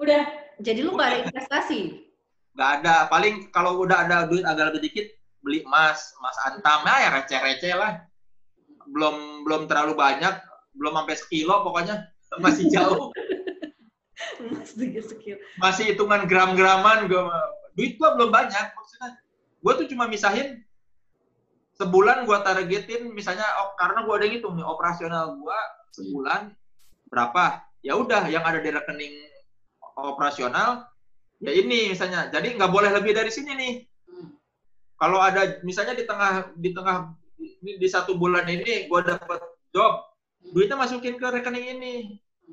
Udah, 0.00 0.24
Jadi 0.62 0.86
lu 0.86 0.94
nggak 0.94 1.08
ada 1.10 1.18
investasi? 1.26 1.80
Nggak 2.54 2.70
ada. 2.80 2.94
Paling 3.10 3.50
kalau 3.50 3.82
udah 3.82 4.06
ada 4.06 4.30
duit 4.30 4.46
agak 4.46 4.70
lebih 4.70 4.86
dikit, 4.86 5.06
beli 5.42 5.66
emas, 5.66 6.14
emas 6.22 6.36
antam 6.46 6.86
ya, 6.86 6.94
ya 7.02 7.08
receh-receh 7.18 7.74
lah. 7.74 7.92
Belum 8.86 9.42
belum 9.42 9.66
terlalu 9.66 9.98
banyak, 9.98 10.34
belum 10.78 10.94
sampai 10.94 11.16
sekilo 11.18 11.66
pokoknya 11.66 12.06
masih 12.44 12.70
jauh. 12.70 13.10
Skill. 14.64 15.38
masih 15.58 15.94
hitungan 15.94 16.26
gram-graman 16.28 17.10
gue 17.10 17.22
duit 17.74 17.98
gua 17.98 18.14
belum 18.14 18.30
banyak 18.30 18.66
maksudnya 18.76 19.10
gue 19.64 19.72
tuh 19.74 19.86
cuma 19.90 20.04
misahin 20.06 20.62
sebulan 21.74 22.22
gua 22.26 22.42
targetin 22.46 23.10
misalnya 23.10 23.44
oh, 23.62 23.74
karena 23.74 24.06
gua 24.06 24.18
ada 24.18 24.24
yang 24.30 24.38
hitung 24.38 24.54
nih 24.54 24.66
operasional 24.66 25.34
gua 25.38 25.58
sebulan 25.94 26.54
berapa? 27.10 27.62
Ya 27.84 27.98
udah 27.98 28.26
yang 28.32 28.42
ada 28.46 28.62
di 28.62 28.70
rekening 28.72 29.14
operasional 29.98 30.88
ya 31.42 31.50
ini 31.52 31.92
misalnya. 31.92 32.30
Jadi 32.30 32.56
nggak 32.56 32.72
boleh 32.72 32.90
lebih 32.94 33.12
dari 33.14 33.30
sini 33.30 33.52
nih. 33.54 33.74
Hmm. 34.04 34.36
kalau 34.94 35.18
ada 35.18 35.58
misalnya 35.66 35.96
di 35.98 36.06
tengah 36.06 36.54
di 36.54 36.70
tengah 36.70 37.10
di, 37.34 37.82
di 37.82 37.88
satu 37.90 38.14
bulan 38.14 38.46
ini 38.46 38.86
gua 38.86 39.02
dapat 39.02 39.42
job 39.74 40.06
duitnya 40.52 40.78
masukin 40.78 41.18
ke 41.18 41.26
rekening 41.26 41.66
ini. 41.78 41.94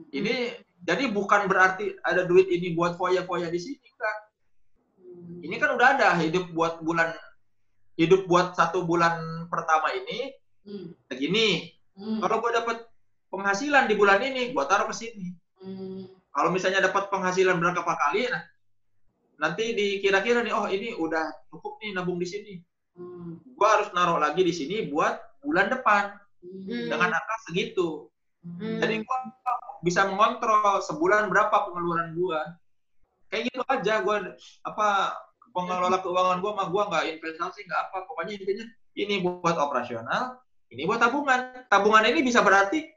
Ini 0.09 0.55
jadi 0.81 1.11
bukan 1.13 1.45
berarti 1.45 1.93
ada 2.01 2.25
duit 2.25 2.49
ini 2.49 2.73
buat 2.73 2.97
foya-foya 2.97 3.53
di 3.53 3.59
sini 3.59 3.89
kan. 3.99 4.17
Ini 5.41 5.55
kan 5.61 5.77
udah 5.77 5.87
ada 5.97 6.09
hidup 6.17 6.49
buat 6.55 6.81
bulan 6.81 7.13
hidup 8.01 8.25
buat 8.25 8.57
satu 8.57 8.81
bulan 8.81 9.45
pertama 9.47 9.93
ini 9.93 10.33
Hmm. 10.61 10.93
begini. 11.09 11.73
Hmm. 11.97 12.21
Kalau 12.21 12.37
gue 12.37 12.51
dapat 12.53 12.77
penghasilan 13.33 13.89
di 13.89 13.97
bulan 13.97 14.21
ini, 14.21 14.53
gue 14.53 14.63
taruh 14.69 14.85
ke 14.85 14.93
sini. 14.93 15.33
Hmm. 15.57 16.05
Kalau 16.29 16.53
misalnya 16.53 16.85
dapat 16.85 17.09
penghasilan 17.09 17.57
berapa 17.57 17.81
kali, 17.81 18.29
nah, 18.29 18.45
nanti 19.41 19.73
dikira-kira 19.73 20.45
nih, 20.45 20.53
oh 20.53 20.69
ini 20.69 20.93
udah 20.93 21.49
cukup 21.49 21.81
nih 21.81 21.97
nabung 21.97 22.21
di 22.21 22.29
sini. 22.29 22.53
Hmm. 22.93 23.41
Gue 23.41 23.67
harus 23.67 23.89
naruh 23.97 24.21
lagi 24.21 24.45
di 24.45 24.53
sini 24.53 24.85
buat 24.85 25.17
bulan 25.41 25.73
depan 25.73 26.13
Hmm. 26.45 26.89
dengan 26.89 27.09
angka 27.09 27.35
segitu. 27.49 28.05
Hmm. 28.45 28.77
Jadi 28.81 29.01
gue 29.01 29.19
bisa 29.81 30.05
mengontrol 30.05 30.77
sebulan 30.85 31.25
berapa 31.29 31.53
pengeluaran 31.53 32.13
gue. 32.13 32.41
Kayak 33.33 33.43
gitu 33.49 33.61
aja 33.65 33.93
gue 34.05 34.15
apa 34.61 34.87
pengelola 35.51 35.99
keuangan 35.99 36.39
gue 36.39 36.51
mah 36.51 36.67
gue 36.67 36.83
nggak 36.89 37.05
investasi 37.17 37.59
nggak 37.67 37.81
apa. 37.89 37.97
Pokoknya 38.07 38.39
intinya 38.39 38.65
ini 38.95 39.23
buat 39.23 39.55
operasional 39.55 40.41
ini 40.71 40.87
buat 40.87 41.03
tabungan. 41.03 41.67
Tabungan 41.67 42.07
ini 42.07 42.23
bisa 42.23 42.39
berarti 42.39 42.87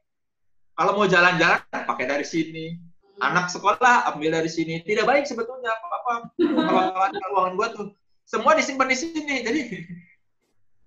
kalau 0.79 0.95
mau 0.95 1.07
jalan-jalan 1.11 1.63
pakai 1.71 2.07
dari 2.07 2.27
sini. 2.27 2.79
Anak 3.23 3.51
sekolah 3.51 4.11
ambil 4.15 4.43
dari 4.43 4.51
sini. 4.51 4.83
Tidak 4.83 5.07
baik 5.07 5.27
sebetulnya 5.27 5.71
apa 5.75 5.87
apa. 6.03 6.13
Pengelolaan 6.39 7.13
keuangan 7.15 7.55
gue 7.59 7.69
tuh 7.75 7.87
semua 8.27 8.55
disimpan 8.55 8.91
di 8.91 8.97
sini. 8.99 9.37
Jadi 9.43 9.61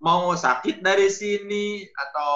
mau 0.03 0.31
sakit 0.35 0.79
dari 0.79 1.11
sini 1.11 1.87
atau 1.91 2.33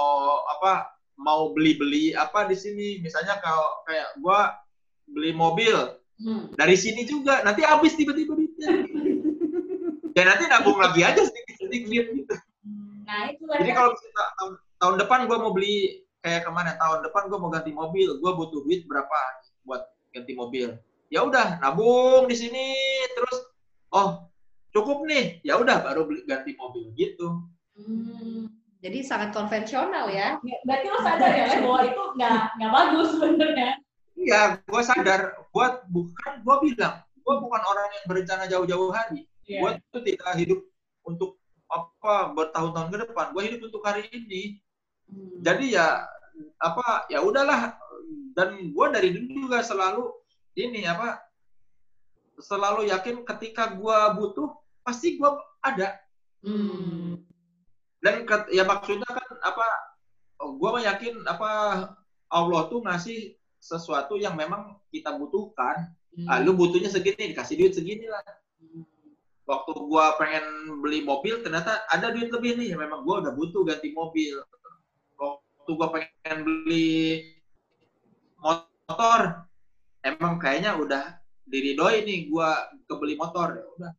apa 0.60 0.96
mau 1.20 1.56
beli-beli 1.56 2.12
apa 2.16 2.48
di 2.48 2.56
sini. 2.60 3.00
Misalnya 3.00 3.40
kalau 3.40 3.84
kayak 3.88 4.20
gue 4.20 4.40
beli 5.12 5.32
mobil 5.36 5.76
Hmm. 6.22 6.54
dari 6.54 6.78
sini 6.78 7.02
juga 7.10 7.42
nanti 7.42 7.66
habis 7.66 7.98
tiba-tiba 7.98 8.38
duitnya 8.38 8.70
ya 10.18 10.24
nanti 10.28 10.44
nabung 10.46 10.78
lagi 10.78 11.02
aja 11.02 11.22
sedikit-sedikit 11.26 12.06
gitu 12.14 12.36
Nah, 13.12 13.28
itu 13.28 13.44
lah. 13.44 13.60
jadi 13.60 13.76
kalau 13.76 13.92
misalnya 13.92 14.24
tahun, 14.40 14.52
tahun 14.80 14.96
depan 15.04 15.20
gue 15.28 15.38
mau 15.42 15.52
beli 15.52 15.76
kayak 16.24 16.48
ke 16.48 16.52
mana 16.54 16.80
tahun 16.80 17.04
depan 17.04 17.28
gue 17.28 17.38
mau 17.44 17.52
ganti 17.52 17.72
mobil 17.76 18.10
gue 18.24 18.32
butuh 18.40 18.64
duit 18.64 18.88
berapa 18.88 19.20
buat 19.68 19.84
ganti 20.16 20.32
mobil 20.32 20.80
ya 21.12 21.28
udah 21.28 21.60
nabung 21.60 22.32
di 22.32 22.40
sini 22.40 22.72
terus 23.12 23.52
oh 23.92 24.32
cukup 24.72 25.04
nih 25.04 25.44
ya 25.44 25.60
udah 25.60 25.84
baru 25.84 26.08
beli 26.08 26.24
ganti 26.24 26.56
mobil 26.56 26.88
gitu 26.96 27.44
Hmm. 27.72 28.52
Jadi 28.82 29.00
sangat 29.06 29.32
konvensional 29.32 30.12
ya. 30.12 30.36
Berarti 30.68 30.86
lo 30.92 31.00
sadar 31.06 31.32
ya, 31.34 31.46
bahwa 31.64 31.82
itu 31.88 32.04
nggak 32.20 32.34
nggak 32.60 32.72
bagus 32.74 33.10
sebenarnya. 33.16 33.72
Iya 34.22 34.42
gue 34.62 34.82
sadar 34.82 35.22
gue 35.42 35.68
bukan 35.90 36.34
gue 36.42 36.56
bilang 36.64 36.96
gue 37.02 37.36
bukan 37.38 37.62
orang 37.62 37.88
yang 37.92 38.06
berencana 38.08 38.46
jauh-jauh 38.46 38.92
hari 38.92 39.26
Iya. 39.42 39.58
gue 39.58 39.72
tuh 39.90 40.02
tidak 40.06 40.32
hidup 40.38 40.60
untuk 41.04 41.42
apa 41.68 42.30
bertahun-tahun 42.32 42.88
ke 42.88 42.98
depan 43.10 43.26
gue 43.34 43.44
hidup 43.50 43.62
untuk 43.68 43.82
hari 43.82 44.06
ini 44.14 44.62
Hmm. 45.12 45.44
jadi 45.44 45.66
ya 45.76 45.88
apa 46.56 47.04
ya 47.12 47.20
udahlah 47.20 47.76
dan 48.32 48.72
gue 48.72 48.86
dari 48.96 49.12
dulu 49.12 49.44
juga 49.44 49.60
selalu 49.60 50.08
ini 50.56 50.88
apa 50.88 51.20
selalu 52.40 52.88
yakin 52.88 53.28
ketika 53.28 53.76
gue 53.76 53.98
butuh 54.16 54.56
pasti 54.82 55.20
gue 55.20 55.28
ada 55.60 56.00
Hmm. 56.42 57.22
dan 58.00 58.24
ya 58.50 58.64
maksudnya 58.64 59.06
kan 59.06 59.30
apa 59.44 59.68
gue 60.40 60.72
yakin 60.82 61.22
apa 61.28 61.50
Allah 62.32 62.62
tuh 62.66 62.80
ngasih 62.82 63.36
sesuatu 63.62 64.18
yang 64.18 64.34
memang 64.34 64.82
kita 64.90 65.14
butuhkan. 65.16 65.94
Hmm. 66.12 66.28
ah, 66.28 66.44
lu 66.44 66.52
butuhnya 66.58 66.92
segini 66.92 67.32
dikasih 67.32 67.56
duit 67.56 67.72
segini 67.78 68.10
lah. 68.10 68.20
Hmm. 68.60 68.84
waktu 69.48 69.72
gua 69.88 70.16
pengen 70.16 70.44
beli 70.80 71.04
mobil 71.04 71.40
ternyata 71.46 71.86
ada 71.88 72.10
duit 72.12 72.34
lebih 72.34 72.58
nih. 72.58 72.74
Memang 72.76 73.06
gua 73.06 73.22
udah 73.22 73.32
butuh 73.32 73.62
ganti 73.64 73.94
mobil. 73.94 74.42
Waktu 75.16 75.72
gua 75.78 75.88
pengen 75.94 76.38
beli 76.44 77.30
motor 78.42 79.46
emang 80.02 80.42
kayaknya 80.42 80.76
udah 80.76 81.22
diridoi 81.46 82.04
nih 82.04 82.28
gua 82.28 82.68
kebeli 82.90 83.16
motor. 83.16 83.56
Ya 83.56 83.66
udah. 83.78 83.92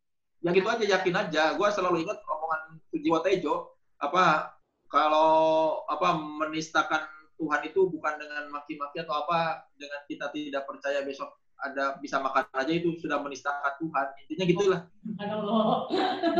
Ya 0.43 0.49
gitu 0.51 0.67
aja 0.67 0.85
yakin 0.99 1.15
aja. 1.15 1.43
Gua 1.55 1.71
selalu 1.71 2.03
ingat 2.03 2.19
omongan 2.27 2.83
Sujiwo 2.91 3.23
Tejo 3.23 3.73
apa 4.03 4.53
kalau 4.91 5.81
apa 5.87 6.13
menistakan 6.19 7.12
Tuhan 7.43 7.61
itu 7.67 7.81
bukan 7.91 8.13
dengan 8.15 8.47
maki-maki 8.47 9.03
atau 9.03 9.19
apa 9.27 9.67
dengan 9.75 9.99
kita 10.07 10.31
tidak 10.31 10.63
percaya 10.63 11.03
besok 11.03 11.35
ada 11.63 11.95
bisa 11.99 12.19
makan 12.19 12.43
aja 12.55 12.73
itu 12.75 12.99
sudah 12.99 13.23
menistakan 13.23 13.73
Tuhan. 13.79 14.05
Intinya 14.27 14.45
gitulah. 14.47 14.81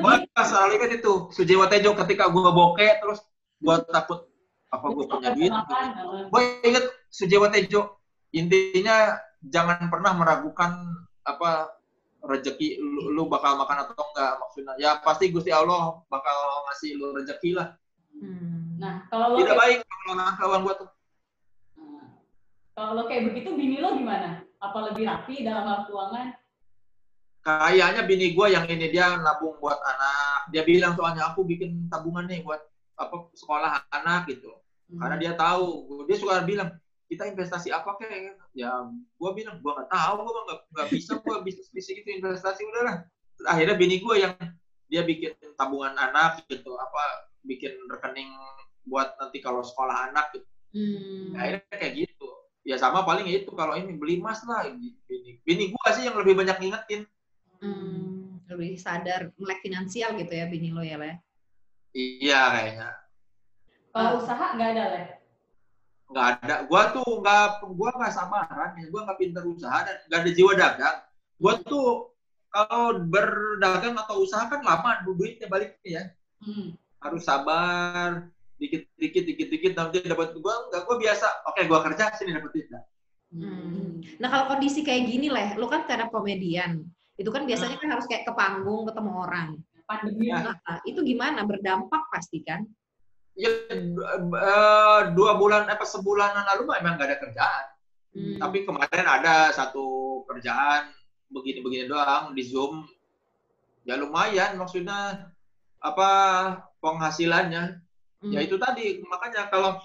Gua 0.04 0.14
selalu 0.36 0.72
ingat 0.80 0.92
itu. 1.00 1.14
Sujiwo 1.32 1.66
Tejo 1.72 1.96
ketika 2.04 2.28
gua 2.28 2.52
bokeh 2.52 3.00
terus 3.00 3.24
gua 3.64 3.80
takut 3.88 4.28
apa 4.68 4.86
gua 4.92 5.06
punya 5.08 5.32
duit? 5.32 5.52
Gue 6.28 6.44
inget 6.68 6.86
Sujiwo 7.08 7.48
Tejo 7.48 8.04
intinya 8.36 9.16
jangan 9.48 9.88
pernah 9.88 10.12
meragukan 10.12 10.72
apa 11.24 11.72
rezeki 12.24 12.80
lu, 12.80 13.16
lu 13.16 13.24
bakal 13.32 13.56
makan 13.60 13.88
atau 13.88 13.96
enggak 13.96 14.32
maksudnya. 14.44 14.74
Ya 14.76 14.92
pasti 15.00 15.32
Gusti 15.32 15.56
Allah 15.56 16.04
bakal 16.12 16.36
ngasih 16.68 17.00
lu 17.00 17.16
rezeki 17.16 17.56
lah. 17.56 17.80
Hmm. 18.20 18.76
Nah, 18.80 19.08
kalau 19.08 19.40
tidak 19.40 19.56
baik 19.56 19.78
pengelolaan 19.88 20.36
keuangan 20.36 20.62
gua 20.68 20.74
tuh 20.76 20.90
kalau 22.74 23.06
kayak 23.06 23.30
begitu, 23.30 23.50
bini 23.54 23.78
lo 23.80 23.96
gimana? 23.98 24.44
Apa 24.58 24.92
lebih 24.92 25.06
rapi 25.06 25.46
dalam 25.46 25.66
hal 25.66 25.80
keuangan? 25.90 26.38
kayaknya 27.44 28.08
bini 28.08 28.32
gua 28.32 28.48
yang 28.48 28.64
ini 28.72 28.88
dia 28.88 29.20
nabung 29.20 29.60
buat 29.60 29.76
anak 29.76 30.48
dia 30.56 30.64
bilang 30.64 30.96
soalnya 30.96 31.28
aku 31.36 31.44
bikin 31.44 31.92
tabungan 31.92 32.24
nih 32.24 32.40
buat 32.40 32.64
apa 32.96 33.28
sekolah 33.36 33.84
anak 33.92 34.32
gitu 34.32 34.64
Hmm. 34.94 35.00
karena 35.00 35.16
dia 35.18 35.34
tahu 35.34 35.66
dia 36.06 36.18
suka 36.22 36.44
bilang 36.46 36.70
kita 37.10 37.26
investasi 37.26 37.74
apa 37.74 37.98
kayak 37.98 38.38
ya 38.54 38.84
gua 39.18 39.32
bilang 39.34 39.58
gua 39.64 39.80
nggak 39.82 39.90
tahu 39.90 40.14
gua 40.22 40.42
nggak 40.46 40.60
nggak 40.70 40.88
bisa 40.94 41.12
gua 41.24 41.42
bisnis 41.42 41.72
bisnis 41.74 42.04
itu 42.04 42.10
investasi 42.22 42.62
udahlah 42.68 43.02
akhirnya 43.50 43.74
bini 43.74 43.98
gua 44.04 44.22
yang 44.22 44.36
dia 44.92 45.02
bikin 45.02 45.34
tabungan 45.58 45.98
anak 45.98 46.46
gitu 46.46 46.78
apa 46.78 47.32
bikin 47.42 47.74
rekening 47.90 48.30
buat 48.86 49.16
nanti 49.18 49.40
kalau 49.40 49.64
sekolah 49.64 50.12
anak 50.12 50.36
gitu. 50.36 50.48
Hmm. 50.76 51.34
akhirnya 51.42 51.76
kayak 51.80 51.94
gitu 52.06 52.30
ya 52.64 52.80
sama 52.80 53.04
paling 53.04 53.28
itu 53.28 53.52
kalau 53.52 53.76
ini 53.76 53.92
beli 53.94 54.18
emas 54.18 54.40
lah 54.48 54.64
bini 55.04 55.40
bini 55.44 55.64
gua 55.72 55.90
sih 55.92 56.08
yang 56.08 56.16
lebih 56.16 56.36
banyak 56.36 56.58
ngingetin 56.60 57.04
Hmm. 57.64 58.44
Lebih 58.52 58.76
sadar 58.76 59.32
melek 59.40 59.64
finansial 59.64 60.20
gitu 60.20 60.36
ya 60.36 60.52
bini 60.52 60.76
lo 60.76 60.84
ya, 60.84 61.00
Le? 61.00 61.16
iya 61.96 62.52
kayaknya 62.52 62.90
Kalau 63.94 64.10
Ah. 64.10 64.20
usaha 64.20 64.46
nggak 64.52 64.70
ada, 64.76 64.84
Le? 64.92 65.04
nggak 66.12 66.28
ada 66.44 66.56
gua 66.68 66.82
tuh 66.92 67.08
nggak 67.24 67.44
gua 67.72 67.90
nggak 67.96 68.12
samaran 68.12 68.72
ya 68.76 68.86
gua 68.92 69.02
nggak 69.08 69.16
pinter 69.16 69.44
usaha 69.48 69.80
dan 69.88 69.96
nggak 70.12 70.20
ada 70.28 70.32
jiwa 70.36 70.52
dagang 70.60 70.98
gua 71.40 71.54
tuh 71.64 72.12
kalau 72.52 73.00
berdagang 73.08 73.96
atau 73.96 74.16
usaha 74.22 74.44
kan 74.46 74.60
lama 74.60 75.02
duitnya 75.08 75.48
baliknya 75.48 75.80
ya 75.88 76.04
Hmm. 76.44 76.76
harus 77.00 77.24
sabar 77.24 78.28
dikit 78.58 78.86
dikit 78.96 79.24
dikit 79.26 79.48
dikit 79.50 79.74
nanti 79.76 79.98
dapat 80.06 80.36
gua 80.40 80.70
nggak 80.70 80.82
gua 80.86 80.96
biasa 81.02 81.28
oke 81.50 81.62
gua 81.66 81.80
kerja 81.86 82.14
sini 82.16 82.32
dapat 82.36 82.50
duit 82.54 82.68
dah. 82.70 82.84
Hmm. 83.34 84.02
Nah 84.22 84.28
kalau 84.30 84.46
kondisi 84.54 84.86
kayak 84.86 85.10
gini 85.10 85.28
leh, 85.28 85.58
lu 85.58 85.66
kan 85.66 85.90
stand 85.90 86.06
up 86.06 86.14
komedian, 86.14 86.86
itu 87.18 87.30
kan 87.34 87.50
biasanya 87.50 87.82
kan 87.82 87.90
harus 87.98 88.06
kayak 88.06 88.30
ke 88.30 88.34
panggung 88.38 88.86
ketemu 88.86 89.12
orang. 89.26 89.50
Pandemi. 89.84 90.32
Ya. 90.32 90.56
Nah, 90.56 90.80
itu 90.88 91.04
gimana? 91.04 91.44
Berdampak 91.44 92.08
pasti 92.14 92.40
kan? 92.46 92.64
ya 93.34 93.50
eh, 93.50 95.02
dua 95.18 95.32
bulan 95.42 95.66
apa 95.66 95.82
sebulanan 95.90 96.46
lalu 96.54 96.70
mah 96.70 96.78
emang 96.78 97.02
nggak 97.02 97.10
ada 97.10 97.18
kerjaan 97.18 97.66
Hmm. 98.14 98.38
tapi 98.38 98.62
kemarin 98.62 99.10
ada 99.10 99.50
satu 99.50 100.22
kerjaan 100.30 100.94
begini-begini 101.34 101.90
doang 101.90 102.38
di 102.38 102.46
zoom 102.46 102.86
ya 103.90 103.98
lumayan 103.98 104.54
maksudnya 104.54 105.34
apa 105.82 106.10
penghasilannya 106.78 107.82
Hmm. 108.24 108.32
ya 108.32 108.40
itu 108.40 108.56
tadi 108.56 109.04
makanya 109.04 109.52
kalau 109.52 109.76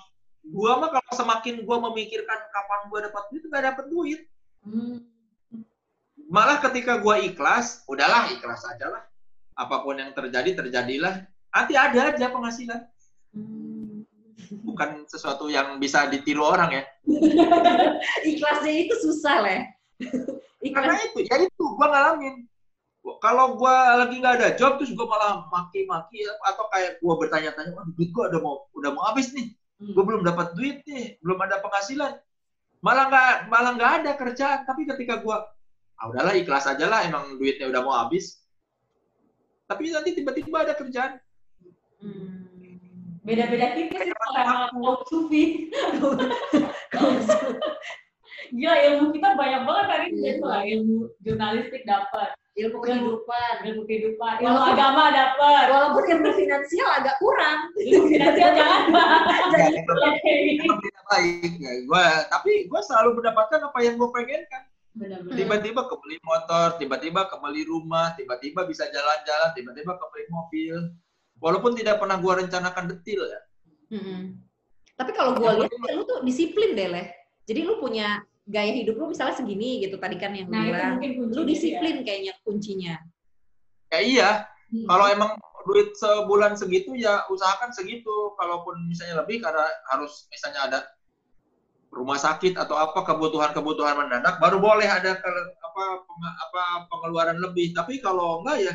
gua 0.47 0.78
mah 0.78 0.91
kalau 0.91 1.11
semakin 1.12 1.66
gua 1.66 1.82
memikirkan 1.84 2.39
kapan 2.49 2.80
gua 2.86 3.01
dapat 3.05 3.22
duit 3.28 3.43
nggak 3.45 3.64
dapat 3.66 3.84
duit 3.89 4.20
Hmm. 4.59 5.03
malah 6.26 6.59
ketika 6.61 6.99
gua 6.99 7.18
ikhlas 7.18 7.82
udahlah 7.84 8.30
ikhlas 8.30 8.62
aja 8.64 8.86
lah 8.89 9.03
apa 9.55 9.82
pun 9.82 9.95
yang 9.95 10.11
terjadi 10.12 10.55
terjadilah 10.57 11.26
nanti 11.49 11.74
ada 11.74 12.14
aja 12.14 12.26
penghasilan 12.28 12.86
Hmm. 13.28 14.07
bukan 14.64 15.05
sesuatu 15.05 15.51
yang 15.51 15.76
bisa 15.76 16.07
ditiru 16.07 16.41
orang 16.41 16.72
ya 16.72 16.84
Ikhlasnya 18.30 18.72
itu 18.78 18.95
susah 18.99 19.43
leh. 19.43 19.61
karena 20.64 20.95
Ikhlas. 20.95 21.07
itu 21.07 21.18
ya 21.26 21.36
itu 21.43 21.64
gua 21.74 21.86
ngalamin 21.89 22.47
kalau 23.18 23.56
gua 23.56 24.04
lagi 24.04 24.20
nggak 24.20 24.34
ada 24.40 24.48
job 24.59 24.76
terus 24.76 24.92
gua 24.92 25.09
malah 25.09 25.48
maki-maki 25.48 26.28
atau 26.44 26.68
kayak 26.68 27.00
gua 27.00 27.16
bertanya-tanya 27.16 27.72
wah 27.72 27.86
duit 27.96 28.12
gua 28.12 28.28
udah 28.28 28.40
mau 28.44 28.54
udah 28.76 28.90
mau 28.92 29.04
habis 29.09 29.32
nih. 29.32 29.56
Hmm. 29.78 29.94
gue 29.94 30.02
belum 30.02 30.26
dapat 30.26 30.59
duit 30.59 30.82
nih 30.90 31.22
belum 31.22 31.38
ada 31.38 31.62
penghasilan. 31.62 32.18
Malah 32.82 33.04
nggak 33.09 33.34
malah 33.46 33.72
nggak 33.78 33.92
ada 34.02 34.11
kerjaan. 34.18 34.66
Tapi 34.66 34.84
ketika 34.84 35.22
gua 35.22 35.46
ah 35.98 36.06
udahlah 36.11 36.34
ikhlas 36.34 36.66
aja 36.66 36.90
lah 36.90 37.06
emang 37.06 37.38
duitnya 37.38 37.70
udah 37.70 37.82
mau 37.86 37.94
habis. 37.94 38.42
Tapi 39.70 39.94
nanti 39.94 40.18
tiba-tiba 40.18 40.66
ada 40.66 40.74
kerjaan. 40.74 41.22
Hmm. 42.02 42.38
Beda-beda 43.28 43.76
tipis 43.76 44.09
sih 44.09 44.14
kalau 44.16 45.04
sufi. 45.04 45.68
Gila 48.48 48.76
ilmu 48.80 49.12
kita 49.12 49.36
banyak 49.36 49.68
banget 49.68 49.86
hari 49.92 50.06
ini 50.16 50.32
itu 50.32 50.44
lah 50.48 50.64
ilmu 50.64 51.12
jurnalistik 51.20 51.84
dapat, 51.84 52.32
ilmu 52.59 52.78
kehidupan. 52.82 53.54
ilmu 53.64 53.82
kehidupan, 53.84 54.32
ilmu 54.38 54.50
Walaupun- 54.50 54.74
agama 54.74 55.04
dapat, 55.11 55.64
Walaupun 55.70 56.02
ilmu 56.04 56.30
finansial 56.34 56.88
agak 56.92 57.14
kurang. 57.18 57.70
ilmu 57.74 58.06
finansial 58.09 58.50
jangan 58.52 58.80
tidak 60.84 61.02
baik. 61.06 61.50
Gua, 61.86 62.06
tapi 62.28 62.52
gue 62.66 62.80
selalu 62.82 63.22
mendapatkan 63.22 63.61
apa 63.62 63.78
yang 63.80 63.94
gue 63.94 64.11
pengen 64.11 64.42
kan. 64.50 64.62
Tiba-tiba 65.30 65.86
kebeli 65.86 66.18
motor, 66.20 66.74
tiba-tiba 66.76 67.30
kebeli 67.30 67.62
rumah, 67.64 68.18
tiba-tiba 68.18 68.66
bisa 68.66 68.90
jalan-jalan, 68.90 69.54
tiba-tiba 69.54 69.94
kebeli 69.94 70.26
mobil. 70.28 70.74
Walaupun 71.38 71.78
tidak 71.78 72.02
pernah 72.02 72.18
gue 72.18 72.32
rencanakan 72.34 72.84
detil 72.90 73.22
ya. 73.22 73.40
Mm-mm. 73.94 74.42
Tapi 74.98 75.14
kalau 75.14 75.38
gue 75.38 75.46
lihat 75.62 75.70
lu 75.94 76.02
tuh 76.02 76.26
disiplin 76.26 76.74
deh, 76.74 76.90
Leh. 76.90 77.06
Jadi 77.46 77.62
lu 77.62 77.78
punya 77.78 78.18
gaya 78.49 78.72
hidup 78.72 78.96
lu 78.96 79.12
misalnya 79.12 79.36
segini 79.36 79.84
gitu 79.84 80.01
tadi 80.01 80.16
kan 80.16 80.32
yang 80.32 80.49
Nah, 80.49 80.64
bilang. 80.64 80.96
Lu 81.28 81.44
disiplin 81.44 82.01
kayaknya 82.01 82.32
kuncinya. 82.42 82.96
Ya 83.88 84.01
iya, 84.01 84.30
Hmm. 84.68 84.84
kalau 84.84 85.05
emang 85.07 85.30
duit 85.64 85.92
sebulan 85.94 86.57
segitu 86.57 86.92
ya 86.92 87.28
usahakan 87.28 87.68
segitu. 87.70 88.09
Kalaupun 88.34 88.88
misalnya 88.88 89.20
lebih 89.20 89.40
karena 89.40 89.64
harus 89.86 90.24
misalnya 90.28 90.64
ada 90.64 90.78
rumah 91.88 92.16
sakit 92.16 92.53
atau 92.55 92.72
apa 92.74 93.01
kebutuhan-kebutuhan 93.03 93.96
mendadak 93.96 94.36
baru 94.38 94.61
boleh 94.61 94.84
ada 94.84 95.16
ke- 95.16 95.28
apa 95.59 95.82
peng- 96.05 96.36
apa 96.38 96.62
pengeluaran 96.88 97.36
lebih. 97.38 97.72
Tapi 97.72 98.01
kalau 98.01 98.40
enggak 98.40 98.59
ya 98.61 98.74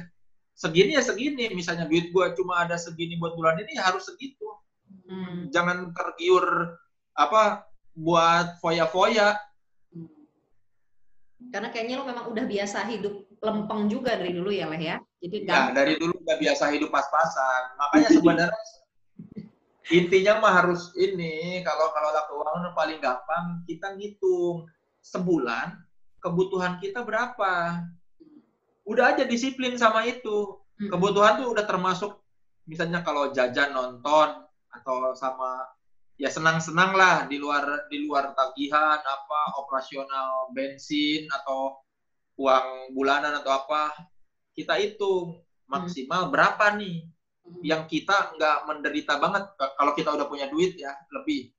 segini 0.53 0.97
ya 0.97 1.01
segini. 1.01 1.49
Misalnya 1.51 1.85
duit 1.85 2.09
gua 2.09 2.33
cuma 2.33 2.61
ada 2.61 2.77
segini 2.77 3.17
buat 3.17 3.33
bulan 3.33 3.57
ini 3.57 3.77
ya 3.77 3.89
harus 3.89 4.05
segitu. 4.05 4.45
Hmm. 5.09 5.49
Jangan 5.49 5.93
tergiur 5.93 6.77
apa 7.13 7.65
buat 7.93 8.57
foya-foya. 8.59 9.33
Karena 11.51 11.67
kayaknya 11.73 11.95
lu 11.99 12.05
memang 12.07 12.25
udah 12.31 12.45
biasa 12.45 12.87
hidup 12.93 13.13
lempeng 13.43 13.91
juga 13.91 14.15
dari 14.15 14.31
dulu 14.31 14.49
ya, 14.53 14.69
Leh 14.71 14.81
ya. 14.81 14.97
Jadi 15.19 15.37
Ya, 15.47 15.71
dari 15.75 15.99
dulu 15.99 16.15
udah 16.19 16.37
biasa 16.39 16.63
hidup 16.71 16.89
pas-pasan. 16.93 17.61
Makanya 17.79 18.09
sebenarnya 18.13 18.63
intinya 19.99 20.33
mah 20.39 20.53
harus 20.63 20.95
ini 20.95 21.59
kalau 21.67 21.91
kalau 21.91 22.09
keuangan 22.13 22.71
paling 22.71 22.99
gampang 23.03 23.45
kita 23.67 23.95
ngitung 23.99 24.67
sebulan 25.03 25.75
kebutuhan 26.23 26.79
kita 26.79 27.03
berapa. 27.03 27.83
Udah 28.87 29.15
aja 29.15 29.23
disiplin 29.27 29.75
sama 29.75 30.07
itu. 30.07 30.59
Kebutuhan 30.79 31.39
tuh 31.39 31.51
udah 31.51 31.63
termasuk 31.67 32.19
misalnya 32.67 33.03
kalau 33.03 33.31
jajan 33.35 33.75
nonton 33.75 34.43
atau 34.71 35.11
sama 35.15 35.67
ya 36.23 36.31
senang-senang 36.31 36.95
lah 36.95 37.27
di 37.27 37.35
luar 37.35 37.91
di 37.91 37.99
luar 38.07 38.31
tagihan 38.31 38.95
apa 38.95 39.59
operasional 39.59 40.47
bensin 40.55 41.27
atau 41.27 41.83
uang 42.39 42.95
bulanan 42.95 43.35
atau 43.43 43.51
apa. 43.51 43.91
Kita 44.55 44.79
hitung 44.79 45.43
maksimal 45.67 46.31
berapa 46.31 46.79
nih 46.79 47.03
yang 47.59 47.83
kita 47.91 48.39
nggak 48.39 48.57
menderita 48.71 49.19
banget. 49.19 49.51
Kalau 49.59 49.91
kita 49.91 50.15
udah 50.15 50.27
punya 50.31 50.47
duit 50.47 50.79
ya 50.79 50.95
lebih. 51.11 51.51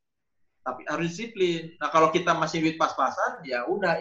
Tapi 0.65 0.81
harus 0.89 1.13
disiplin. 1.13 1.77
Nah 1.77 1.93
kalau 1.93 2.09
kita 2.09 2.33
masih 2.33 2.65
duit 2.65 2.81
pas-pasan 2.81 3.45
ya 3.45 3.69
udah. 3.69 4.01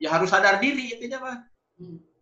Ya 0.00 0.08
harus 0.08 0.32
sadar 0.32 0.56
diri 0.56 0.96
intinya 0.96 1.20
mah 1.20 1.38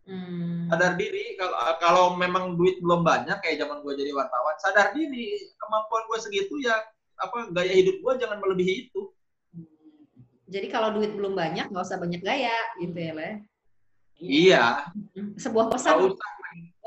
Hmm. 0.01 0.67
sadar 0.67 0.99
diri. 0.99 1.37
Kalau 1.39 1.55
kalau 1.77 2.05
memang 2.19 2.57
duit 2.59 2.81
belum 2.83 3.05
banyak 3.05 3.37
kayak 3.39 3.63
zaman 3.63 3.79
gue 3.79 3.93
jadi 3.95 4.11
wartawan 4.11 4.57
sadar 4.59 4.91
diri. 4.91 5.39
Kemampuan 5.55 6.03
gue 6.09 6.19
segitu 6.19 6.57
ya 6.59 6.75
apa 7.21 7.37
gaya 7.53 7.73
hidup 7.77 8.01
gue 8.01 8.13
jangan 8.17 8.37
melebihi 8.41 8.89
itu 8.89 9.01
Jadi 10.51 10.67
kalau 10.67 10.91
duit 10.91 11.15
belum 11.15 11.31
banyak, 11.31 11.71
nggak 11.71 11.79
usah 11.87 11.95
banyak 11.95 12.19
gaya, 12.19 12.51
gitu 12.75 12.91
ya, 12.91 13.13
Leh. 13.15 13.33
iya 14.19 14.65
Sebuah 15.39 15.71
pesan. 15.71 16.11
usah 16.11 16.27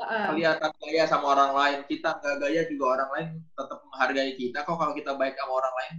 Heeh. 0.05 0.25
kelihatan 0.29 0.71
gaya 0.77 1.03
sama 1.09 1.33
orang 1.33 1.51
lain 1.55 1.79
kita 1.89 2.13
nggak 2.19 2.35
gaya 2.45 2.61
juga 2.69 2.85
orang 2.99 3.09
lain 3.15 3.29
tetap 3.57 3.79
menghargai 3.89 4.31
kita 4.37 4.59
kok 4.61 4.77
kalau 4.77 4.93
kita 4.93 5.11
baik 5.17 5.33
sama 5.33 5.53
orang 5.57 5.73
lain. 5.81 5.95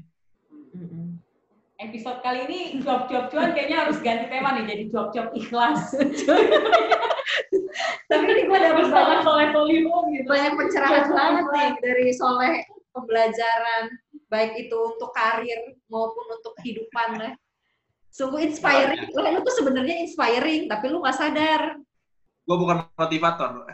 Episode 1.77 2.21
kali 2.23 2.41
ini 2.49 2.61
cuap-cuap 2.81 3.29
cuan 3.35 3.51
kayaknya 3.53 3.85
harus 3.85 3.99
ganti 4.01 4.31
tema 4.31 4.57
nih 4.57 4.65
jadi 4.65 4.85
cuap-cuap 4.93 5.29
ikhlas. 5.35 5.93
Tapi 8.09 8.25
ini 8.31 8.43
gue 8.47 8.59
dapet 8.63 8.87
banget 8.89 9.19
soleh 9.27 9.49
solihun 9.53 10.05
gitu. 10.15 10.29
banyak 10.31 10.53
pencerahan 10.57 11.05
banget 11.11 11.47
nih 11.53 11.71
dari 11.83 12.07
Soleh 12.15 12.63
pembelajaran 12.97 13.93
baik 14.27 14.69
itu 14.69 14.77
untuk 14.77 15.11
karir 15.15 15.79
maupun 15.87 16.25
untuk 16.35 16.53
kehidupan 16.61 17.19
lah. 17.19 17.33
Sungguh 18.11 18.49
inspiring. 18.49 19.13
Leh, 19.13 19.31
lu 19.37 19.41
tuh 19.45 19.57
sebenarnya 19.61 20.03
inspiring, 20.03 20.67
tapi 20.67 20.85
lu 20.89 21.05
nggak 21.05 21.19
sadar. 21.19 21.63
gue 22.47 22.55
bukan 22.55 22.87
motivator 22.95 23.67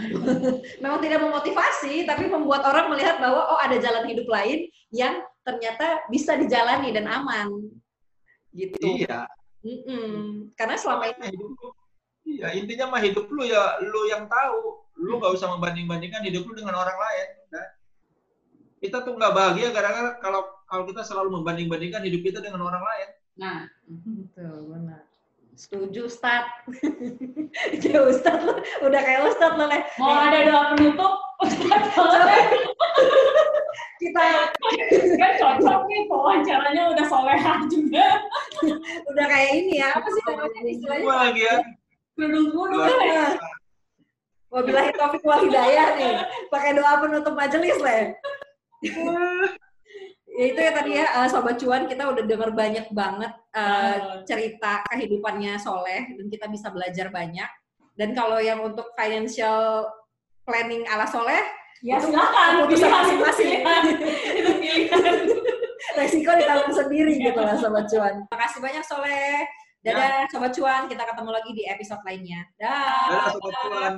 Memang 0.80 0.96
tidak 1.04 1.20
memotivasi, 1.28 2.08
tapi 2.08 2.24
membuat 2.24 2.64
orang 2.64 2.88
melihat 2.88 3.20
bahwa 3.20 3.52
oh 3.52 3.60
ada 3.60 3.76
jalan 3.76 4.08
hidup 4.08 4.24
lain 4.32 4.64
yang 4.88 5.20
ternyata 5.44 6.08
bisa 6.08 6.32
dijalani 6.40 6.88
dan 6.88 7.04
aman. 7.04 7.68
Gitu. 8.56 8.80
iya 8.80 9.28
Mm-mm. 9.60 10.48
Karena 10.56 10.80
selama 10.80 11.12
ini 11.12 11.36
iya 12.28 12.52
intinya 12.56 12.92
mah 12.92 13.00
hidup 13.04 13.28
lu 13.28 13.44
ya 13.44 13.80
lu 13.84 14.08
yang 14.08 14.28
tahu 14.28 14.84
lu 15.00 15.20
nggak 15.20 15.32
usah 15.36 15.48
membanding-bandingkan 15.52 16.24
hidup 16.24 16.44
lu 16.48 16.52
dengan 16.56 16.80
orang 16.80 16.96
lain 16.96 17.28
udah. 17.48 17.66
Kita 18.78 19.02
tuh 19.02 19.14
nggak 19.14 19.32
bahagia 19.32 19.68
gara-gara 19.70 20.16
kalau 20.18 20.40
kalau 20.64 20.84
kita 20.84 21.02
selalu 21.02 21.36
membanding-bandingkan 21.36 22.00
hidup 22.00 22.22
kita 22.22 22.38
dengan 22.38 22.62
orang 22.62 22.82
lain 22.82 23.08
Nah, 23.38 23.70
Betul, 23.86 24.66
benar. 24.66 25.06
Setuju, 25.54 26.06
Ustad. 26.06 26.42
ya, 27.78 27.98
Ustad 28.10 28.34
lu 28.42 28.54
udah 28.82 28.98
kayak 28.98 29.26
Ustad 29.26 29.54
lu, 29.54 29.66
Leh. 29.66 29.78
mau 29.94 30.10
ada 30.10 30.42
doa 30.42 30.62
penutup, 30.74 31.14
Ustaz 31.38 31.82
soleh. 31.94 32.42
Kita 34.02 34.22
kan 35.18 35.32
cocok 35.34 35.80
nih 35.86 36.00
wawancaranya 36.06 36.82
udah 36.90 37.06
solehan 37.06 37.66
juga. 37.66 38.06
udah 39.10 39.24
kayak 39.26 39.50
ini 39.54 39.82
ya, 39.82 39.94
apa 39.94 40.06
sih 40.08 40.22
namanya 40.26 40.60
istilahnya? 40.66 41.06
lagi 41.06 41.42
ya 41.42 41.56
Kerudung 42.14 42.46
kudu 42.50 42.76
kan. 42.76 42.98
biasa. 42.98 43.46
Wabillahi 44.50 44.90
taufiq 44.94 45.22
wal 45.22 45.42
hidayah 45.42 45.88
nih. 45.94 46.14
Pakai 46.50 46.74
doa 46.74 46.98
penutup 46.98 47.34
majelis, 47.34 47.78
Leh. 47.78 48.18
Ya 50.38 50.44
itu 50.44 50.60
ya 50.60 50.70
tadi 50.70 50.90
ya, 50.94 51.06
eh, 51.24 51.28
Sobat 51.28 51.58
Cuan, 51.58 51.90
kita 51.90 52.06
udah 52.06 52.22
denger 52.22 52.50
banyak 52.54 52.86
banget 52.94 53.32
Banget. 53.50 54.22
cerita 54.28 54.86
kehidupannya 54.86 55.58
Soleh, 55.58 56.14
dan 56.14 56.26
kita 56.30 56.46
bisa 56.46 56.70
belajar 56.70 57.10
banyak. 57.10 57.50
Dan 57.98 58.14
kalau 58.14 58.38
yang 58.38 58.62
untuk 58.62 58.94
financial 58.94 59.90
planning 60.46 60.86
ala 60.86 61.08
Soleh, 61.10 61.42
Ya 61.78 61.94
Itu 62.02 62.10
silakan 62.10 62.66
keputusan 62.66 62.74
pilihan, 62.74 62.90
itu 62.90 62.90
masing-masing. 62.90 63.48
pilihan. 63.62 63.82
Itu 64.38 64.50
pilihan. 64.58 65.14
resiko 65.98 66.30
ditanggung 66.34 66.74
sendiri 66.74 67.12
gitu 67.22 67.38
lah 67.38 67.54
Sobat 67.54 67.86
Cuan. 67.86 68.14
Makasih 68.34 68.58
banyak 68.58 68.82
Soleh. 68.82 69.46
Dadah 69.86 70.26
Sobat 70.26 70.50
Cuan, 70.58 70.90
kita 70.90 71.06
ketemu 71.06 71.30
lagi 71.30 71.50
di 71.54 71.62
episode 71.70 72.02
lainnya. 72.02 72.42
Dah. 72.58 73.06
Dadah, 73.06 73.30
sobat 73.30 73.54
cuan 73.62 73.94